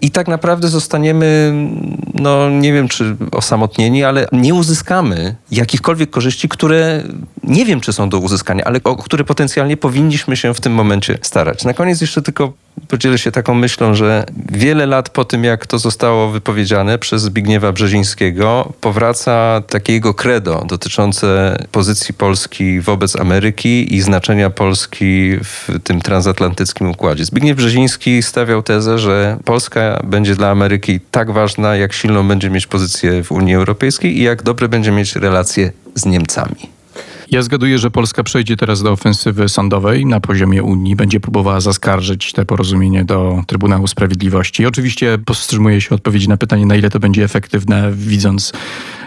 i 0.00 0.10
tak 0.10 0.28
naprawdę 0.28 0.68
zostaniemy, 0.68 1.54
no 2.14 2.50
nie 2.50 2.72
wiem 2.72 2.88
czy 2.88 3.16
osamotnieni, 3.32 4.04
ale 4.04 4.26
nie 4.32 4.54
uzyskamy 4.54 5.34
jakichkolwiek 5.50 6.10
korzyści, 6.10 6.48
które 6.48 7.02
nie 7.42 7.64
wiem 7.64 7.80
czy 7.80 7.92
są 7.92 8.08
do 8.08 8.18
uzyskania, 8.18 8.64
ale 8.64 8.80
o 8.84 8.96
które 8.96 9.24
potencjalnie 9.24 9.76
powinniśmy 9.76 10.36
się 10.36 10.54
w 10.54 10.60
tym 10.60 10.72
momencie 10.72 11.18
starać. 11.22 11.64
Na 11.64 11.74
koniec 11.74 12.00
jeszcze 12.00 12.22
tylko 12.22 12.52
podzielę 12.88 13.18
się 13.18 13.32
taką 13.32 13.54
myślą, 13.54 13.94
że 13.94 14.24
wiele 14.52 14.86
lat 14.86 15.08
po 15.08 15.24
tym, 15.24 15.44
jak 15.44 15.66
to 15.66 15.78
zostało 15.78 16.30
wypowiedziane 16.30 16.98
przez 16.98 17.22
Zbigniewa 17.22 17.72
Brzezińskiego, 17.72 18.72
powraca 18.80 19.62
takie 19.68 19.92
jego 19.92 20.14
credo 20.14 20.64
dotyczące 20.68 21.58
pozycji 21.72 22.14
Polski 22.14 22.80
wobec 22.80 23.16
Ameryki 23.16 23.94
i 23.94 24.00
znaczenia 24.00 24.50
Polski 24.50 25.36
w 25.44 25.78
tym 25.84 26.00
transatlantyckim 26.00 26.90
układzie. 26.90 27.24
Zbigniew 27.24 27.56
Brzeziński 27.56 28.22
stawiał 28.22 28.62
tezę, 28.62 28.98
że 28.98 29.36
Polska 29.44 30.00
będzie 30.04 30.36
dla 30.36 30.50
Ameryki 30.50 31.00
tak 31.10 31.30
ważna, 31.30 31.76
jak 31.76 31.92
silną 31.92 32.28
będzie 32.28 32.50
mieć 32.50 32.66
pozycję 32.66 33.24
w 33.24 33.32
Unii 33.32 33.54
Europejskiej 33.54 34.18
i 34.18 34.22
jak 34.22 34.42
dobre 34.42 34.68
będzie 34.68 34.92
mieć 34.92 35.16
relacje 35.16 35.72
z 35.94 36.06
Niemcami. 36.06 36.79
Ja 37.30 37.42
zgaduję, 37.42 37.78
że 37.78 37.90
Polska 37.90 38.22
przejdzie 38.22 38.56
teraz 38.56 38.82
do 38.82 38.92
ofensywy 38.92 39.48
sądowej 39.48 40.06
na 40.06 40.20
poziomie 40.20 40.62
Unii, 40.62 40.96
będzie 40.96 41.20
próbowała 41.20 41.60
zaskarżyć 41.60 42.32
te 42.32 42.44
porozumienie 42.44 43.04
do 43.04 43.42
Trybunału 43.46 43.86
Sprawiedliwości. 43.86 44.66
Oczywiście 44.66 45.18
powstrzymuję 45.26 45.80
się 45.80 45.94
odpowiedzi 45.94 46.28
na 46.28 46.36
pytanie, 46.36 46.66
na 46.66 46.76
ile 46.76 46.90
to 46.90 47.00
będzie 47.00 47.24
efektywne, 47.24 47.92
widząc 47.92 48.52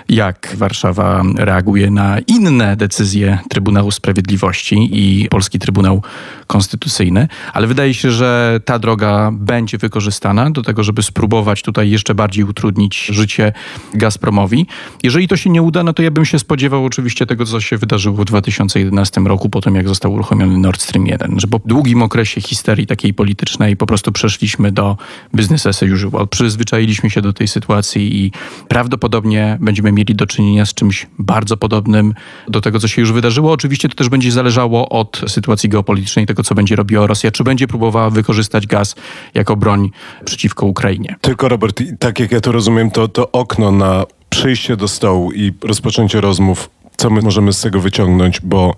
jak 0.10 0.54
Warszawa 0.58 1.24
reaguje 1.36 1.92
na 1.92 2.20
inne 2.20 2.76
decyzje 2.76 3.40
Trybunału 3.50 3.92
Sprawiedliwości 3.92 4.90
i 4.92 5.30
Polski 5.30 5.60
Trybunał 5.60 6.02
Konstytucyjny, 6.48 7.28
ale 7.54 7.68
wydaje 7.68 7.94
się, 7.94 8.12
że 8.12 8.60
ta 8.66 8.80
droga 8.80 9.32
będzie 9.34 9.78
wykorzystana 9.78 10.52
do 10.52 10.62
tego, 10.62 10.84
żeby 10.84 11.04
spróbować 11.04 11.62
tutaj 11.62 11.90
jeszcze 11.90 12.16
bardziej 12.16 12.44
utrudnić 12.44 13.06
życie 13.06 13.54
Gazpromowi. 13.94 14.66
Jeżeli 15.04 15.28
to 15.28 15.38
się 15.38 15.50
nie 15.50 15.62
uda, 15.62 15.84
no 15.84 15.94
to 15.94 16.04
ja 16.04 16.12
bym 16.12 16.26
się 16.26 16.40
spodziewał 16.40 16.86
oczywiście 16.86 17.26
tego, 17.26 17.46
co 17.46 17.62
się 17.62 17.78
wydarzyło 17.78 18.18
w 18.18 18.26
2011 18.26 19.22
roku, 19.22 19.50
po 19.50 19.62
tym 19.62 19.76
jak 19.76 19.88
został 19.88 20.14
uruchomiony 20.14 20.58
Nord 20.58 20.82
Stream 20.82 21.08
1, 21.08 21.40
że 21.40 21.48
po 21.48 21.60
długim 21.66 22.02
okresie 22.04 22.42
histerii 22.42 22.88
takiej 22.88 23.14
politycznej 23.14 23.78
po 23.78 23.86
prostu 23.86 24.12
przeszliśmy 24.12 24.72
do 24.72 24.98
business 25.34 25.66
as 25.66 25.82
usual. 25.82 26.28
Przyzwyczailiśmy 26.28 27.10
się 27.10 27.22
do 27.22 27.34
tej 27.34 27.48
sytuacji 27.48 28.26
i 28.26 28.32
prawdopodobnie 28.68 29.58
będziemy 29.62 29.93
mieli 29.94 30.16
do 30.16 30.26
czynienia 30.26 30.66
z 30.66 30.74
czymś 30.74 31.08
bardzo 31.20 31.58
podobnym 31.58 32.14
do 32.48 32.62
tego, 32.62 32.80
co 32.80 32.88
się 32.88 33.02
już 33.02 33.12
wydarzyło. 33.12 33.52
Oczywiście 33.52 33.90
to 33.90 33.96
też 33.96 34.10
będzie 34.10 34.32
zależało 34.32 34.90
od 34.90 35.22
sytuacji 35.28 35.70
geopolitycznej, 35.70 36.26
tego, 36.26 36.44
co 36.44 36.56
będzie 36.56 36.76
robiła 36.76 37.08
Rosja, 37.08 37.32
czy 37.32 37.44
będzie 37.44 37.68
próbowała 37.68 38.10
wykorzystać 38.10 38.68
gaz 38.68 38.96
jako 39.34 39.56
broń 39.56 39.90
przeciwko 40.26 40.66
Ukrainie. 40.66 41.16
Tylko, 41.22 41.50
Robert, 41.50 41.84
tak 42.00 42.20
jak 42.20 42.32
ja 42.32 42.42
to 42.42 42.52
rozumiem, 42.52 42.92
to, 42.92 43.08
to 43.08 43.32
okno 43.32 43.72
na 43.72 44.06
przyjście 44.30 44.78
do 44.78 44.88
stołu 44.88 45.32
i 45.32 45.52
rozpoczęcie 45.64 46.22
rozmów, 46.22 46.70
co 46.98 47.10
my 47.10 47.22
możemy 47.22 47.54
z 47.54 47.62
tego 47.62 47.80
wyciągnąć, 47.80 48.42
bo 48.42 48.76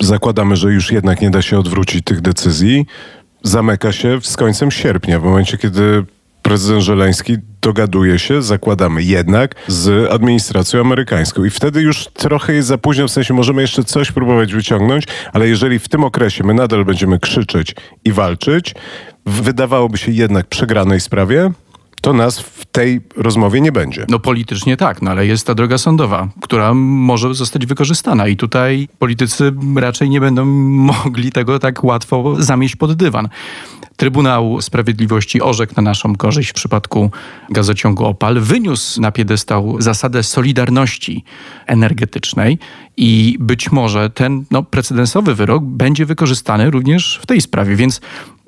zakładamy, 0.00 0.56
że 0.56 0.72
już 0.72 0.92
jednak 0.92 1.20
nie 1.20 1.30
da 1.30 1.42
się 1.42 1.58
odwrócić 1.58 2.04
tych 2.04 2.20
decyzji, 2.20 2.86
zamyka 3.42 3.92
się 3.92 4.18
z 4.22 4.36
końcem 4.36 4.70
sierpnia, 4.70 5.20
w 5.20 5.24
momencie, 5.24 5.58
kiedy 5.58 6.04
prezydent 6.42 6.82
Żeleński 6.82 7.36
dogaduje 7.68 8.18
się, 8.18 8.42
zakładamy 8.42 9.02
jednak, 9.02 9.54
z 9.66 10.12
administracją 10.12 10.80
amerykańską. 10.80 11.44
I 11.44 11.50
wtedy 11.50 11.82
już 11.82 12.06
trochę 12.06 12.52
jest 12.52 12.68
za 12.68 12.78
późno, 12.78 13.08
w 13.08 13.10
sensie 13.10 13.34
możemy 13.34 13.62
jeszcze 13.62 13.84
coś 13.84 14.12
próbować 14.12 14.52
wyciągnąć, 14.52 15.04
ale 15.32 15.48
jeżeli 15.48 15.78
w 15.78 15.88
tym 15.88 16.04
okresie 16.04 16.44
my 16.44 16.54
nadal 16.54 16.84
będziemy 16.84 17.18
krzyczeć 17.18 17.74
i 18.04 18.12
walczyć, 18.12 18.74
wydawałoby 19.26 19.98
się 19.98 20.12
jednak 20.12 20.46
przegranej 20.46 21.00
sprawie, 21.00 21.50
to 22.00 22.12
nas 22.12 22.40
w 22.40 22.64
tej 22.64 23.00
rozmowie 23.16 23.60
nie 23.60 23.72
będzie. 23.72 24.06
No 24.08 24.18
politycznie 24.18 24.76
tak, 24.76 25.02
no 25.02 25.10
ale 25.10 25.26
jest 25.26 25.46
ta 25.46 25.54
droga 25.54 25.78
sądowa, 25.78 26.28
która 26.40 26.74
może 26.74 27.34
zostać 27.34 27.66
wykorzystana 27.66 28.28
i 28.28 28.36
tutaj 28.36 28.88
politycy 28.98 29.52
raczej 29.76 30.10
nie 30.10 30.20
będą 30.20 30.44
mogli 30.94 31.32
tego 31.32 31.58
tak 31.58 31.84
łatwo 31.84 32.34
zamieść 32.38 32.76
pod 32.76 32.92
dywan. 32.92 33.28
Trybunał 33.98 34.60
Sprawiedliwości 34.60 35.42
orzekł 35.42 35.72
na 35.76 35.82
naszą 35.82 36.16
korzyść 36.16 36.50
w 36.50 36.52
przypadku 36.52 37.10
gazociągu 37.50 38.04
Opal, 38.04 38.40
wyniósł 38.40 39.00
na 39.00 39.12
piedestał 39.12 39.76
zasadę 39.80 40.22
solidarności 40.22 41.24
energetycznej 41.66 42.58
i 42.96 43.36
być 43.40 43.72
może 43.72 44.10
ten 44.10 44.44
no, 44.50 44.62
precedensowy 44.62 45.34
wyrok 45.34 45.64
będzie 45.64 46.06
wykorzystany 46.06 46.70
również 46.70 47.18
w 47.22 47.26
tej 47.26 47.40
sprawie, 47.40 47.76
więc 47.76 48.00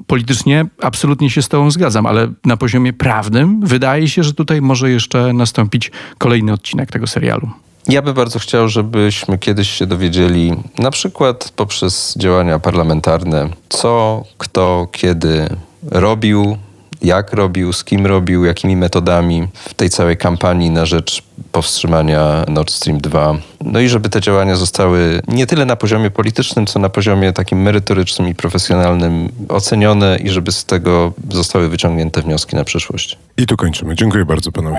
politycznie 0.06 0.66
absolutnie 0.82 1.30
się 1.30 1.42
z 1.42 1.48
Tobą 1.48 1.70
zgadzam, 1.70 2.06
ale 2.06 2.32
na 2.44 2.56
poziomie 2.56 2.92
prawnym 2.92 3.60
wydaje 3.66 4.08
się, 4.08 4.22
że 4.22 4.34
tutaj 4.34 4.62
może 4.62 4.90
jeszcze 4.90 5.32
nastąpić 5.32 5.90
kolejny 6.18 6.52
odcinek 6.52 6.90
tego 6.90 7.06
serialu. 7.06 7.50
Ja 7.88 8.02
bym 8.02 8.14
bardzo 8.14 8.38
chciał, 8.38 8.68
żebyśmy 8.68 9.38
kiedyś 9.38 9.70
się 9.70 9.86
dowiedzieli, 9.86 10.52
na 10.78 10.90
przykład 10.90 11.52
poprzez 11.56 12.14
działania 12.16 12.58
parlamentarne, 12.58 13.48
co, 13.68 14.24
kto, 14.38 14.88
kiedy 14.92 15.48
robił, 15.90 16.56
jak 17.02 17.32
robił, 17.32 17.72
z 17.72 17.84
kim 17.84 18.06
robił, 18.06 18.44
jakimi 18.44 18.76
metodami 18.76 19.48
w 19.54 19.74
tej 19.74 19.90
całej 19.90 20.16
kampanii 20.16 20.70
na 20.70 20.86
rzecz 20.86 21.22
powstrzymania 21.52 22.44
Nord 22.48 22.70
Stream 22.70 22.98
2. 22.98 23.36
No 23.64 23.80
i 23.80 23.88
żeby 23.88 24.08
te 24.08 24.20
działania 24.20 24.56
zostały 24.56 25.22
nie 25.28 25.46
tyle 25.46 25.64
na 25.64 25.76
poziomie 25.76 26.10
politycznym, 26.10 26.66
co 26.66 26.78
na 26.78 26.88
poziomie 26.88 27.32
takim 27.32 27.62
merytorycznym 27.62 28.28
i 28.28 28.34
profesjonalnym 28.34 29.28
ocenione 29.48 30.18
i 30.22 30.28
żeby 30.28 30.52
z 30.52 30.64
tego 30.64 31.12
zostały 31.30 31.68
wyciągnięte 31.68 32.22
wnioski 32.22 32.56
na 32.56 32.64
przyszłość. 32.64 33.18
I 33.36 33.46
tu 33.46 33.56
kończymy. 33.56 33.94
Dziękuję 33.94 34.24
bardzo 34.24 34.52
panowie. 34.52 34.78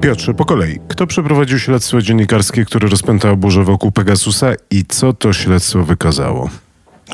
Piotrze, 0.00 0.34
po 0.34 0.44
kolei. 0.44 0.80
Kto 0.88 1.06
przeprowadził 1.06 1.58
śledztwo 1.58 2.02
dziennikarskie, 2.02 2.64
które 2.64 2.88
rozpętało 2.88 3.36
burzę 3.36 3.64
wokół 3.64 3.92
Pegasusa 3.92 4.52
i 4.70 4.84
co 4.84 5.12
to 5.12 5.32
śledztwo 5.32 5.84
wykazało? 5.84 6.50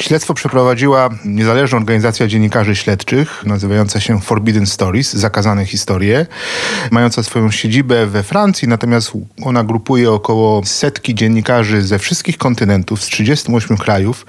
Śledztwo 0.01 0.35
przeprowadziła 0.35 1.09
niezależna 1.25 1.79
organizacja 1.79 2.27
dziennikarzy 2.27 2.77
śledczych, 2.77 3.43
nazywająca 3.47 4.01
się 4.01 4.21
Forbidden 4.21 4.67
Stories, 4.67 5.13
zakazane 5.13 5.67
historie, 5.67 6.27
mająca 6.91 7.23
swoją 7.23 7.51
siedzibę 7.51 8.07
we 8.07 8.23
Francji, 8.23 8.69
natomiast 8.69 9.13
ona 9.43 9.65
grupuje 9.65 10.11
około 10.11 10.65
setki 10.65 11.15
dziennikarzy 11.15 11.83
ze 11.83 11.99
wszystkich 11.99 12.39
kontynentów, 12.39 13.03
z 13.03 13.07
38 13.07 13.77
krajów, 13.77 14.27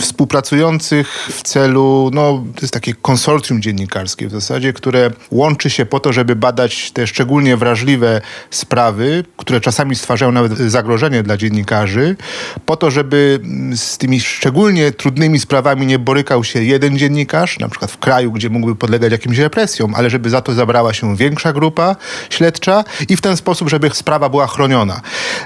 współpracujących 0.00 1.28
w 1.32 1.42
celu, 1.42 2.10
no 2.12 2.44
to 2.54 2.60
jest 2.60 2.74
takie 2.74 2.94
konsorcjum 2.94 3.62
dziennikarskie 3.62 4.28
w 4.28 4.30
zasadzie, 4.30 4.72
które 4.72 5.10
łączy 5.30 5.70
się 5.70 5.86
po 5.86 6.00
to, 6.00 6.12
żeby 6.12 6.36
badać 6.36 6.90
te 6.90 7.06
szczególnie 7.06 7.56
wrażliwe 7.56 8.20
sprawy, 8.50 9.24
które 9.36 9.60
czasami 9.60 9.96
stwarzają 9.96 10.32
nawet 10.32 10.58
zagrożenie 10.58 11.22
dla 11.22 11.36
dziennikarzy, 11.36 12.16
po 12.66 12.76
to, 12.76 12.90
żeby 12.90 13.40
z 13.76 13.98
tymi 13.98 14.20
szczególnie 14.20 14.92
trudnymi 14.98 15.38
sprawami 15.38 15.86
nie 15.86 15.98
borykał 15.98 16.44
się 16.44 16.62
jeden 16.62 16.98
dziennikarz, 16.98 17.58
na 17.58 17.68
przykład 17.68 17.90
w 17.90 17.98
kraju, 17.98 18.32
gdzie 18.32 18.50
mógłby 18.50 18.76
podlegać 18.76 19.12
jakimś 19.12 19.38
represjom, 19.38 19.94
ale 19.94 20.10
żeby 20.10 20.30
za 20.30 20.40
to 20.40 20.52
zabrała 20.52 20.92
się 20.92 21.16
większa 21.16 21.52
grupa 21.52 21.96
śledcza 22.30 22.84
i 23.08 23.16
w 23.16 23.20
ten 23.20 23.36
sposób, 23.36 23.68
żeby 23.68 23.90
sprawa 23.92 24.28
była 24.28 24.46
chroniona. 24.46 25.00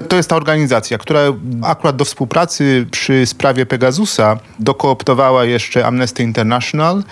To 0.08 0.16
jest 0.16 0.28
ta 0.28 0.36
organizacja, 0.36 0.98
która 0.98 1.20
akurat 1.62 1.96
do 1.96 2.04
współpracy 2.04 2.86
przy 2.90 3.26
sprawie 3.26 3.66
Pegasusa 3.66 4.38
dokooptowała 4.58 5.44
jeszcze 5.44 5.86
Amnesty 5.86 6.22
International. 6.22 7.02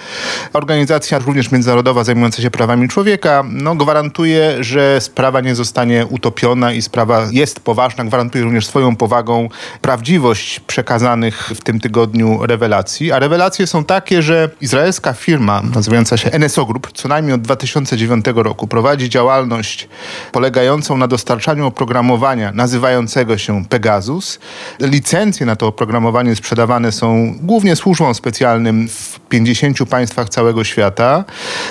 Organizacja 0.53 1.19
również 1.19 1.51
międzynarodowa 1.51 2.05
zajmująca 2.05 2.43
się 2.43 2.51
prawami 2.51 2.89
człowieka 2.89 3.45
no, 3.51 3.75
gwarantuje, 3.75 4.65
że 4.65 5.01
sprawa 5.01 5.41
nie 5.41 5.55
zostanie 5.55 6.07
utopiona 6.07 6.73
i 6.73 6.83
sprawa 6.83 7.27
jest 7.33 7.61
poważna. 7.61 8.05
Gwarantuje 8.05 8.45
również 8.45 8.67
swoją 8.67 8.97
powagą 8.97 9.49
prawdziwość 9.83 10.61
przekazanych 10.61 11.51
w 11.55 11.61
tym 11.61 11.81
tygodniu 11.81 12.30
rewelacji, 12.47 13.13
a 13.13 13.19
rewelacje 13.19 13.67
są 13.67 13.85
takie, 13.85 14.23
że 14.23 14.51
izraelska 14.61 15.13
firma 15.13 15.63
nazywająca 15.75 16.17
się 16.17 16.31
NSO 16.39 16.67
Group 16.67 16.93
co 16.95 17.09
najmniej 17.09 17.35
od 17.35 17.41
2009 17.41 18.25
roku 18.35 18.67
prowadzi 18.67 19.09
działalność 19.09 19.89
polegającą 20.33 20.97
na 20.97 21.09
dostarczaniu 21.09 21.67
oprogramowania 21.67 22.53
nazywającego 22.53 23.39
się 23.39 23.65
Pegasus. 23.65 24.39
Licencje 24.81 25.47
na 25.47 25.57
to 25.57 25.67
oprogramowanie 25.67 26.37
sprzedawane 26.37 26.93
są 26.93 27.35
głównie 27.43 27.77
służbom 27.77 28.15
specjalnym 28.15 28.89
w 28.89 29.21
50 29.29 29.89
państwach 29.89 30.29
całego 30.29 30.65
świata, 30.65 31.25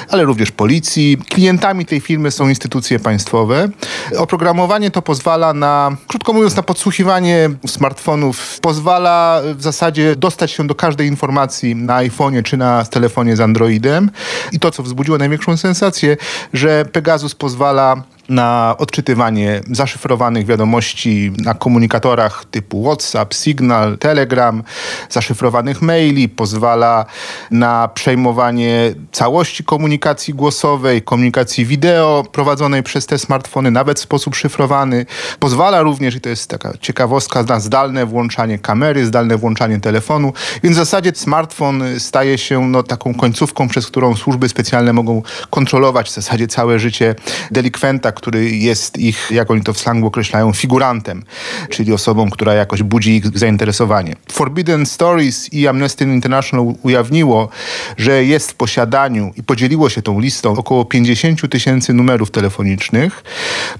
ale 0.09 0.23
również 0.23 0.51
policji. 0.51 1.17
Klientami 1.29 1.85
tej 1.85 1.99
firmy 2.01 2.31
są 2.31 2.49
instytucje 2.49 2.99
państwowe. 2.99 3.69
Oprogramowanie 4.17 4.91
to 4.91 5.01
pozwala 5.01 5.53
na, 5.53 5.97
krótko 6.07 6.33
mówiąc, 6.33 6.55
na 6.55 6.63
podsłuchiwanie 6.63 7.49
smartfonów. 7.67 8.59
Pozwala 8.61 9.41
w 9.55 9.61
zasadzie 9.61 10.15
dostać 10.15 10.48
się 10.51 10.67
do 10.67 10.75
każdej 10.75 11.07
informacji 11.07 11.75
na 11.75 11.97
iPhone'ie 11.97 12.43
czy 12.43 12.57
na 12.57 12.85
telefonie 12.85 13.35
z 13.35 13.39
Androidem. 13.39 14.11
I 14.51 14.59
to, 14.59 14.71
co 14.71 14.83
wzbudziło 14.83 15.17
największą 15.17 15.57
sensację, 15.57 16.17
że 16.53 16.85
Pegasus 16.85 17.35
pozwala 17.35 18.03
na 18.29 18.75
odczytywanie 18.77 19.61
zaszyfrowanych 19.71 20.45
wiadomości 20.45 21.31
na 21.37 21.53
komunikatorach 21.53 22.45
typu 22.45 22.83
WhatsApp, 22.83 23.33
Signal, 23.33 23.97
Telegram, 23.97 24.63
zaszyfrowanych 25.09 25.81
maili, 25.81 26.29
pozwala 26.29 27.05
na 27.51 27.87
przejmowanie 27.93 28.93
całości 29.11 29.63
komunikacji 29.63 30.33
głosowej, 30.33 31.01
komunikacji 31.01 31.65
wideo 31.65 32.23
prowadzonej 32.31 32.83
przez 32.83 33.05
te 33.05 33.17
smartfony, 33.17 33.71
nawet 33.71 33.99
w 33.99 34.01
sposób 34.01 34.35
szyfrowany. 34.35 35.05
Pozwala 35.39 35.81
również, 35.81 36.15
i 36.15 36.21
to 36.21 36.29
jest 36.29 36.49
taka 36.49 36.73
ciekawostka, 36.81 37.43
na 37.43 37.59
zdalne 37.59 38.05
włączanie 38.05 38.59
kamery, 38.59 39.05
zdalne 39.05 39.37
włączanie 39.37 39.79
telefonu, 39.79 40.33
więc 40.63 40.75
w 40.75 40.79
zasadzie 40.79 41.11
smartfon 41.15 41.83
staje 41.99 42.37
się 42.37 42.67
no, 42.67 42.83
taką 42.83 43.13
końcówką, 43.13 43.67
przez 43.67 43.87
którą 43.87 44.15
służby 44.15 44.49
specjalne 44.49 44.93
mogą 44.93 45.21
kontrolować 45.49 46.09
w 46.09 46.13
zasadzie 46.13 46.47
całe 46.47 46.79
życie 46.79 47.15
delikwenta, 47.51 48.11
który 48.11 48.49
jest 48.51 48.97
ich, 48.97 49.31
jak 49.31 49.51
oni 49.51 49.61
to 49.61 49.73
w 49.73 49.79
slangu 49.79 50.07
określają, 50.07 50.53
figurantem, 50.53 51.23
czyli 51.69 51.93
osobą, 51.93 52.29
która 52.29 52.53
jakoś 52.53 52.83
budzi 52.83 53.15
ich 53.15 53.37
zainteresowanie. 53.37 54.15
Forbidden 54.31 54.85
Stories 54.85 55.53
i 55.53 55.67
Amnesty 55.67 56.03
International 56.03 56.73
ujawniło, 56.83 57.49
że 57.97 58.25
jest 58.25 58.51
w 58.51 58.53
posiadaniu 58.53 59.33
i 59.37 59.43
podzieliło 59.43 59.89
się 59.89 60.01
tą 60.01 60.19
listą 60.19 60.57
około 60.57 60.85
50 60.85 61.49
tysięcy 61.49 61.93
numerów 61.93 62.31
telefonicznych, 62.31 63.23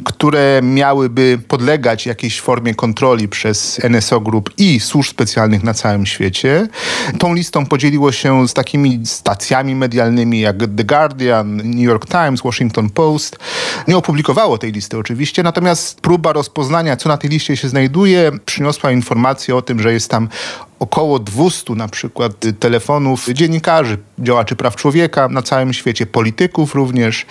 które 0.04 0.60
miałyby 0.64 1.40
podlegać 1.48 2.06
jakiejś 2.06 2.42
formie 2.42 2.76
kontroli 2.76 3.28
przez 3.28 3.80
NSO 3.90 4.20
Group 4.20 4.54
i 4.58 4.80
służb 4.80 5.10
specjalnych 5.10 5.64
na 5.64 5.74
całym 5.74 6.06
świecie. 6.06 6.49
Tą 7.20 7.34
listą 7.34 7.66
podzieliło 7.66 8.12
się 8.12 8.48
z 8.48 8.54
takimi 8.54 9.06
stacjami 9.06 9.76
medialnymi 9.76 10.40
jak 10.40 10.58
The 10.58 10.84
Guardian, 10.84 11.58
New 11.58 11.84
York 11.84 12.06
Times, 12.06 12.42
Washington 12.42 12.90
Post. 12.90 13.38
Nie 13.88 13.98
opublikowało 13.98 14.58
tej 14.58 14.72
listy 14.72 14.98
oczywiście, 14.98 15.44
natomiast 15.44 16.02
próba 16.02 16.34
rozpoznania, 16.34 16.98
co 16.98 17.10
na 17.10 17.18
tej 17.18 17.30
liście 17.30 17.58
się 17.58 17.70
znajduje, 17.70 18.32
przyniosła 18.46 18.92
informację 18.92 19.56
o 19.56 19.62
tym, 19.62 19.80
że 19.80 19.94
jest 19.94 20.12
tam 20.12 20.30
około 20.80 21.20
200 21.20 21.76
na 21.76 21.88
przykład 21.88 22.32
telefonów 22.60 23.28
dziennikarzy, 23.34 23.98
działaczy 24.20 24.56
praw 24.56 24.76
człowieka 24.76 25.28
na 25.28 25.42
całym 25.42 25.74
świecie, 25.74 26.06
polityków 26.06 26.76
również. 26.76 27.26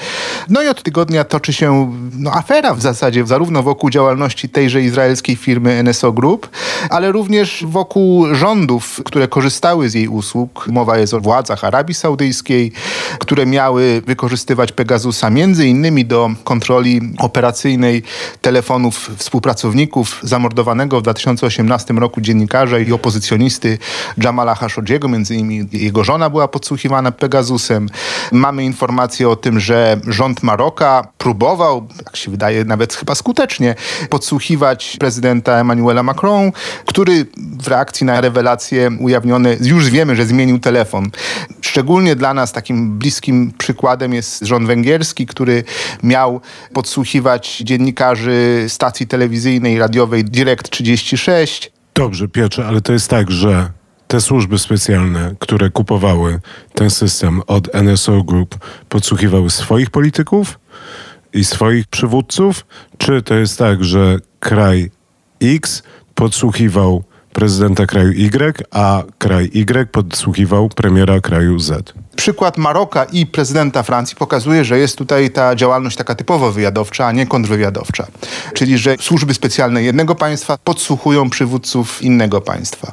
No 0.49 0.62
i 0.62 0.69
od 0.69 0.83
tygodnia 0.83 1.25
toczy 1.25 1.53
się 1.53 1.93
no, 2.12 2.33
afera 2.33 2.75
w 2.75 2.81
zasadzie, 2.81 3.27
zarówno 3.27 3.62
wokół 3.62 3.91
działalności 3.91 4.49
tejże 4.49 4.83
izraelskiej 4.83 5.37
firmy 5.37 5.83
NSO 5.83 6.12
Group, 6.12 6.51
ale 6.91 7.12
również 7.12 7.64
wokół 7.69 8.35
rządów, 8.35 9.01
które 9.09 9.29
korzystały 9.29 9.91
z 9.91 9.95
jej 9.95 10.09
usług. 10.09 10.67
Mowa 10.69 10.99
jest 10.99 11.15
o 11.15 11.21
władzach 11.21 11.65
Arabii 11.65 11.95
Saudyjskiej, 11.95 12.73
które 13.19 13.47
miały 13.47 14.03
wykorzystywać 14.07 14.73
Pegasusa 14.73 15.31
między 15.31 15.67
innymi 15.67 16.05
do 16.05 16.31
kontroli 16.45 17.01
operacyjnej 17.19 18.03
telefonów 18.43 19.11
współpracowników 19.17 20.21
zamordowanego 20.23 21.01
w 21.01 21.03
2018 21.03 21.95
roku 21.95 22.21
dziennikarza 22.21 22.79
i 22.79 22.85
rewolucjonisty 23.29 23.79
Jamala 24.19 24.55
Khashoggiego, 24.55 25.09
między 25.09 25.35
innymi 25.35 25.69
jego 25.73 26.05
żona 26.05 26.31
była 26.31 26.49
podsłuchiwana 26.49 27.13
Pegasusem. 27.13 27.89
Mamy 28.33 28.65
informacje 28.65 29.29
o 29.29 29.37
tym, 29.37 29.61
że 29.61 30.01
rząd 30.07 30.43
Maroka 30.43 31.09
próbował, 31.19 31.89
jak 32.05 32.17
się 32.17 32.31
wydaje 32.31 32.65
nawet 32.65 32.95
chyba 32.95 33.15
skutecznie, 33.15 33.75
podsłuchiwać 34.11 34.97
prezydenta 35.01 35.53
Emmanuela 35.53 36.03
Macron, 36.03 36.53
który 36.87 37.27
w 37.37 37.69
reakcji 37.69 38.07
na 38.07 38.21
rewelacje 38.89 39.05
ujawnione, 39.05 39.57
już 39.61 39.91
wiemy, 39.91 40.16
że 40.16 40.26
zmienił 40.26 40.59
telefon. 40.59 41.11
Szczególnie 41.61 42.16
dla 42.16 42.34
nas 42.34 42.53
takim 42.53 42.99
bliskim 42.99 43.53
przykładem 43.59 44.14
jest 44.14 44.45
rząd 44.45 44.66
węgierski, 44.66 45.26
który 45.26 45.64
miał 46.03 46.41
podsłuchiwać 46.72 47.59
dziennikarzy 47.59 48.64
stacji 48.68 49.07
telewizyjnej, 49.07 49.78
radiowej 49.78 50.24
Direct 50.24 50.70
36, 50.70 51.72
Dobrze, 51.95 52.28
Piotrze, 52.28 52.66
ale 52.66 52.80
to 52.80 52.93
jest 52.93 53.11
tak, 53.11 53.30
że 53.30 53.70
te 54.07 54.20
służby 54.20 54.59
specjalne, 54.59 55.34
które 55.39 55.70
kupowały 55.70 56.41
ten 56.74 56.91
system 56.91 57.43
od 57.47 57.74
NSO 57.74 58.22
Group, 58.22 58.59
podsłuchiwały 58.89 59.51
swoich 59.51 59.91
polityków 59.91 60.59
i 61.32 61.45
swoich 61.45 61.86
przywódców? 61.86 62.66
Czy 62.99 63.22
to 63.22 63.34
jest 63.34 63.59
tak, 63.59 63.84
że 63.84 64.16
kraj 64.41 64.91
X 65.43 65.82
podsłuchiwał 66.14 67.05
prezydenta 67.33 67.87
kraju 67.87 68.12
Y, 68.12 68.64
a 68.70 69.03
kraj 69.18 69.51
Y 69.55 69.91
podsłuchiwał 69.91 70.68
premiera 70.68 71.20
kraju 71.20 71.59
Z? 71.59 71.95
Przykład 72.19 72.59
Maroka 72.59 73.05
i 73.05 73.27
prezydenta 73.27 73.83
Francji 73.83 74.16
pokazuje, 74.16 74.64
że 74.64 74.79
jest 74.79 74.99
tutaj 74.99 75.31
ta 75.31 75.57
działalność 75.57 75.97
taka 75.97 76.14
typowo 76.14 76.53
wywiadowcza, 76.53 77.07
a 77.07 77.12
nie 77.12 77.27
kontrwywiadowcza. 77.27 78.07
Czyli, 78.55 78.79
że 78.79 78.97
służby 79.01 79.35
specjalne 79.35 79.83
jednego 79.83 80.14
państwa 80.14 80.59
podsłuchują 80.64 81.31
przywódców 81.31 82.03
innego 82.03 82.41
państwa. 82.41 82.93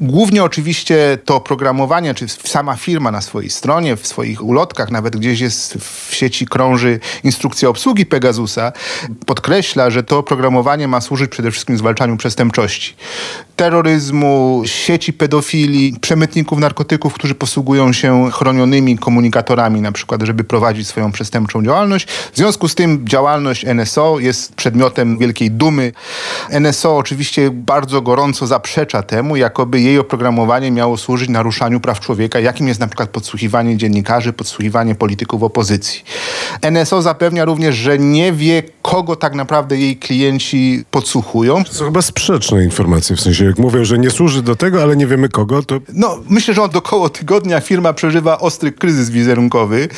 Głównie 0.00 0.44
oczywiście 0.44 1.18
to 1.24 1.36
oprogramowanie, 1.36 2.14
czy 2.14 2.28
sama 2.28 2.76
firma 2.76 3.10
na 3.10 3.20
swojej 3.20 3.50
stronie, 3.50 3.96
w 3.96 4.06
swoich 4.06 4.44
ulotkach, 4.44 4.90
nawet 4.90 5.16
gdzieś 5.16 5.40
jest 5.40 5.74
w 5.74 6.14
sieci 6.14 6.46
krąży 6.46 7.00
instrukcja 7.24 7.68
obsługi 7.68 8.06
Pegasusa, 8.06 8.72
podkreśla, 9.26 9.90
że 9.90 10.02
to 10.02 10.18
oprogramowanie 10.18 10.88
ma 10.88 11.00
służyć 11.00 11.30
przede 11.30 11.50
wszystkim 11.50 11.78
zwalczaniu 11.78 12.16
przestępczości. 12.16 12.94
Terroryzmu, 13.56 14.62
sieci 14.66 15.12
pedofilii, 15.12 15.96
przemytników 16.00 16.58
narkotyków, 16.58 17.14
którzy 17.14 17.34
posługują 17.34 17.92
się 17.92 18.30
chronią 18.30 18.61
komunikatorami, 19.00 19.80
na 19.80 19.92
przykład, 19.92 20.22
żeby 20.22 20.44
prowadzić 20.44 20.88
swoją 20.88 21.12
przestępczą 21.12 21.64
działalność. 21.64 22.06
W 22.06 22.36
związku 22.36 22.68
z 22.68 22.74
tym 22.74 23.08
działalność 23.08 23.64
NSO 23.74 24.18
jest 24.18 24.54
przedmiotem 24.54 25.18
wielkiej 25.18 25.50
dumy. 25.50 25.92
NSO 26.60 26.96
oczywiście 26.96 27.50
bardzo 27.50 28.02
gorąco 28.02 28.46
zaprzecza 28.46 29.02
temu, 29.02 29.36
jakoby 29.36 29.80
jej 29.80 29.98
oprogramowanie 29.98 30.70
miało 30.70 30.96
służyć 30.96 31.28
naruszaniu 31.28 31.80
praw 31.80 32.00
człowieka, 32.00 32.40
jakim 32.40 32.68
jest 32.68 32.80
na 32.80 32.86
przykład 32.86 33.10
podsłuchiwanie 33.10 33.76
dziennikarzy, 33.76 34.32
podsłuchiwanie 34.32 34.94
polityków 34.94 35.42
opozycji. 35.42 36.04
NSO 36.70 37.02
zapewnia 37.02 37.44
również, 37.44 37.76
że 37.76 37.98
nie 37.98 38.32
wie, 38.32 38.62
kogo 38.82 39.16
tak 39.16 39.34
naprawdę 39.34 39.76
jej 39.76 39.96
klienci 39.96 40.84
podsłuchują. 40.90 41.64
To 41.64 41.72
są 41.72 41.84
chyba 41.84 42.02
sprzeczne 42.02 42.64
informacje, 42.64 43.16
w 43.16 43.20
sensie 43.20 43.44
jak 43.44 43.58
mówią, 43.58 43.84
że 43.84 43.98
nie 43.98 44.10
służy 44.10 44.42
do 44.42 44.56
tego, 44.56 44.82
ale 44.82 44.96
nie 44.96 45.06
wiemy 45.06 45.28
kogo, 45.28 45.62
to... 45.62 45.80
No, 45.92 46.18
myślę, 46.28 46.54
że 46.54 46.62
od 46.62 46.76
około 46.76 47.08
tygodnia 47.08 47.60
firma 47.60 47.92
przeżywa 47.92 48.38
ostry 48.52 48.72
kryzys 48.72 49.10
wizerunkowy. 49.10 49.88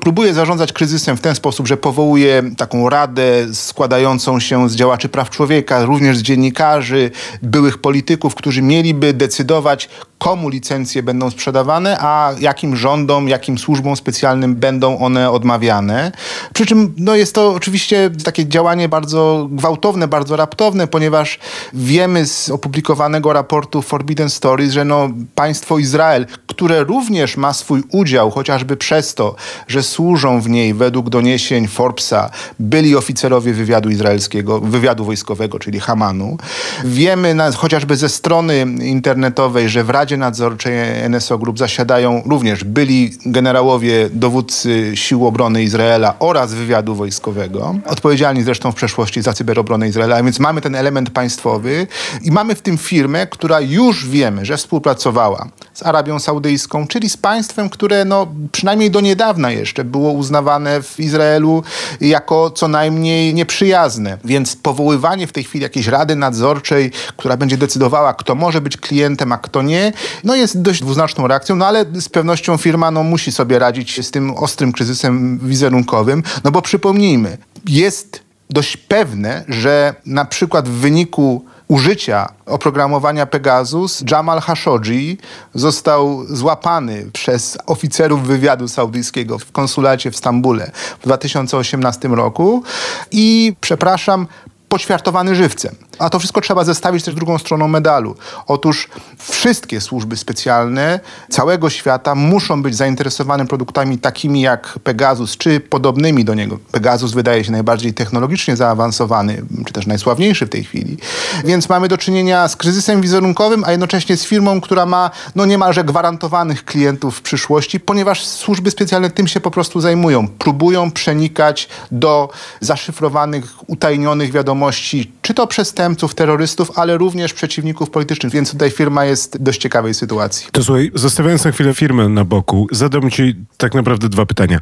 Próbuje 0.00 0.34
zarządzać 0.34 0.72
kryzysem 0.72 1.16
w 1.16 1.20
ten 1.20 1.34
sposób, 1.34 1.66
że 1.66 1.76
powołuje 1.76 2.42
taką 2.56 2.88
radę 2.88 3.46
składającą 3.52 4.40
się 4.40 4.68
z 4.68 4.74
działaczy 4.74 5.08
praw 5.08 5.30
człowieka, 5.30 5.84
również 5.84 6.18
z 6.18 6.22
dziennikarzy, 6.22 7.10
byłych 7.42 7.78
polityków, 7.78 8.34
którzy 8.34 8.62
mieliby 8.62 9.12
decydować, 9.12 9.88
komu 10.18 10.48
licencje 10.48 11.02
będą 11.02 11.30
sprzedawane, 11.30 11.96
a 12.00 12.32
jakim 12.40 12.76
rządom, 12.76 13.28
jakim 13.28 13.58
służbom 13.58 13.96
specjalnym 13.96 14.54
będą 14.54 14.98
one 14.98 15.30
odmawiane. 15.30 16.12
Przy 16.54 16.66
czym 16.66 16.94
no, 16.98 17.14
jest 17.14 17.34
to 17.34 17.54
oczywiście 17.54 18.10
takie 18.24 18.48
działanie 18.48 18.88
bardzo 18.88 19.48
gwałtowne, 19.50 20.08
bardzo 20.08 20.36
raptowne, 20.36 20.86
ponieważ 20.86 21.38
wiemy 21.72 22.26
z 22.26 22.50
opublikowanego 22.50 23.32
raportu 23.32 23.82
Forbidden 23.82 24.30
Stories, 24.30 24.72
że 24.72 24.84
no, 24.84 25.08
państwo 25.34 25.78
Izrael, 25.78 26.26
które 26.46 26.84
również 26.84 27.36
ma 27.36 27.52
swój 27.52 27.82
udział, 27.92 28.30
chociażby 28.30 28.76
przez 28.76 29.14
to, 29.14 29.34
że 29.68 29.82
służą 29.82 30.40
w 30.40 30.48
niej 30.48 30.74
według 30.74 31.10
doniesień 31.10 31.68
Forbesa 31.68 32.30
byli 32.58 32.96
oficerowie 32.96 33.52
wywiadu 33.52 33.90
izraelskiego, 33.90 34.60
wywiadu 34.60 35.04
wojskowego, 35.04 35.58
czyli 35.58 35.80
Hamanu. 35.80 36.36
Wiemy 36.84 37.34
na, 37.34 37.52
chociażby 37.52 37.96
ze 37.96 38.08
strony 38.08 38.66
internetowej, 38.82 39.68
że 39.68 39.84
w 39.84 39.90
Radzie 39.90 40.03
Radzie 40.04 40.16
Nadzorczej 40.16 40.74
NSO 41.08 41.38
Group 41.38 41.58
zasiadają 41.58 42.22
również 42.26 42.64
byli 42.64 43.16
generałowie, 43.26 44.10
dowódcy 44.12 44.92
Sił 44.94 45.26
Obrony 45.26 45.62
Izraela 45.62 46.14
oraz 46.18 46.54
wywiadu 46.54 46.94
wojskowego, 46.94 47.74
odpowiedzialni 47.86 48.42
zresztą 48.42 48.72
w 48.72 48.74
przeszłości 48.74 49.22
za 49.22 49.32
cyberobronę 49.32 49.88
Izraela, 49.88 50.16
a 50.16 50.22
więc 50.22 50.40
mamy 50.40 50.60
ten 50.60 50.74
element 50.74 51.10
państwowy 51.10 51.86
i 52.22 52.30
mamy 52.30 52.54
w 52.54 52.62
tym 52.62 52.78
firmę, 52.78 53.26
która 53.26 53.60
już 53.60 54.08
wiemy, 54.08 54.44
że 54.44 54.56
współpracowała 54.56 55.48
z 55.74 55.82
Arabią 55.82 56.18
Saudyjską, 56.18 56.86
czyli 56.86 57.10
z 57.10 57.16
państwem, 57.16 57.70
które 57.70 58.04
no, 58.04 58.26
przynajmniej 58.52 58.90
do 58.90 59.00
niedawna 59.00 59.50
jeszcze 59.50 59.84
było 59.84 60.12
uznawane 60.12 60.82
w 60.82 61.00
Izraelu 61.00 61.62
jako 62.00 62.50
co 62.50 62.68
najmniej 62.68 63.34
nieprzyjazne. 63.34 64.18
Więc 64.24 64.56
powoływanie 64.56 65.26
w 65.26 65.32
tej 65.32 65.44
chwili 65.44 65.62
jakiejś 65.62 65.86
rady 65.86 66.16
nadzorczej, 66.16 66.90
która 67.16 67.36
będzie 67.36 67.56
decydowała, 67.56 68.14
kto 68.14 68.34
może 68.34 68.60
być 68.60 68.76
klientem, 68.76 69.32
a 69.32 69.38
kto 69.38 69.62
nie, 69.62 69.92
no 70.24 70.34
jest 70.34 70.62
dość 70.62 70.80
dwuznaczną 70.80 71.26
reakcją, 71.26 71.56
no 71.56 71.66
ale 71.66 71.84
z 72.00 72.08
pewnością 72.08 72.56
firma 72.56 72.90
no, 72.90 73.02
musi 73.02 73.32
sobie 73.32 73.58
radzić 73.58 74.06
z 74.06 74.10
tym 74.10 74.30
ostrym 74.30 74.72
kryzysem 74.72 75.38
wizerunkowym, 75.42 76.22
no 76.44 76.50
bo 76.50 76.62
przypomnijmy, 76.62 77.38
jest 77.68 78.22
dość 78.50 78.76
pewne, 78.76 79.44
że 79.48 79.94
na 80.06 80.24
przykład 80.24 80.68
w 80.68 80.72
wyniku 80.72 81.44
użycia 81.68 82.28
oprogramowania 82.46 83.26
Pegasus 83.26 84.04
Jamal 84.10 84.40
Khashoggi 84.42 85.18
został 85.54 86.26
złapany 86.26 87.06
przez 87.12 87.58
oficerów 87.66 88.26
wywiadu 88.26 88.68
saudyjskiego 88.68 89.38
w 89.38 89.52
konsulacie 89.52 90.10
w 90.10 90.16
Stambule 90.16 90.70
w 91.00 91.04
2018 91.04 92.08
roku 92.08 92.62
i, 93.10 93.56
przepraszam, 93.60 94.26
poćwiartowany 94.68 95.34
żywcem. 95.34 95.74
A 95.98 96.10
to 96.10 96.18
wszystko 96.18 96.40
trzeba 96.40 96.64
zestawić 96.64 97.04
też 97.04 97.14
drugą 97.14 97.38
stroną 97.38 97.68
medalu. 97.68 98.16
Otóż 98.46 98.88
wszystkie 99.18 99.80
służby 99.80 100.16
specjalne 100.16 101.00
całego 101.30 101.70
świata 101.70 102.14
muszą 102.14 102.62
być 102.62 102.76
zainteresowane 102.76 103.46
produktami 103.46 103.98
takimi 103.98 104.40
jak 104.40 104.78
Pegasus, 104.84 105.36
czy 105.36 105.60
podobnymi 105.60 106.24
do 106.24 106.34
niego. 106.34 106.58
Pegasus 106.72 107.12
wydaje 107.12 107.44
się 107.44 107.52
najbardziej 107.52 107.94
technologicznie 107.94 108.56
zaawansowany, 108.56 109.42
czy 109.66 109.72
też 109.72 109.86
najsławniejszy 109.86 110.46
w 110.46 110.50
tej 110.50 110.64
chwili. 110.64 110.96
Więc 111.44 111.68
mamy 111.68 111.88
do 111.88 111.98
czynienia 111.98 112.48
z 112.48 112.56
kryzysem 112.56 113.00
wizerunkowym, 113.00 113.64
a 113.64 113.70
jednocześnie 113.70 114.16
z 114.16 114.24
firmą, 114.24 114.60
która 114.60 114.86
ma 114.86 115.10
no 115.34 115.46
niemalże 115.46 115.84
gwarantowanych 115.84 116.64
klientów 116.64 117.18
w 117.18 117.22
przyszłości, 117.22 117.80
ponieważ 117.80 118.26
służby 118.26 118.70
specjalne 118.70 119.10
tym 119.10 119.28
się 119.28 119.40
po 119.40 119.50
prostu 119.50 119.80
zajmują. 119.80 120.28
Próbują 120.28 120.90
przenikać 120.90 121.68
do 121.90 122.28
zaszyfrowanych, 122.60 123.44
utajnionych 123.66 124.32
wiadomości, 124.32 125.12
czy 125.24 125.34
to 125.34 125.46
przestępców, 125.46 126.14
terrorystów, 126.14 126.70
ale 126.74 126.98
również 126.98 127.32
przeciwników 127.32 127.90
politycznych. 127.90 128.32
Więc 128.32 128.52
tutaj 128.52 128.70
firma 128.70 129.04
jest 129.04 129.36
w 129.36 129.42
dość 129.42 129.60
ciekawej 129.60 129.94
sytuacji. 129.94 130.46
To 130.52 130.64
słuchaj, 130.64 130.90
zostawiając 130.94 131.44
na 131.44 131.52
chwilę 131.52 131.74
firmę 131.74 132.08
na 132.08 132.24
boku, 132.24 132.66
zadam 132.70 133.10
ci 133.10 133.34
tak 133.56 133.74
naprawdę 133.74 134.08
dwa 134.08 134.26
pytania. 134.26 134.58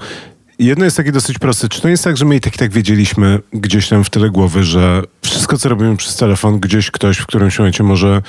Jedno 0.58 0.84
jest 0.84 0.96
takie 0.96 1.12
dosyć 1.12 1.38
proste. 1.38 1.68
Czy 1.68 1.80
to 1.80 1.88
jest 1.88 2.04
tak, 2.04 2.16
że 2.16 2.24
my 2.24 2.36
i 2.36 2.40
tak 2.40 2.54
i 2.54 2.58
tak 2.58 2.72
wiedzieliśmy 2.72 3.40
gdzieś 3.52 3.88
tam 3.88 4.04
w 4.04 4.10
tyle 4.10 4.30
głowy, 4.30 4.62
że 4.64 5.02
wszystko, 5.22 5.58
co 5.58 5.68
robimy 5.68 5.96
przez 5.96 6.16
telefon, 6.16 6.60
gdzieś 6.60 6.90
ktoś 6.90 7.18
w 7.18 7.26
którymś 7.26 7.58
momencie 7.58 7.84
może 7.84 8.22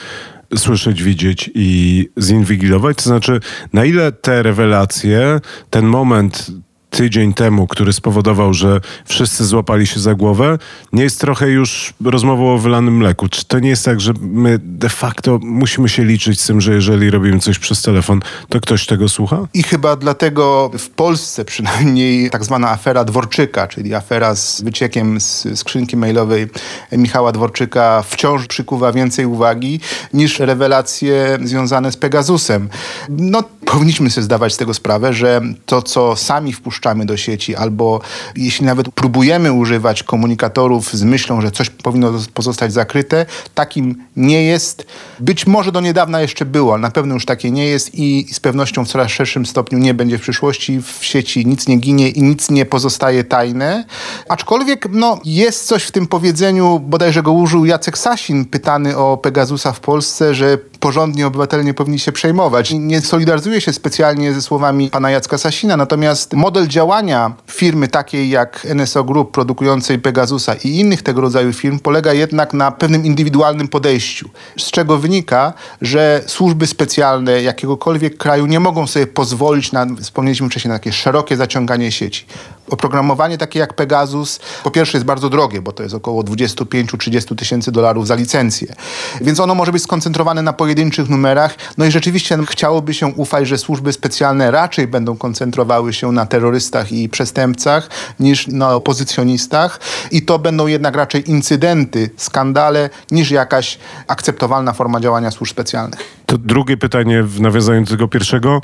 słyszeć, 0.57 1.03
widzieć 1.03 1.51
i 1.55 2.09
zinwigilować? 2.21 2.97
To 2.97 3.03
znaczy, 3.03 3.39
na 3.73 3.85
ile 3.85 4.11
te 4.11 4.43
rewelacje, 4.43 5.39
ten 5.69 5.85
moment 5.85 6.47
tydzień 6.93 7.33
temu, 7.33 7.67
który 7.67 7.93
spowodował, 7.93 8.53
że 8.53 8.81
wszyscy 9.05 9.45
złapali 9.45 9.87
się 9.87 9.99
za 9.99 10.15
głowę, 10.15 10.57
nie 10.93 11.03
jest 11.03 11.19
trochę 11.19 11.49
już 11.49 11.93
rozmową 12.05 12.53
o 12.53 12.57
wylanym 12.57 12.97
mleku. 12.97 13.29
Czy 13.29 13.45
to 13.45 13.59
nie 13.59 13.69
jest 13.69 13.85
tak, 13.85 14.01
że 14.01 14.13
my 14.21 14.59
de 14.63 14.89
facto 14.89 15.39
musimy 15.41 15.89
się 15.89 16.05
liczyć 16.05 16.41
z 16.41 16.47
tym, 16.47 16.61
że 16.61 16.73
jeżeli 16.73 17.09
robimy 17.09 17.39
coś 17.39 17.59
przez 17.59 17.81
telefon, 17.81 18.21
to 18.49 18.59
ktoś 18.59 18.85
tego 18.85 19.09
słucha? 19.09 19.47
I 19.53 19.63
chyba 19.63 19.95
dlatego 19.95 20.71
w 20.77 20.89
Polsce 20.89 21.45
przynajmniej 21.45 22.29
tak 22.29 22.43
zwana 22.43 22.69
afera 22.69 23.05
Dworczyka, 23.05 23.67
czyli 23.67 23.95
afera 23.95 24.35
z 24.35 24.61
wyciekiem 24.61 25.21
z 25.21 25.59
skrzynki 25.59 25.97
mailowej 25.97 26.47
Michała 26.91 27.31
Dworczyka 27.31 28.03
wciąż 28.07 28.47
przykuwa 28.47 28.91
więcej 28.91 29.25
uwagi 29.25 29.79
niż 30.13 30.39
rewelacje 30.39 31.37
związane 31.43 31.91
z 31.91 31.97
Pegasusem. 31.97 32.69
No, 33.09 33.43
powinniśmy 33.65 34.09
sobie 34.09 34.23
zdawać 34.23 34.53
z 34.53 34.57
tego 34.57 34.73
sprawę, 34.73 35.13
że 35.13 35.41
to, 35.65 35.81
co 35.81 36.15
sami 36.15 36.53
wpuszczamy 36.53 36.82
do 37.05 37.17
sieci, 37.17 37.55
albo 37.55 38.01
jeśli 38.35 38.65
nawet 38.65 38.89
próbujemy 38.89 39.53
używać 39.53 40.03
komunikatorów 40.03 40.93
z 40.93 41.03
myślą, 41.03 41.41
że 41.41 41.51
coś 41.51 41.69
powinno 41.69 42.13
pozostać 42.33 42.73
zakryte, 42.73 43.25
takim 43.55 44.03
nie 44.15 44.43
jest. 44.43 44.85
Być 45.19 45.47
może 45.47 45.71
do 45.71 45.81
niedawna 45.81 46.21
jeszcze 46.21 46.45
było, 46.45 46.73
ale 46.73 46.81
na 46.81 46.91
pewno 46.91 47.13
już 47.13 47.25
takie 47.25 47.51
nie 47.51 47.65
jest 47.65 47.95
i 47.95 48.33
z 48.33 48.39
pewnością 48.39 48.85
w 48.85 48.87
coraz 48.87 49.11
szerszym 49.11 49.45
stopniu 49.45 49.79
nie 49.79 49.93
będzie 49.93 50.17
w 50.17 50.21
przyszłości. 50.21 50.81
W 50.81 51.05
sieci 51.05 51.45
nic 51.45 51.67
nie 51.67 51.77
ginie 51.77 52.09
i 52.09 52.23
nic 52.23 52.49
nie 52.49 52.65
pozostaje 52.65 53.23
tajne. 53.23 53.85
Aczkolwiek 54.29 54.87
no, 54.91 55.19
jest 55.25 55.65
coś 55.65 55.83
w 55.83 55.91
tym 55.91 56.07
powiedzeniu, 56.07 56.79
bodajże 56.79 57.23
go 57.23 57.31
użył 57.31 57.65
Jacek 57.65 57.97
Sasin, 57.97 58.45
pytany 58.45 58.97
o 58.97 59.17
Pegasusa 59.17 59.73
w 59.73 59.79
Polsce, 59.79 60.35
że 60.35 60.57
porządni 60.79 61.23
obywatele 61.23 61.63
nie 61.63 61.73
powinni 61.73 61.99
się 61.99 62.11
przejmować. 62.11 62.71
Nie 62.71 63.01
solidaryzuję 63.01 63.61
się 63.61 63.73
specjalnie 63.73 64.33
ze 64.33 64.41
słowami 64.41 64.89
pana 64.89 65.11
Jacka 65.11 65.37
Sasina, 65.37 65.77
natomiast 65.77 66.33
model 66.33 66.67
działania 66.73 67.33
firmy 67.51 67.87
takiej 67.87 68.29
jak 68.29 68.67
NSO 68.75 69.03
Group 69.03 69.31
produkującej 69.31 69.99
Pegasusa 69.99 70.53
i 70.53 70.79
innych 70.79 71.01
tego 71.01 71.21
rodzaju 71.21 71.53
firm 71.53 71.79
polega 71.79 72.13
jednak 72.13 72.53
na 72.53 72.71
pewnym 72.71 73.05
indywidualnym 73.05 73.67
podejściu, 73.67 74.29
z 74.57 74.71
czego 74.71 74.97
wynika, 74.97 75.53
że 75.81 76.21
służby 76.27 76.67
specjalne 76.67 77.41
jakiegokolwiek 77.43 78.17
kraju 78.17 78.45
nie 78.45 78.59
mogą 78.59 78.87
sobie 78.87 79.07
pozwolić 79.07 79.71
na, 79.71 79.85
wspomnieliśmy 80.01 80.49
wcześniej, 80.49 80.69
na 80.69 80.75
takie 80.75 80.91
szerokie 80.91 81.37
zaciąganie 81.37 81.91
sieci. 81.91 82.25
Oprogramowanie 82.69 83.37
takie 83.37 83.59
jak 83.59 83.73
Pegasus 83.73 84.39
po 84.63 84.71
pierwsze 84.71 84.97
jest 84.97 85.05
bardzo 85.05 85.29
drogie, 85.29 85.61
bo 85.61 85.71
to 85.71 85.83
jest 85.83 85.95
około 85.95 86.21
25-30 86.23 87.35
tysięcy 87.35 87.71
dolarów 87.71 88.07
za 88.07 88.15
licencję. 88.15 88.75
Więc 89.21 89.39
ono 89.39 89.55
może 89.55 89.71
być 89.71 89.83
skoncentrowane 89.83 90.41
na 90.41 90.53
pojedynczych 90.53 91.09
numerach. 91.09 91.55
No 91.77 91.85
i 91.85 91.91
rzeczywiście 91.91 92.37
chciałoby 92.49 92.93
się 92.93 93.07
ufać, 93.07 93.47
że 93.47 93.57
służby 93.57 93.93
specjalne 93.93 94.51
raczej 94.51 94.87
będą 94.87 95.17
koncentrowały 95.17 95.93
się 95.93 96.11
na 96.11 96.25
terrorystach 96.25 96.91
i 96.91 97.09
przestępcach 97.09 97.89
niż 98.19 98.47
na 98.47 98.75
opozycjonistach. 98.75 99.79
I 100.11 100.21
to 100.21 100.39
będą 100.39 100.67
jednak 100.67 100.95
raczej 100.95 101.29
incydenty, 101.29 102.09
skandale, 102.17 102.89
niż 103.11 103.31
jakaś 103.31 103.77
akceptowalna 104.07 104.73
forma 104.73 104.99
działania 104.99 105.31
służb 105.31 105.51
specjalnych. 105.51 105.99
To 106.25 106.37
drugie 106.37 106.77
pytanie 106.77 107.23
w 107.23 107.41
nawiązaniu 107.41 107.83
do 107.83 107.89
tego 107.89 108.07
pierwszego. 108.07 108.61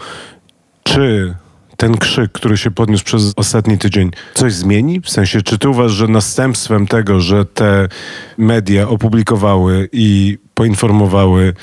Czy 0.83 1.35
ten 1.79 1.97
krzyk, 1.97 2.31
który 2.31 2.57
się 2.57 2.71
podniósł 2.71 3.03
przez 3.03 3.33
ostatni 3.35 3.77
tydzień, 3.77 4.11
coś 4.33 4.53
zmieni? 4.53 5.01
W 5.01 5.09
sensie, 5.09 5.41
czy 5.41 5.57
ty 5.57 5.69
uważasz, 5.69 5.97
że 5.97 6.07
następstwem 6.07 6.87
tego, 6.87 7.19
że 7.19 7.45
te 7.45 7.87
media 8.37 8.87
opublikowały 8.87 9.89
i 9.91 10.37
poinformowały 10.53 11.53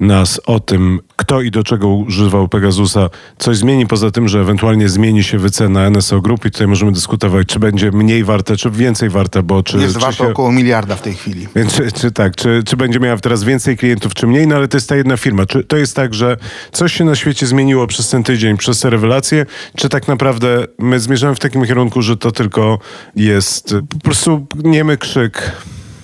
nas 0.00 0.40
o 0.46 0.60
tym, 0.60 1.00
kto 1.16 1.40
i 1.40 1.50
do 1.50 1.64
czego 1.64 1.88
używał 1.88 2.48
Pegasusa, 2.48 3.10
coś 3.38 3.56
zmieni 3.56 3.86
poza 3.86 4.10
tym, 4.10 4.28
że 4.28 4.40
ewentualnie 4.40 4.88
zmieni 4.88 5.22
się 5.22 5.38
wycena 5.38 5.90
NSO 5.90 6.20
Group 6.20 6.44
i 6.44 6.50
tutaj 6.50 6.66
możemy 6.66 6.92
dyskutować, 6.92 7.46
czy 7.46 7.58
będzie 7.58 7.92
mniej 7.92 8.24
warte, 8.24 8.56
czy 8.56 8.70
więcej 8.70 9.08
warte, 9.08 9.42
bo 9.42 9.62
czy... 9.62 9.78
Jest 9.78 9.94
czy 9.94 10.00
warto 10.00 10.24
się... 10.24 10.30
około 10.30 10.52
miliarda 10.52 10.96
w 10.96 11.02
tej 11.02 11.14
chwili. 11.14 11.48
Więc 11.56 11.74
czy, 11.74 11.92
czy 11.92 12.10
tak, 12.10 12.36
czy, 12.36 12.62
czy 12.66 12.76
będzie 12.76 13.00
miała 13.00 13.16
teraz 13.16 13.44
więcej 13.44 13.76
klientów, 13.76 14.14
czy 14.14 14.26
mniej, 14.26 14.46
no 14.46 14.56
ale 14.56 14.68
to 14.68 14.76
jest 14.76 14.88
ta 14.88 14.96
jedna 14.96 15.16
firma. 15.16 15.46
Czy 15.46 15.64
to 15.64 15.76
jest 15.76 15.96
tak, 15.96 16.14
że 16.14 16.36
coś 16.72 16.92
się 16.92 17.04
na 17.04 17.14
świecie 17.14 17.46
zmieniło 17.46 17.86
przez 17.86 18.10
ten 18.10 18.22
tydzień, 18.22 18.56
przez 18.56 18.80
te 18.80 18.90
rewelacje, 18.90 19.46
czy 19.76 19.88
tak 19.88 20.08
naprawdę 20.08 20.64
my 20.78 21.00
zmierzamy 21.00 21.34
w 21.34 21.38
takim 21.38 21.66
kierunku, 21.66 22.02
że 22.02 22.16
to 22.16 22.32
tylko 22.32 22.78
jest 23.16 23.74
po 23.88 23.98
prostu 23.98 24.46
niemy 24.64 24.96
krzyk 24.96 25.52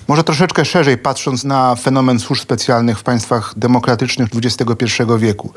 może 0.07 0.23
troszeczkę 0.23 0.65
szerzej 0.65 0.97
patrząc 0.97 1.43
na 1.43 1.75
fenomen 1.75 2.19
służb 2.19 2.41
specjalnych 2.41 2.99
w 2.99 3.03
państwach 3.03 3.53
demokratycznych 3.57 4.29
XXI 4.35 5.03
wieku. 5.17 5.53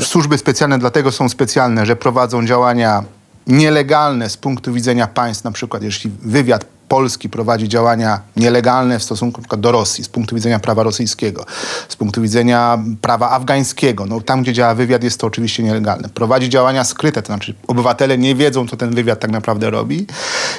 Służby 0.00 0.38
specjalne 0.38 0.78
dlatego 0.78 1.12
są 1.12 1.28
specjalne, 1.28 1.86
że 1.86 1.96
prowadzą 1.96 2.46
działania 2.46 3.04
nielegalne 3.46 4.30
z 4.30 4.36
punktu 4.36 4.72
widzenia 4.72 5.06
państw, 5.06 5.44
na 5.44 5.52
przykład 5.52 5.82
jeśli 5.82 6.10
wywiad 6.22 6.64
Polski 6.94 7.28
prowadzi 7.28 7.68
działania 7.68 8.20
nielegalne 8.36 8.98
w 8.98 9.02
stosunku 9.02 9.42
do 9.56 9.72
Rosji 9.72 10.04
z 10.04 10.08
punktu 10.08 10.34
widzenia 10.34 10.58
prawa 10.58 10.82
rosyjskiego, 10.82 11.46
z 11.88 11.96
punktu 11.96 12.22
widzenia 12.22 12.78
prawa 13.00 13.30
afgańskiego. 13.30 14.06
No, 14.06 14.20
tam, 14.20 14.42
gdzie 14.42 14.52
działa 14.52 14.74
wywiad, 14.74 15.04
jest 15.04 15.20
to 15.20 15.26
oczywiście 15.26 15.62
nielegalne. 15.62 16.08
Prowadzi 16.08 16.48
działania 16.48 16.84
skryte, 16.84 17.22
to 17.22 17.26
znaczy 17.26 17.54
obywatele 17.66 18.18
nie 18.18 18.34
wiedzą, 18.34 18.68
co 18.68 18.76
ten 18.76 18.94
wywiad 18.94 19.20
tak 19.20 19.30
naprawdę 19.30 19.70
robi 19.70 20.06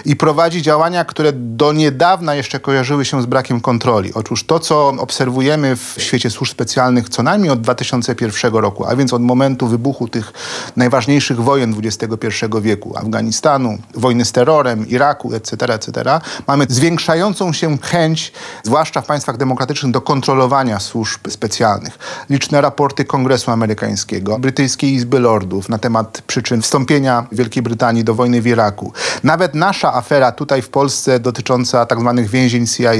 i 0.05 0.15
prowadzi 0.15 0.61
działania, 0.61 1.05
które 1.05 1.33
do 1.33 1.73
niedawna 1.73 2.35
jeszcze 2.35 2.59
kojarzyły 2.59 3.05
się 3.05 3.21
z 3.21 3.25
brakiem 3.25 3.61
kontroli. 3.61 4.13
Otóż 4.13 4.43
to, 4.43 4.59
co 4.59 4.87
obserwujemy 4.87 5.75
w 5.75 5.95
świecie 5.97 6.29
służb 6.29 6.51
specjalnych 6.51 7.09
co 7.09 7.23
najmniej 7.23 7.51
od 7.51 7.61
2001 7.61 8.53
roku, 8.53 8.85
a 8.85 8.95
więc 8.95 9.13
od 9.13 9.21
momentu 9.21 9.67
wybuchu 9.67 10.07
tych 10.07 10.33
najważniejszych 10.75 11.41
wojen 11.41 11.75
XXI 11.83 12.27
wieku, 12.61 12.97
Afganistanu, 12.97 13.77
wojny 13.93 14.25
z 14.25 14.31
terrorem, 14.31 14.87
Iraku, 14.87 15.33
etc., 15.33 15.73
etc., 15.73 16.19
Mamy 16.47 16.65
zwiększającą 16.69 17.53
się 17.53 17.77
chęć, 17.77 18.33
zwłaszcza 18.63 19.01
w 19.01 19.05
państwach 19.05 19.37
demokratycznych, 19.37 19.91
do 19.91 20.01
kontrolowania 20.01 20.79
służb 20.79 21.29
specjalnych. 21.29 21.99
Liczne 22.29 22.61
raporty 22.61 23.05
Kongresu 23.05 23.51
Amerykańskiego, 23.51 24.39
Brytyjskiej 24.39 24.93
Izby 24.93 25.19
Lordów 25.19 25.69
na 25.69 25.77
temat 25.77 26.21
przyczyn 26.27 26.61
wstąpienia 26.61 27.27
Wielkiej 27.31 27.63
Brytanii 27.63 28.03
do 28.03 28.15
wojny 28.15 28.41
w 28.41 28.47
Iraku. 28.47 28.93
Nawet 29.23 29.55
nasza 29.55 29.93
afera 29.93 30.31
tutaj 30.31 30.61
w 30.61 30.69
Polsce 30.69 31.19
dotycząca 31.19 31.85
tak 31.85 31.99
zwanych 31.99 32.29
więzień 32.29 32.67
CIA 32.67 32.91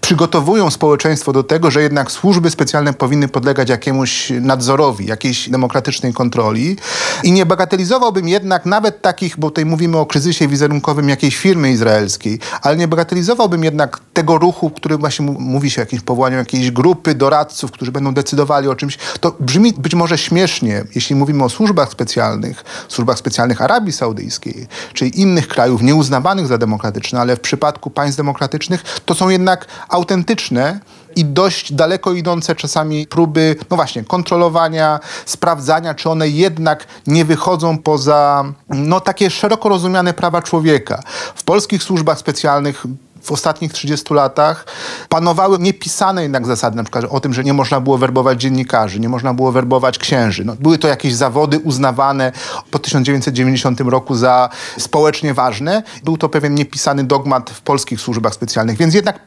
przygotowują 0.00 0.70
społeczeństwo 0.70 1.32
do 1.32 1.42
tego, 1.42 1.70
że 1.70 1.82
jednak 1.82 2.10
służby 2.10 2.50
specjalne 2.50 2.92
powinny 2.92 3.28
podlegać 3.28 3.68
jakiemuś 3.68 4.32
nadzorowi, 4.40 5.06
jakiejś 5.06 5.48
demokratycznej 5.48 6.12
kontroli. 6.12 6.76
I 7.22 7.32
nie 7.32 7.46
bagatelizowałbym 7.46 8.28
jednak 8.28 8.66
nawet 8.66 9.02
takich, 9.02 9.38
bo 9.38 9.50
tutaj 9.50 9.66
mówimy 9.66 9.98
o 9.98 10.06
kryzysie 10.06 10.48
wizerunkowym 10.48 11.08
jakiejś 11.08 11.36
firmy 11.36 11.70
izraelskiej, 11.70 12.40
ale 12.62 12.76
nie 12.76 12.88
bagatelizowałbym 12.88 13.64
jednak 13.64 14.00
tego 14.12 14.38
ruchu, 14.38 14.70
który 14.70 14.98
właśnie 14.98 15.26
mówi 15.26 15.70
się 15.70 15.80
o 15.80 15.84
jakimś 15.84 16.02
powołaniu 16.02 16.36
jakiejś 16.36 16.70
grupy 16.70 17.14
doradców, 17.14 17.70
którzy 17.70 17.92
będą 17.92 18.14
decydowali 18.14 18.68
o 18.68 18.74
czymś. 18.74 18.98
To 19.20 19.36
brzmi 19.40 19.72
być 19.72 19.94
może 19.94 20.18
śmiesznie, 20.18 20.84
jeśli 20.94 21.16
mówimy 21.16 21.44
o 21.44 21.48
służbach 21.48 21.90
specjalnych, 21.92 22.64
służbach 22.88 23.18
specjalnych 23.18 23.62
Arabii 23.62 23.92
Saudyjskiej, 23.92 24.66
czy 24.92 25.06
innych 25.06 25.48
krajów 25.48 25.82
nieuznawanych 25.82 26.46
za 26.46 26.58
demokratyczne, 26.58 27.20
ale 27.20 27.36
w 27.36 27.40
przypadku 27.40 27.90
państw 27.90 28.16
demokratycznych 28.16 28.84
to 29.06 29.14
są 29.14 29.28
jednak 29.28 29.66
autentyczne 29.88 30.80
i 31.16 31.24
dość 31.24 31.72
daleko 31.72 32.12
idące 32.12 32.54
czasami 32.54 33.06
próby, 33.06 33.56
no 33.70 33.76
właśnie, 33.76 34.04
kontrolowania, 34.04 35.00
sprawdzania, 35.26 35.94
czy 35.94 36.10
one 36.10 36.28
jednak 36.28 36.86
nie 37.06 37.24
wychodzą 37.24 37.78
poza 37.78 38.44
no, 38.68 39.00
takie 39.00 39.30
szeroko 39.30 39.68
rozumiane 39.68 40.14
prawa 40.14 40.42
człowieka. 40.42 41.02
W 41.34 41.44
polskich 41.44 41.82
służbach 41.82 42.18
specjalnych 42.18 42.86
w 43.22 43.32
ostatnich 43.32 43.72
30 43.72 44.14
latach 44.14 44.66
panowały 45.08 45.58
niepisane 45.58 46.22
jednak 46.22 46.46
zasady, 46.46 46.76
na 46.76 46.82
przykład 46.82 47.04
o 47.10 47.20
tym, 47.20 47.34
że 47.34 47.44
nie 47.44 47.52
można 47.52 47.80
było 47.80 47.98
werbować 47.98 48.40
dziennikarzy, 48.40 49.00
nie 49.00 49.08
można 49.08 49.34
było 49.34 49.52
werbować 49.52 49.98
księży. 49.98 50.44
No, 50.44 50.56
były 50.60 50.78
to 50.78 50.88
jakieś 50.88 51.14
zawody 51.14 51.58
uznawane 51.58 52.32
po 52.70 52.78
1990 52.78 53.80
roku 53.80 54.14
za 54.14 54.48
społecznie 54.78 55.34
ważne. 55.34 55.82
Był 56.04 56.16
to 56.16 56.28
pewien 56.28 56.54
niepisany 56.54 57.04
dogmat 57.04 57.50
w 57.50 57.60
polskich 57.60 58.00
służbach 58.00 58.34
specjalnych, 58.34 58.76
więc 58.76 58.94
jednak 58.94 59.18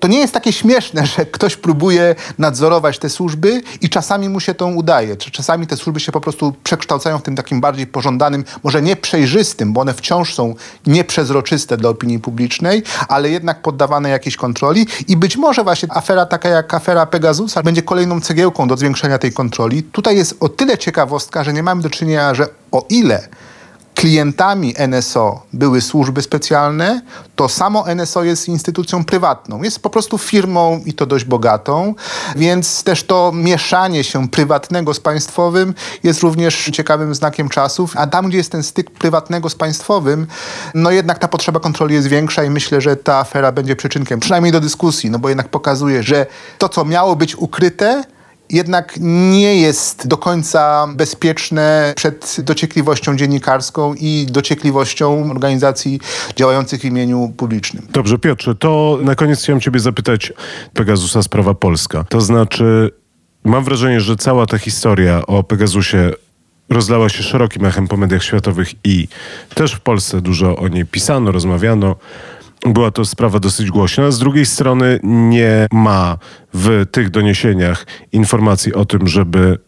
to 0.00 0.08
nie 0.08 0.18
jest 0.18 0.34
takie 0.34 0.52
śmieszne, 0.52 1.06
że 1.06 1.26
ktoś 1.26 1.56
próbuje 1.56 2.14
nadzorować 2.38 2.98
te 2.98 3.10
służby 3.10 3.62
i 3.80 3.88
czasami 3.88 4.28
mu 4.28 4.40
się 4.40 4.54
to 4.54 4.66
udaje. 4.66 5.16
Czasami 5.16 5.66
te 5.66 5.76
służby 5.76 6.00
się 6.00 6.12
po 6.12 6.20
prostu 6.20 6.54
przekształcają 6.64 7.18
w 7.18 7.22
tym 7.22 7.36
takim 7.36 7.60
bardziej 7.60 7.86
pożądanym, 7.86 8.44
może 8.62 8.82
nie 8.82 8.96
przejrzystym, 8.96 9.72
bo 9.72 9.80
one 9.80 9.94
wciąż 9.94 10.34
są 10.34 10.54
nieprzezroczyste 10.86 11.76
dla 11.76 11.90
opinii 11.90 12.18
publicznej, 12.18 12.82
ale 13.08 13.30
jednak 13.30 13.62
poddawane 13.62 14.08
jakiejś 14.08 14.36
kontroli 14.36 14.86
i 15.08 15.16
być 15.16 15.36
może 15.36 15.64
właśnie 15.64 15.88
afera 15.92 16.26
taka 16.26 16.48
jak 16.48 16.74
afera 16.74 17.06
Pegasusa 17.06 17.62
będzie 17.62 17.82
kolejną 17.82 18.20
cegiełką 18.20 18.68
do 18.68 18.76
zwiększenia 18.76 19.18
tej 19.18 19.32
kontroli. 19.32 19.82
Tutaj 19.82 20.16
jest 20.16 20.36
o 20.40 20.48
tyle 20.48 20.78
ciekawostka, 20.78 21.44
że 21.44 21.52
nie 21.52 21.62
mamy 21.62 21.82
do 21.82 21.90
czynienia, 21.90 22.34
że 22.34 22.48
o 22.72 22.86
ile 22.88 23.28
klientami 23.96 24.74
NSO 24.88 25.42
były 25.52 25.80
służby 25.80 26.22
specjalne, 26.22 27.00
to 27.36 27.48
samo 27.48 27.84
NSO 27.94 28.24
jest 28.24 28.48
instytucją 28.48 29.04
prywatną. 29.04 29.62
Jest 29.62 29.82
po 29.82 29.90
prostu 29.90 30.18
firmą 30.18 30.80
i 30.84 30.92
to 30.92 31.06
dość 31.06 31.24
bogatą, 31.24 31.94
więc 32.36 32.84
też 32.84 33.04
to 33.04 33.32
mieszanie 33.34 34.04
się 34.04 34.28
prywatnego 34.28 34.94
z 34.94 35.00
państwowym 35.00 35.74
jest 36.02 36.20
również 36.20 36.70
ciekawym 36.72 37.14
znakiem 37.14 37.48
czasów, 37.48 37.92
a 37.96 38.06
tam, 38.06 38.28
gdzie 38.28 38.38
jest 38.38 38.52
ten 38.52 38.62
styk 38.62 38.90
prywatnego 38.90 39.50
z 39.50 39.54
państwowym, 39.54 40.26
no 40.74 40.90
jednak 40.90 41.18
ta 41.18 41.28
potrzeba 41.28 41.60
kontroli 41.60 41.94
jest 41.94 42.08
większa 42.08 42.44
i 42.44 42.50
myślę, 42.50 42.80
że 42.80 42.96
ta 42.96 43.18
afera 43.18 43.52
będzie 43.52 43.76
przyczynkiem, 43.76 44.20
przynajmniej 44.20 44.52
do 44.52 44.60
dyskusji, 44.60 45.10
no 45.10 45.18
bo 45.18 45.28
jednak 45.28 45.48
pokazuje, 45.48 46.02
że 46.02 46.26
to, 46.58 46.68
co 46.68 46.84
miało 46.84 47.16
być 47.16 47.36
ukryte, 47.36 48.04
jednak 48.50 48.94
nie 49.00 49.60
jest 49.60 50.08
do 50.08 50.16
końca 50.16 50.86
bezpieczne 50.94 51.92
przed 51.96 52.36
dociekliwością 52.38 53.16
dziennikarską 53.16 53.94
i 53.94 54.26
dociekliwością 54.30 55.30
organizacji 55.30 56.00
działających 56.36 56.80
w 56.80 56.84
imieniu 56.84 57.32
publicznym. 57.36 57.86
Dobrze, 57.90 58.18
Piotrze, 58.18 58.54
to 58.54 58.98
na 59.02 59.14
koniec 59.14 59.42
chciałem 59.42 59.60
Ciebie 59.60 59.80
zapytać 59.80 60.32
Pegasusa 60.74 61.22
sprawa 61.22 61.54
polska. 61.54 62.04
To 62.08 62.20
znaczy, 62.20 62.90
mam 63.44 63.64
wrażenie, 63.64 64.00
że 64.00 64.16
cała 64.16 64.46
ta 64.46 64.58
historia 64.58 65.26
o 65.26 65.42
Pegasusie 65.42 66.12
rozlała 66.68 67.08
się 67.08 67.22
szerokim 67.22 67.64
echem 67.64 67.88
po 67.88 67.96
mediach 67.96 68.24
światowych 68.24 68.74
i 68.84 69.08
też 69.54 69.72
w 69.72 69.80
Polsce 69.80 70.20
dużo 70.20 70.56
o 70.56 70.68
niej 70.68 70.86
pisano, 70.86 71.32
rozmawiano 71.32 71.96
była 72.72 72.90
to 72.90 73.04
sprawa 73.04 73.38
dosyć 73.38 73.70
głośna. 73.70 74.10
Z 74.10 74.18
drugiej 74.18 74.46
strony 74.46 75.00
nie 75.02 75.66
ma 75.72 76.18
w 76.54 76.86
tych 76.90 77.10
doniesieniach 77.10 77.86
informacji 78.12 78.74
o 78.74 78.84
tym, 78.84 79.08
żeby 79.08 79.58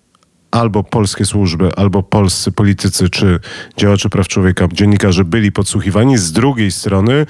albo 0.51 0.85
polskie 0.85 1.25
służby, 1.25 1.71
albo 1.77 2.03
polscy 2.03 2.53
politycy 2.53 3.11
czy 3.11 3.41
działacze 3.77 4.09
praw 4.09 4.29
człowieka, 4.29 4.69
dziennikarze 4.73 5.25
byli 5.25 5.53
podsłuchiwani. 5.53 6.19
Z 6.19 6.33
drugiej 6.33 6.71
strony 6.71 7.27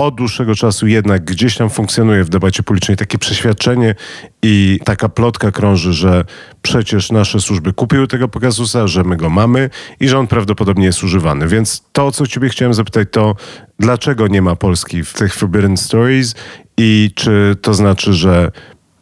od 0.00 0.14
dłuższego 0.14 0.54
czasu 0.54 0.86
jednak 0.86 1.24
gdzieś 1.24 1.56
tam 1.56 1.70
funkcjonuje 1.70 2.24
w 2.24 2.28
debacie 2.28 2.62
publicznej 2.62 2.96
takie 2.96 3.18
przeświadczenie 3.18 3.94
i 4.42 4.78
taka 4.84 5.08
plotka 5.08 5.50
krąży, 5.50 5.92
że 5.92 6.24
przecież 6.62 7.12
nasze 7.12 7.40
służby 7.40 7.72
kupiły 7.72 8.06
tego 8.06 8.28
Pegasusa, 8.28 8.86
że 8.86 9.04
my 9.04 9.16
go 9.16 9.30
mamy 9.30 9.70
i 10.00 10.08
że 10.08 10.18
on 10.18 10.26
prawdopodobnie 10.26 10.86
jest 10.86 11.02
używany. 11.02 11.48
Więc 11.48 11.84
to, 11.92 12.12
co 12.12 12.26
ciebie 12.26 12.48
chciałem 12.48 12.74
zapytać, 12.74 13.08
to 13.10 13.36
dlaczego 13.78 14.28
nie 14.28 14.42
ma 14.42 14.56
Polski 14.56 15.04
w 15.04 15.12
tych 15.12 15.34
Forbidden 15.34 15.76
Stories 15.76 16.34
i 16.76 17.10
czy 17.14 17.56
to 17.62 17.74
znaczy, 17.74 18.12
że 18.12 18.52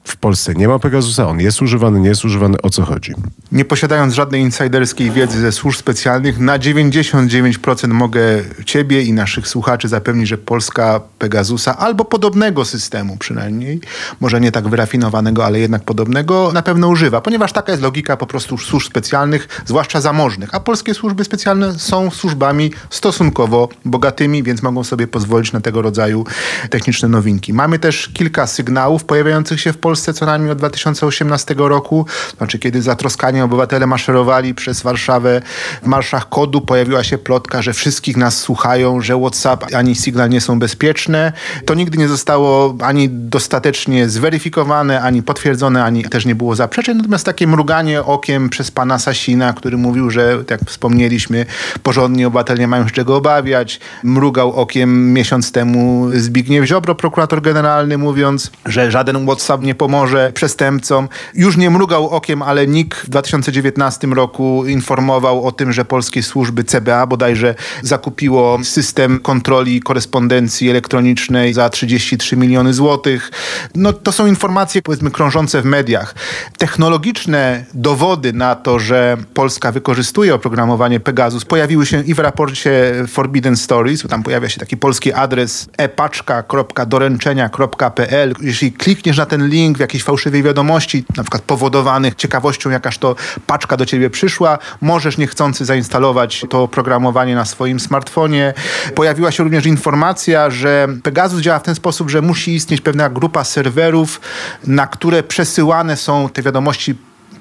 w 0.08 0.16
Polsce 0.16 0.54
nie 0.54 0.68
ma 0.68 0.78
Pegasusa, 0.78 1.28
on 1.28 1.40
jest 1.40 1.62
używany, 1.62 2.00
nie 2.00 2.08
jest 2.08 2.24
używany, 2.24 2.62
o 2.62 2.70
co 2.70 2.84
chodzi? 2.84 3.14
Nie 3.52 3.64
posiadając 3.64 4.14
żadnej 4.14 4.42
insiderskiej 4.42 5.10
wiedzy 5.10 5.40
ze 5.40 5.52
służb 5.52 5.78
specjalnych, 5.78 6.38
na 6.38 6.58
99% 6.58 7.88
mogę 7.88 8.20
ciebie 8.64 9.02
i 9.02 9.12
naszych 9.12 9.48
słuchaczy 9.48 9.88
zapewnić, 9.88 10.28
że 10.28 10.38
Polska 10.38 11.00
Pegasusa 11.18 11.78
albo 11.78 12.04
podobnego 12.04 12.64
systemu 12.64 13.16
przynajmniej, 13.16 13.80
może 14.20 14.40
nie 14.40 14.52
tak 14.52 14.68
wyrafinowanego, 14.68 15.44
ale 15.44 15.60
jednak 15.60 15.84
podobnego, 15.84 16.50
na 16.54 16.62
pewno 16.62 16.88
używa, 16.88 17.20
ponieważ 17.20 17.52
taka 17.52 17.72
jest 17.72 17.82
logika 17.82 18.16
po 18.16 18.26
prostu 18.26 18.58
służb 18.58 18.86
specjalnych, 18.86 19.62
zwłaszcza 19.66 20.00
zamożnych, 20.00 20.54
a 20.54 20.60
polskie 20.60 20.94
służby 20.94 21.24
specjalne 21.24 21.78
są 21.78 22.10
służbami 22.10 22.72
stosunkowo 22.90 23.68
bogatymi, 23.84 24.42
więc 24.42 24.62
mogą 24.62 24.84
sobie 24.84 25.06
pozwolić 25.06 25.52
na 25.52 25.60
tego 25.60 25.82
rodzaju 25.82 26.24
techniczne 26.70 27.08
nowinki. 27.08 27.52
Mamy 27.52 27.78
też 27.78 28.08
kilka 28.08 28.46
sygnałów 28.46 29.04
pojawiających 29.04 29.60
się 29.60 29.72
w 29.72 29.78
Polsce 29.78 29.97
Polsce 29.98 30.14
co 30.14 30.26
najmniej 30.26 30.52
od 30.52 30.58
2018 30.58 31.54
roku, 31.58 32.06
znaczy 32.36 32.58
kiedy 32.58 32.82
zatroskani 32.82 33.40
obywatele 33.40 33.86
maszerowali 33.86 34.54
przez 34.54 34.82
Warszawę 34.82 35.42
w 35.82 35.86
marszach 35.86 36.28
kodu, 36.28 36.60
pojawiła 36.60 37.04
się 37.04 37.18
plotka, 37.18 37.62
że 37.62 37.72
wszystkich 37.72 38.16
nas 38.16 38.36
słuchają, 38.36 39.00
że 39.00 39.20
WhatsApp 39.20 39.74
ani 39.74 39.94
Signal 39.94 40.30
nie 40.30 40.40
są 40.40 40.58
bezpieczne. 40.58 41.32
To 41.64 41.74
nigdy 41.74 41.98
nie 41.98 42.08
zostało 42.08 42.74
ani 42.80 43.08
dostatecznie 43.08 44.08
zweryfikowane, 44.08 45.02
ani 45.02 45.22
potwierdzone, 45.22 45.84
ani 45.84 46.04
też 46.04 46.26
nie 46.26 46.34
było 46.34 46.56
zaprzeczeń. 46.56 46.96
Natomiast 46.96 47.26
takie 47.26 47.46
mruganie 47.46 48.02
okiem 48.02 48.48
przez 48.48 48.70
pana 48.70 48.98
Sasina, 48.98 49.52
który 49.52 49.76
mówił, 49.76 50.10
że 50.10 50.44
jak 50.50 50.60
wspomnieliśmy, 50.66 51.46
porządni 51.82 52.24
obywatele 52.24 52.60
nie 52.60 52.68
mają 52.68 52.88
się 52.88 52.94
czego 52.94 53.16
obawiać. 53.16 53.80
Mrugał 54.02 54.52
okiem 54.52 55.12
miesiąc 55.12 55.52
temu 55.52 56.08
Zbigniew 56.14 56.64
Ziobro, 56.64 56.94
prokurator 56.94 57.42
generalny, 57.42 57.98
mówiąc, 57.98 58.50
że 58.66 58.90
żaden 58.90 59.26
WhatsApp 59.26 59.62
nie 59.62 59.74
pomoże 59.88 60.32
przestępcom. 60.34 61.08
Już 61.34 61.56
nie 61.56 61.70
mrugał 61.70 62.08
okiem, 62.08 62.42
ale 62.42 62.66
NIK 62.66 62.94
w 62.94 63.10
2019 63.10 64.06
roku 64.06 64.66
informował 64.66 65.46
o 65.46 65.52
tym, 65.52 65.72
że 65.72 65.84
polskie 65.84 66.22
służby 66.22 66.64
CBA 66.64 67.06
bodajże 67.06 67.54
zakupiło 67.82 68.58
system 68.64 69.20
kontroli 69.20 69.80
korespondencji 69.80 70.70
elektronicznej 70.70 71.54
za 71.54 71.70
33 71.70 72.36
miliony 72.36 72.74
złotych. 72.74 73.30
No 73.74 73.92
to 73.92 74.12
są 74.12 74.26
informacje 74.26 74.82
powiedzmy 74.82 75.10
krążące 75.10 75.62
w 75.62 75.64
mediach. 75.64 76.14
Technologiczne 76.58 77.64
dowody 77.74 78.32
na 78.32 78.54
to, 78.54 78.78
że 78.78 79.16
Polska 79.34 79.72
wykorzystuje 79.72 80.34
oprogramowanie 80.34 81.00
Pegasus 81.00 81.44
pojawiły 81.44 81.86
się 81.86 82.02
i 82.02 82.14
w 82.14 82.18
raporcie 82.18 82.94
Forbidden 83.08 83.56
Stories, 83.56 84.02
bo 84.02 84.08
tam 84.08 84.22
pojawia 84.22 84.48
się 84.48 84.60
taki 84.60 84.76
polski 84.76 85.12
adres 85.12 85.68
epaczka.doręczenia.pl. 85.78 88.34
Jeśli 88.40 88.72
klikniesz 88.72 89.16
na 89.16 89.26
ten 89.26 89.48
link, 89.48 89.77
w 89.78 89.80
jakiejś 89.80 90.04
fałszywej 90.04 90.42
wiadomości, 90.42 91.04
na 91.16 91.22
przykład 91.22 91.42
powodowanych 91.42 92.14
ciekawością, 92.14 92.70
jakaż 92.70 92.98
to 92.98 93.16
paczka 93.46 93.76
do 93.76 93.86
ciebie 93.86 94.10
przyszła, 94.10 94.58
możesz 94.80 95.18
niechcący 95.18 95.64
zainstalować 95.64 96.44
to 96.50 96.62
oprogramowanie 96.62 97.34
na 97.34 97.44
swoim 97.44 97.80
smartfonie. 97.80 98.54
Pojawiła 98.94 99.30
się 99.30 99.42
również 99.42 99.66
informacja, 99.66 100.50
że 100.50 100.88
Pegasus 101.02 101.40
działa 101.40 101.58
w 101.58 101.62
ten 101.62 101.74
sposób, 101.74 102.10
że 102.10 102.22
musi 102.22 102.54
istnieć 102.54 102.80
pewna 102.80 103.10
grupa 103.10 103.44
serwerów, 103.44 104.20
na 104.66 104.86
które 104.86 105.22
przesyłane 105.22 105.96
są 105.96 106.28
te 106.28 106.42
wiadomości 106.42 106.94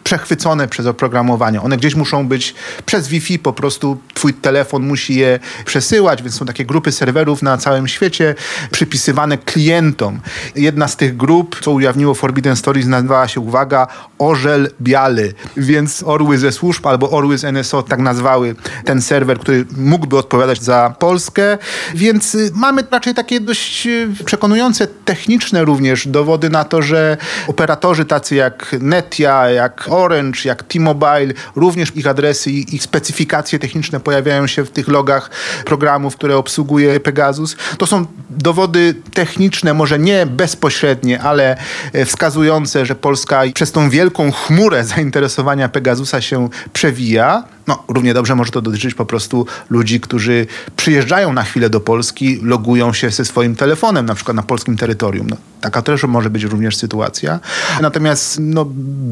przechwycone 0.08 0.68
przez 0.68 0.86
oprogramowanie. 0.86 1.62
One 1.62 1.78
gdzieś 1.78 1.96
muszą 1.96 2.28
być 2.28 2.56
przez 2.86 3.08
Wi-Fi, 3.08 3.40
po 3.40 3.54
prostu 3.54 3.98
twój 4.14 4.34
telefon 4.34 4.88
musi 4.88 5.16
je 5.16 5.40
przesyłać, 5.66 6.24
więc 6.24 6.36
są 6.36 6.46
takie 6.46 6.66
grupy 6.66 6.92
serwerów 6.92 7.42
na 7.42 7.58
całym 7.58 7.88
świecie 7.88 8.36
przypisywane 8.72 9.38
klientom. 9.38 10.20
Jedna 10.56 10.88
z 10.88 10.96
tych 10.96 11.18
grup, 11.18 11.60
co 11.62 11.72
ujawniło 11.72 12.14
Forbidden 12.14 12.56
Stories, 12.56 12.88
nazywała 12.88 13.28
się, 13.28 13.40
uwaga, 13.40 13.88
Orzel 14.18 14.70
Biały, 14.82 15.34
więc 15.58 16.04
orły 16.04 16.38
ze 16.38 16.52
służb 16.52 16.88
albo 16.88 17.10
orły 17.10 17.38
z 17.38 17.44
NSO 17.44 17.84
tak 17.84 18.00
nazwały 18.00 18.56
ten 18.86 19.02
serwer, 19.02 19.40
który 19.40 19.66
mógłby 19.78 20.18
odpowiadać 20.18 20.64
za 20.64 20.96
Polskę, 21.00 21.58
więc 21.96 22.36
y, 22.36 22.52
mamy 22.56 22.84
raczej 22.92 23.14
takie 23.14 23.40
dość 23.40 23.88
y, 23.88 24.10
przekonujące 24.26 24.88
techniczne 24.88 25.66
również 25.66 26.08
dowody 26.08 26.50
na 26.50 26.64
to, 26.64 26.82
że 26.82 27.18
operatorzy 27.48 28.06
tacy 28.06 28.36
jak 28.36 28.76
Netia, 28.80 29.50
jak 29.50 29.90
Orange, 29.98 30.40
jak 30.46 30.64
T-Mobile, 30.64 31.34
również 31.56 31.96
ich 31.96 32.08
adresy 32.08 32.52
i 32.52 32.76
ich 32.76 32.84
specyfikacje 32.84 33.60
techniczne 33.60 34.00
pojawiają 34.00 34.48
się 34.48 34.66
w 34.66 34.72
tych 34.72 34.88
logach 34.88 35.30
programów, 35.66 36.16
które 36.16 36.38
obsługuje 36.38 37.00
Pegasus. 37.00 37.56
To 37.78 37.88
są 37.88 38.06
dowody 38.30 38.96
techniczne, 39.14 39.74
może 39.74 40.00
nie 40.00 40.26
bezpośrednie, 40.26 41.22
ale 41.22 41.58
e, 41.94 42.06
wskazujące, 42.06 42.86
że 42.86 42.96
Polska 42.96 43.42
przez 43.54 43.72
tą 43.72 43.90
wielką 43.90 44.32
chmurę 44.32 44.84
zainteresowania 44.96 45.70
Pegasusa 45.70 46.22
się 46.22 46.50
przewija. 46.74 47.57
No, 47.68 47.84
równie 47.88 48.14
dobrze 48.14 48.36
może 48.36 48.52
to 48.52 48.62
dotyczyć 48.62 48.94
po 48.94 49.06
prostu 49.06 49.46
ludzi, 49.70 50.00
którzy 50.00 50.48
przyjeżdżają 50.76 51.34
na 51.34 51.44
chwilę 51.44 51.70
do 51.70 51.80
Polski, 51.80 52.40
logują 52.42 52.94
się 52.94 53.10
ze 53.10 53.26
swoim 53.26 53.56
telefonem, 53.56 54.06
na 54.06 54.16
przykład 54.16 54.36
na 54.36 54.44
polskim 54.44 54.78
terytorium. 54.78 55.28
No, 55.30 55.38
taka 55.62 55.82
też 55.82 56.04
może 56.04 56.30
być 56.30 56.44
również 56.44 56.78
sytuacja. 56.78 57.40
Natomiast 57.82 58.38
no, 58.42 58.66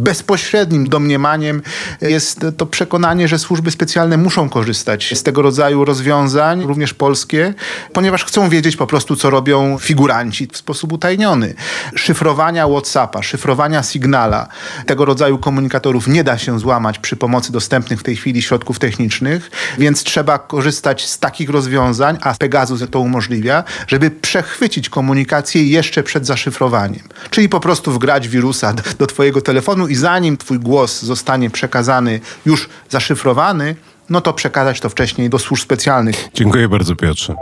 bezpośrednim 0.04 0.90
domniemaniem 0.90 1.62
jest 2.02 2.46
to 2.58 2.66
przekonanie, 2.66 3.28
że 3.28 3.40
służby 3.40 3.72
specjalne 3.72 4.18
muszą 4.18 4.50
korzystać 4.50 5.14
z 5.16 5.24
tego 5.24 5.42
rodzaju 5.42 5.86
rozwiązań, 5.86 6.64
również 6.64 6.94
polskie, 6.94 7.54
ponieważ 7.94 8.26
chcą 8.26 8.50
wiedzieć 8.50 8.76
po 8.76 8.88
prostu, 8.88 9.16
co 9.16 9.30
robią 9.30 9.78
figuranci 9.78 10.48
w 10.52 10.58
sposób 10.58 10.94
utajniony. 10.94 11.54
Szyfrowania 11.96 12.68
WhatsAppa, 12.68 13.24
szyfrowania 13.24 13.84
Signala, 13.84 14.48
tego 14.86 15.06
rodzaju 15.06 15.38
komunikatorów 15.38 16.08
nie 16.08 16.24
da 16.24 16.38
się 16.38 16.60
złamać 16.60 17.00
przy 17.00 17.16
pomocy 17.16 17.52
dostępnych 17.52 18.00
w 18.00 18.04
tej 18.04 18.16
chwili 18.16 18.42
środków 18.46 18.80
technicznych, 18.80 19.52
więc 19.78 20.04
trzeba 20.04 20.40
korzystać 20.40 21.06
z 21.06 21.20
takich 21.20 21.50
rozwiązań, 21.50 22.18
a 22.22 22.34
Pegasus 22.34 22.84
to 22.92 23.00
umożliwia, 23.00 23.64
żeby 23.88 24.12
przechwycić 24.12 24.90
komunikację 24.90 25.64
jeszcze 25.64 26.04
przed 26.04 26.26
zaszyfrowaniem. 26.26 27.04
Czyli 27.30 27.50
po 27.50 27.60
prostu 27.60 27.92
wgrać 27.92 28.28
wirusa 28.28 28.74
do, 29.00 29.08
twojego 29.08 29.42
telefonu 29.42 29.88
i 29.88 29.96
zanim 29.96 30.38
twój 30.38 30.60
głos 30.60 31.02
zostanie 31.02 31.50
przekazany 31.50 32.20
już 32.46 32.70
zaszyfrowany, 32.90 33.76
no 34.10 34.22
to 34.22 34.34
przekazać 34.34 34.80
to 34.80 34.90
wcześniej 34.90 35.30
do 35.30 35.40
służb 35.40 35.64
specjalnych. 35.64 36.16
Dziękuję 36.34 36.70
bardzo, 36.70 36.96
Piotrze. 36.96 37.36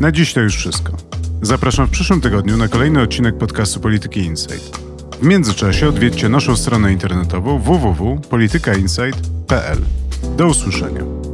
Na 0.00 0.12
dziś 0.12 0.32
to 0.32 0.40
już 0.40 0.56
wszystko. 0.56 0.92
Zapraszam 1.42 1.86
w 1.86 1.90
przyszłym 1.90 2.20
tygodniu 2.20 2.56
na 2.56 2.68
kolejny 2.68 3.02
odcinek 3.02 3.38
podcastu 3.38 3.80
Polityki 3.80 4.20
Insight. 4.20 4.87
W 5.22 5.22
międzyczasie 5.22 5.88
odwiedźcie 5.88 6.28
naszą 6.28 6.56
stronę 6.56 6.92
internetową 6.92 7.58
www.politykainsight.pl. 7.58 9.78
Do 10.36 10.46
usłyszenia. 10.46 11.27